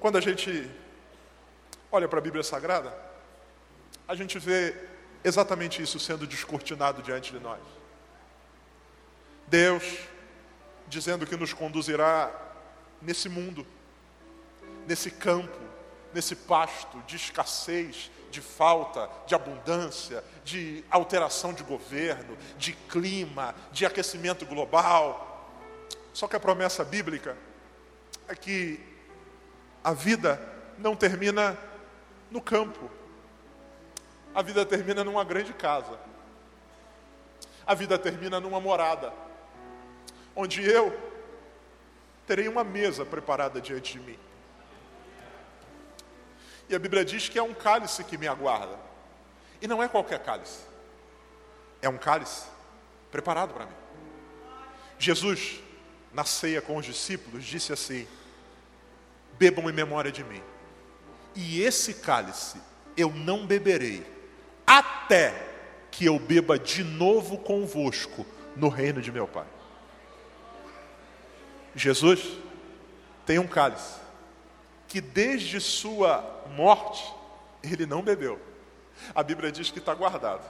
Quando 0.00 0.18
a 0.18 0.20
gente 0.20 0.68
olha 1.90 2.08
para 2.08 2.18
a 2.18 2.22
Bíblia 2.22 2.42
Sagrada, 2.42 2.94
a 4.06 4.14
gente 4.14 4.38
vê 4.38 4.74
exatamente 5.24 5.82
isso 5.82 5.98
sendo 5.98 6.26
descortinado 6.26 7.02
diante 7.02 7.32
de 7.32 7.40
nós. 7.40 7.60
Deus 9.46 9.82
dizendo 10.88 11.26
que 11.26 11.36
nos 11.36 11.52
conduzirá 11.52 12.30
nesse 13.00 13.28
mundo, 13.28 13.66
nesse 14.86 15.10
campo, 15.10 15.58
nesse 16.12 16.34
pasto 16.34 17.02
de 17.06 17.16
escassez, 17.16 18.10
de 18.30 18.40
falta, 18.40 19.08
de 19.26 19.34
abundância, 19.34 20.22
de 20.44 20.84
alteração 20.90 21.52
de 21.52 21.62
governo, 21.62 22.36
de 22.56 22.72
clima, 22.72 23.54
de 23.72 23.86
aquecimento 23.86 24.44
global. 24.46 25.52
Só 26.12 26.26
que 26.26 26.36
a 26.36 26.40
promessa 26.40 26.84
bíblica 26.84 27.36
é 28.26 28.34
que 28.34 28.80
a 29.82 29.92
vida 29.92 30.40
não 30.78 30.94
termina 30.94 31.56
no 32.30 32.40
campo. 32.40 32.90
A 34.38 34.42
vida 34.42 34.64
termina 34.64 35.02
numa 35.02 35.24
grande 35.24 35.52
casa. 35.52 35.98
A 37.66 37.74
vida 37.74 37.98
termina 37.98 38.38
numa 38.38 38.60
morada. 38.60 39.12
Onde 40.36 40.62
eu 40.62 40.96
terei 42.24 42.46
uma 42.46 42.62
mesa 42.62 43.04
preparada 43.04 43.60
diante 43.60 43.94
de 43.94 43.98
mim. 43.98 44.16
E 46.68 46.74
a 46.76 46.78
Bíblia 46.78 47.04
diz 47.04 47.28
que 47.28 47.36
é 47.36 47.42
um 47.42 47.52
cálice 47.52 48.04
que 48.04 48.16
me 48.16 48.28
aguarda. 48.28 48.78
E 49.60 49.66
não 49.66 49.82
é 49.82 49.88
qualquer 49.88 50.22
cálice. 50.22 50.60
É 51.82 51.88
um 51.88 51.98
cálice 51.98 52.46
preparado 53.10 53.52
para 53.52 53.66
mim. 53.66 53.74
Jesus, 55.00 55.58
na 56.12 56.24
ceia 56.24 56.62
com 56.62 56.76
os 56.76 56.86
discípulos, 56.86 57.44
disse 57.44 57.72
assim: 57.72 58.06
Bebam 59.32 59.68
em 59.68 59.72
memória 59.72 60.12
de 60.12 60.22
mim. 60.22 60.44
E 61.34 61.60
esse 61.60 61.94
cálice 61.94 62.60
eu 62.96 63.10
não 63.10 63.44
beberei, 63.44 64.17
até 64.68 65.34
que 65.90 66.04
eu 66.04 66.18
beba 66.18 66.58
de 66.58 66.84
novo 66.84 67.38
convosco 67.38 68.26
no 68.54 68.68
reino 68.68 69.00
de 69.00 69.10
meu 69.10 69.26
Pai. 69.26 69.46
Jesus 71.74 72.36
tem 73.24 73.38
um 73.38 73.46
cálice 73.46 73.98
que 74.86 75.00
desde 75.00 75.58
sua 75.60 76.44
morte 76.54 77.02
ele 77.62 77.86
não 77.86 78.02
bebeu. 78.02 78.38
A 79.14 79.22
Bíblia 79.22 79.50
diz 79.50 79.70
que 79.70 79.78
está 79.78 79.94
guardado 79.94 80.48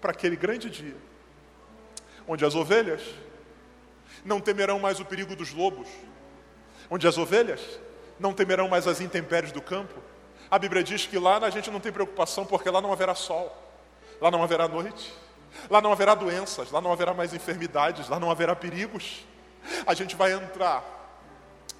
para 0.00 0.10
aquele 0.10 0.36
grande 0.36 0.68
dia, 0.68 0.96
onde 2.26 2.44
as 2.44 2.54
ovelhas 2.54 3.02
não 4.24 4.40
temerão 4.40 4.78
mais 4.78 5.00
o 5.00 5.04
perigo 5.04 5.34
dos 5.34 5.52
lobos, 5.52 5.88
onde 6.90 7.06
as 7.06 7.16
ovelhas 7.16 7.60
não 8.18 8.34
temerão 8.34 8.68
mais 8.68 8.86
as 8.86 9.00
intempéries 9.00 9.52
do 9.52 9.62
campo. 9.62 10.00
A 10.50 10.58
Bíblia 10.58 10.82
diz 10.82 11.06
que 11.06 11.18
lá 11.18 11.38
a 11.38 11.50
gente 11.50 11.70
não 11.70 11.80
tem 11.80 11.92
preocupação, 11.92 12.44
porque 12.46 12.70
lá 12.70 12.80
não 12.80 12.92
haverá 12.92 13.14
sol, 13.14 13.54
lá 14.20 14.30
não 14.30 14.42
haverá 14.42 14.66
noite, 14.66 15.12
lá 15.68 15.80
não 15.80 15.92
haverá 15.92 16.14
doenças, 16.14 16.70
lá 16.70 16.80
não 16.80 16.92
haverá 16.92 17.12
mais 17.12 17.34
enfermidades, 17.34 18.08
lá 18.08 18.18
não 18.18 18.30
haverá 18.30 18.56
perigos. 18.56 19.26
A 19.86 19.92
gente 19.92 20.16
vai 20.16 20.32
entrar 20.32 20.82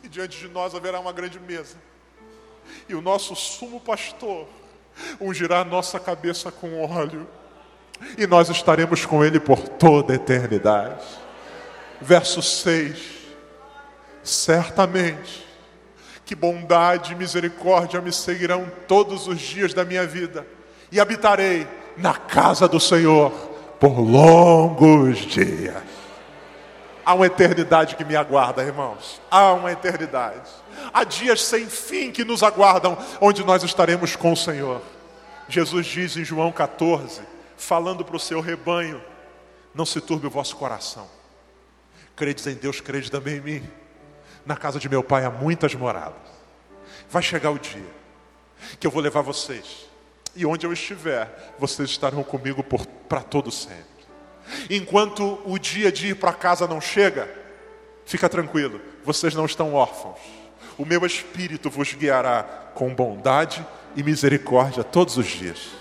e 0.02 0.08
diante 0.08 0.38
de 0.38 0.48
nós 0.48 0.74
haverá 0.74 1.00
uma 1.00 1.12
grande 1.12 1.40
mesa. 1.40 1.76
E 2.88 2.94
o 2.94 3.00
nosso 3.00 3.34
sumo 3.34 3.80
pastor 3.80 4.46
ungirá 5.20 5.60
a 5.60 5.64
nossa 5.64 5.98
cabeça 5.98 6.52
com 6.52 6.84
óleo, 6.84 7.26
e 8.16 8.26
nós 8.26 8.48
estaremos 8.48 9.04
com 9.04 9.24
ele 9.24 9.40
por 9.40 9.66
toda 9.66 10.12
a 10.12 10.16
eternidade. 10.16 11.04
Verso 12.00 12.42
6: 12.42 12.98
Certamente 14.22 15.47
que 16.28 16.34
bondade 16.34 17.14
e 17.14 17.16
misericórdia 17.16 18.02
me 18.02 18.12
seguirão 18.12 18.70
todos 18.86 19.26
os 19.26 19.40
dias 19.40 19.72
da 19.72 19.82
minha 19.82 20.06
vida, 20.06 20.46
e 20.92 21.00
habitarei 21.00 21.66
na 21.96 22.12
casa 22.12 22.68
do 22.68 22.78
Senhor 22.78 23.30
por 23.80 23.98
longos 23.98 25.20
dias. 25.20 25.82
Há 27.02 27.14
uma 27.14 27.24
eternidade 27.24 27.96
que 27.96 28.04
me 28.04 28.14
aguarda, 28.14 28.62
irmãos. 28.62 29.18
Há 29.30 29.54
uma 29.54 29.72
eternidade. 29.72 30.50
Há 30.92 31.02
dias 31.02 31.42
sem 31.42 31.66
fim 31.66 32.12
que 32.12 32.26
nos 32.26 32.42
aguardam, 32.42 32.98
onde 33.22 33.42
nós 33.42 33.62
estaremos 33.62 34.14
com 34.14 34.32
o 34.32 34.36
Senhor. 34.36 34.82
Jesus 35.48 35.86
diz 35.86 36.14
em 36.18 36.26
João 36.26 36.52
14, 36.52 37.22
falando 37.56 38.04
para 38.04 38.16
o 38.16 38.20
seu 38.20 38.42
rebanho: 38.42 39.02
Não 39.74 39.86
se 39.86 39.98
turbe 39.98 40.26
o 40.26 40.30
vosso 40.30 40.56
coração. 40.56 41.08
Credes 42.14 42.46
em 42.46 42.54
Deus, 42.54 42.82
credes 42.82 43.08
também 43.08 43.38
em 43.38 43.40
mim. 43.40 43.70
Na 44.48 44.56
casa 44.56 44.78
de 44.78 44.88
meu 44.88 45.04
pai 45.04 45.26
há 45.26 45.30
muitas 45.30 45.74
moradas. 45.74 46.16
Vai 47.10 47.22
chegar 47.22 47.50
o 47.50 47.58
dia 47.58 47.84
que 48.80 48.86
eu 48.86 48.90
vou 48.90 49.02
levar 49.02 49.20
vocês. 49.20 49.86
E 50.34 50.46
onde 50.46 50.64
eu 50.64 50.72
estiver, 50.72 51.52
vocês 51.58 51.90
estarão 51.90 52.24
comigo 52.24 52.64
para 53.06 53.20
todo 53.20 53.50
sempre. 53.50 53.84
Enquanto 54.70 55.38
o 55.44 55.58
dia 55.58 55.92
de 55.92 56.08
ir 56.08 56.14
para 56.14 56.32
casa 56.32 56.66
não 56.66 56.80
chega, 56.80 57.28
fica 58.06 58.26
tranquilo, 58.26 58.80
vocês 59.04 59.34
não 59.34 59.44
estão 59.44 59.74
órfãos. 59.74 60.18
O 60.78 60.86
meu 60.86 61.04
espírito 61.04 61.68
vos 61.68 61.92
guiará 61.92 62.42
com 62.74 62.94
bondade 62.94 63.62
e 63.94 64.02
misericórdia 64.02 64.82
todos 64.82 65.18
os 65.18 65.26
dias. 65.26 65.77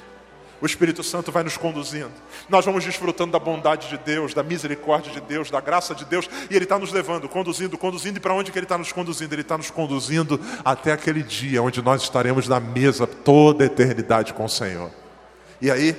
O 0.60 0.66
Espírito 0.66 1.04
Santo 1.04 1.32
vai 1.32 1.44
nos 1.44 1.56
conduzindo. 1.56 2.12
Nós 2.50 2.66
vamos 2.66 2.84
desfrutando 2.84 3.32
da 3.32 3.40
bondade 3.40 3.90
de 3.90 3.98
Deus, 3.98 4.34
da 4.34 4.42
misericórdia 4.42 5.12
de 5.12 5.22
Deus, 5.22 5.52
da 5.52 5.62
graça 5.62 5.94
de 5.94 6.04
Deus, 6.04 6.28
e 6.50 6.56
Ele 6.56 6.66
está 6.66 6.80
nos 6.80 6.92
levando, 6.92 7.30
conduzindo, 7.30 7.78
conduzindo. 7.78 8.18
E 8.18 8.20
para 8.20 8.34
onde 8.34 8.52
que 8.52 8.58
Ele 8.58 8.66
está 8.66 8.78
nos 8.78 8.92
conduzindo? 8.92 9.34
Ele 9.34 9.44
está 9.44 9.58
nos 9.58 9.70
conduzindo 9.70 10.40
até 10.66 10.92
aquele 10.92 11.22
dia 11.22 11.62
onde 11.62 11.82
nós 11.82 12.02
estaremos 12.02 12.48
na 12.48 12.60
mesa 12.60 13.06
toda 13.06 13.64
a 13.64 13.68
eternidade 13.68 14.34
com 14.34 14.46
o 14.46 14.50
Senhor. 14.50 14.90
E 15.62 15.70
aí, 15.70 15.96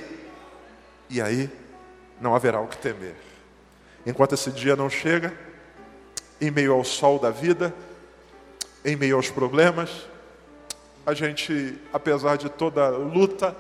e 1.08 1.20
aí, 1.20 1.48
não 2.20 2.34
haverá 2.34 2.60
o 2.60 2.66
que 2.66 2.78
temer. 2.78 3.14
Enquanto 4.04 4.34
esse 4.34 4.50
dia 4.50 4.74
não 4.74 4.90
chega, 4.90 5.32
em 6.40 6.50
meio 6.50 6.72
ao 6.72 6.82
sol 6.84 7.18
da 7.18 7.30
vida, 7.30 7.74
em 8.84 8.96
meio 8.96 9.16
aos 9.16 9.30
problemas, 9.30 9.90
a 11.06 11.14
gente, 11.14 11.78
apesar 11.92 12.36
de 12.36 12.48
toda 12.48 12.88
luta, 12.88 13.56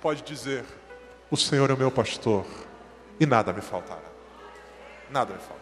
pode 0.00 0.22
dizer: 0.22 0.64
O 1.30 1.36
Senhor 1.36 1.70
é 1.70 1.74
o 1.74 1.78
meu 1.78 1.90
pastor 1.90 2.44
e 3.18 3.26
nada 3.26 3.52
me 3.52 3.60
faltará. 3.60 4.00
Nada 5.10 5.34
me 5.34 5.40
faltará. 5.40 5.58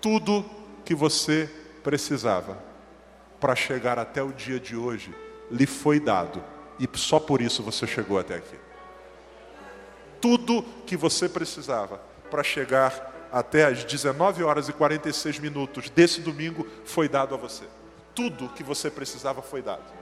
Tudo 0.00 0.44
que 0.84 0.94
você 0.94 1.48
precisava 1.82 2.58
para 3.40 3.54
chegar 3.54 3.98
até 3.98 4.22
o 4.22 4.32
dia 4.32 4.58
de 4.58 4.76
hoje 4.76 5.14
lhe 5.50 5.66
foi 5.66 6.00
dado 6.00 6.42
e 6.78 6.88
só 6.98 7.20
por 7.20 7.40
isso 7.40 7.62
você 7.62 7.86
chegou 7.86 8.18
até 8.18 8.36
aqui. 8.36 8.56
Tudo 10.20 10.62
que 10.86 10.96
você 10.96 11.28
precisava 11.28 12.00
para 12.30 12.42
chegar 12.42 13.28
até 13.32 13.64
as 13.64 13.84
19 13.84 14.44
horas 14.44 14.68
e 14.68 14.72
46 14.72 15.38
minutos 15.38 15.90
desse 15.90 16.20
domingo 16.20 16.66
foi 16.84 17.08
dado 17.08 17.34
a 17.34 17.38
você. 17.38 17.64
Tudo 18.14 18.48
que 18.50 18.62
você 18.62 18.90
precisava 18.90 19.42
foi 19.42 19.62
dado. 19.62 20.01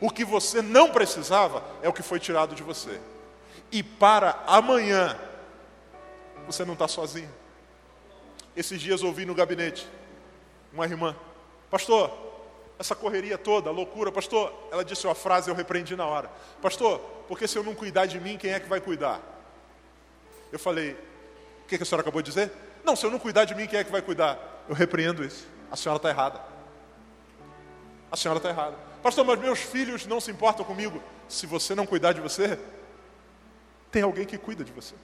O 0.00 0.10
que 0.10 0.24
você 0.24 0.62
não 0.62 0.90
precisava 0.90 1.62
é 1.82 1.88
o 1.88 1.92
que 1.92 2.02
foi 2.02 2.20
tirado 2.20 2.54
de 2.54 2.62
você. 2.62 3.00
E 3.70 3.82
para 3.82 4.42
amanhã, 4.46 5.18
você 6.46 6.64
não 6.64 6.74
está 6.74 6.86
sozinho. 6.86 7.30
Esses 8.56 8.80
dias 8.80 9.02
ouvi 9.02 9.24
no 9.24 9.34
gabinete 9.34 9.88
uma 10.72 10.84
irmã, 10.84 11.16
pastor, 11.70 12.12
essa 12.78 12.94
correria 12.94 13.36
toda, 13.36 13.70
loucura, 13.70 14.12
pastor, 14.12 14.52
ela 14.70 14.84
disse 14.84 15.06
uma 15.06 15.14
frase, 15.14 15.50
eu 15.50 15.54
repreendi 15.54 15.96
na 15.96 16.06
hora. 16.06 16.30
Pastor, 16.62 17.00
porque 17.26 17.48
se 17.48 17.58
eu 17.58 17.64
não 17.64 17.74
cuidar 17.74 18.06
de 18.06 18.20
mim, 18.20 18.38
quem 18.38 18.52
é 18.52 18.60
que 18.60 18.68
vai 18.68 18.80
cuidar? 18.80 19.20
Eu 20.52 20.58
falei, 20.58 20.92
o 21.64 21.68
que, 21.68 21.76
que 21.76 21.82
a 21.82 21.86
senhora 21.86 22.02
acabou 22.02 22.22
de 22.22 22.30
dizer? 22.30 22.52
Não, 22.84 22.94
se 22.94 23.04
eu 23.04 23.10
não 23.10 23.18
cuidar 23.18 23.44
de 23.44 23.54
mim, 23.54 23.66
quem 23.66 23.80
é 23.80 23.84
que 23.84 23.90
vai 23.90 24.00
cuidar? 24.00 24.38
Eu 24.68 24.74
repreendo 24.74 25.24
isso. 25.24 25.46
A 25.70 25.76
senhora 25.76 25.98
está 25.98 26.08
errada. 26.08 26.40
A 28.10 28.16
senhora 28.16 28.38
está 28.38 28.48
errada. 28.48 28.87
Pastor, 29.02 29.24
mas 29.24 29.38
meus 29.38 29.60
filhos 29.60 30.06
não 30.06 30.20
se 30.20 30.30
importam 30.30 30.64
comigo. 30.64 31.02
Se 31.28 31.46
você 31.46 31.74
não 31.74 31.86
cuidar 31.86 32.12
de 32.12 32.20
você, 32.20 32.58
tem 33.90 34.02
alguém 34.02 34.24
que 34.24 34.36
cuida 34.38 34.64
de 34.64 34.72
você. 34.72 34.94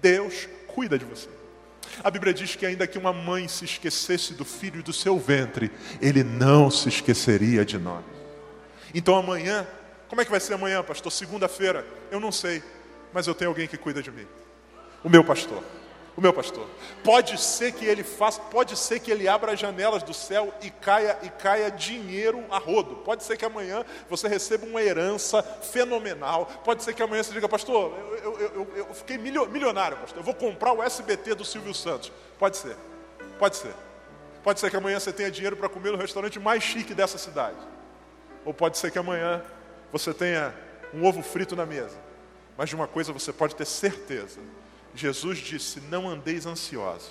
Deus 0.00 0.48
cuida 0.66 0.98
de 0.98 1.04
você. 1.04 1.28
A 2.02 2.10
Bíblia 2.10 2.32
diz 2.32 2.54
que 2.56 2.66
ainda 2.66 2.86
que 2.86 2.98
uma 2.98 3.12
mãe 3.12 3.48
se 3.48 3.64
esquecesse 3.64 4.34
do 4.34 4.44
filho 4.44 4.82
do 4.82 4.92
seu 4.92 5.18
ventre, 5.18 5.70
ele 6.00 6.22
não 6.22 6.70
se 6.70 6.88
esqueceria 6.88 7.64
de 7.64 7.78
nós. 7.78 8.04
Então 8.94 9.16
amanhã, 9.16 9.66
como 10.08 10.20
é 10.20 10.24
que 10.24 10.30
vai 10.30 10.40
ser 10.40 10.54
amanhã, 10.54 10.82
pastor? 10.82 11.10
Segunda-feira, 11.10 11.86
eu 12.10 12.20
não 12.20 12.32
sei 12.32 12.62
mas 13.12 13.26
eu 13.26 13.34
tenho 13.34 13.50
alguém 13.50 13.66
que 13.66 13.76
cuida 13.76 14.02
de 14.02 14.10
mim. 14.10 14.26
O 15.02 15.08
meu 15.08 15.24
pastor. 15.24 15.62
O 16.16 16.20
meu 16.20 16.32
pastor. 16.32 16.66
Pode 17.04 17.40
ser 17.40 17.72
que 17.72 17.84
ele 17.84 18.02
faça, 18.02 18.40
pode 18.40 18.76
ser 18.76 19.00
que 19.00 19.10
ele 19.10 19.28
abra 19.28 19.52
as 19.52 19.60
janelas 19.60 20.02
do 20.02 20.12
céu 20.12 20.52
e 20.60 20.70
caia 20.70 21.16
e 21.22 21.30
caia 21.30 21.70
dinheiro 21.70 22.44
a 22.50 22.58
rodo. 22.58 22.96
Pode 22.96 23.22
ser 23.22 23.36
que 23.36 23.44
amanhã 23.44 23.84
você 24.08 24.26
receba 24.28 24.66
uma 24.66 24.82
herança 24.82 25.42
fenomenal. 25.42 26.46
Pode 26.64 26.82
ser 26.82 26.94
que 26.94 27.02
amanhã 27.02 27.22
você 27.22 27.32
diga, 27.32 27.48
pastor, 27.48 27.94
eu, 28.22 28.38
eu, 28.38 28.50
eu, 28.54 28.76
eu 28.76 28.94
fiquei 28.94 29.16
milionário, 29.16 29.96
pastor. 29.98 30.18
Eu 30.18 30.24
vou 30.24 30.34
comprar 30.34 30.72
o 30.72 30.82
SBT 30.82 31.34
do 31.34 31.44
Silvio 31.44 31.72
Santos. 31.72 32.12
Pode 32.38 32.56
ser. 32.56 32.76
Pode 33.38 33.56
ser. 33.56 33.74
Pode 34.42 34.58
ser 34.58 34.70
que 34.70 34.76
amanhã 34.76 34.98
você 34.98 35.12
tenha 35.12 35.30
dinheiro 35.30 35.56
para 35.56 35.68
comer 35.68 35.92
no 35.92 35.98
restaurante 35.98 36.38
mais 36.40 36.62
chique 36.62 36.94
dessa 36.94 37.18
cidade. 37.18 37.58
Ou 38.44 38.52
pode 38.54 38.78
ser 38.78 38.90
que 38.90 38.98
amanhã 38.98 39.42
você 39.92 40.12
tenha 40.14 40.54
um 40.92 41.06
ovo 41.06 41.22
frito 41.22 41.54
na 41.54 41.66
mesa. 41.66 41.96
Mas 42.56 42.68
de 42.68 42.74
uma 42.74 42.86
coisa 42.86 43.12
você 43.12 43.32
pode 43.32 43.54
ter 43.54 43.66
certeza: 43.66 44.40
Jesus 44.94 45.38
disse: 45.38 45.80
Não 45.88 46.08
andeis 46.08 46.46
ansiosos 46.46 47.10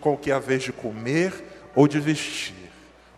com 0.00 0.14
o 0.14 0.16
que 0.16 0.30
de 0.58 0.72
comer 0.72 1.32
ou 1.74 1.86
de 1.86 2.00
vestir. 2.00 2.70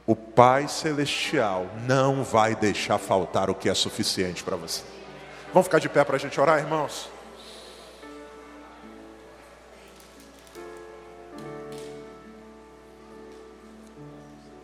O 0.06 0.16
Pai 0.16 0.66
Celestial 0.66 1.66
não 1.86 2.24
vai 2.24 2.56
deixar 2.56 2.98
faltar 2.98 3.48
o 3.48 3.54
que 3.54 3.68
é 3.68 3.74
suficiente 3.74 4.42
para 4.42 4.56
você. 4.56 4.82
Vamos 5.52 5.66
ficar 5.66 5.78
de 5.78 5.88
pé 5.88 6.02
para 6.02 6.16
a 6.16 6.18
gente 6.18 6.40
orar, 6.40 6.58
irmãos? 6.58 7.08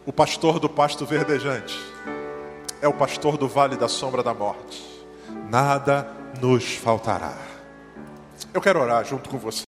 O 0.04 0.12
pastor 0.12 0.58
do 0.58 0.68
pasto 0.68 1.04
verdejante 1.04 1.78
é 2.80 2.88
o 2.88 2.94
pastor 2.94 3.36
do 3.36 3.46
vale 3.46 3.76
da 3.76 3.88
sombra 3.88 4.22
da 4.22 4.32
morte. 4.32 4.82
Nada 5.50 6.08
nos 6.40 6.74
faltará. 6.76 7.57
Eu 8.52 8.60
quero 8.60 8.80
orar 8.80 9.04
junto 9.04 9.28
com 9.28 9.38
você. 9.38 9.62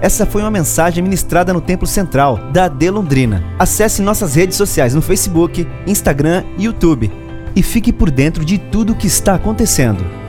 Essa 0.00 0.26
foi 0.26 0.42
uma 0.42 0.50
mensagem 0.50 1.02
ministrada 1.02 1.52
no 1.52 1.62
Templo 1.62 1.86
Central 1.86 2.36
da 2.52 2.66
AD 2.66 2.90
Londrina. 2.90 3.42
Acesse 3.58 4.02
nossas 4.02 4.34
redes 4.34 4.56
sociais 4.56 4.94
no 4.94 5.00
Facebook, 5.00 5.66
Instagram 5.86 6.44
e 6.58 6.64
YouTube 6.64 7.10
e 7.56 7.62
fique 7.62 7.92
por 7.92 8.10
dentro 8.10 8.44
de 8.44 8.58
tudo 8.58 8.92
o 8.92 8.96
que 8.96 9.06
está 9.06 9.34
acontecendo. 9.34 10.23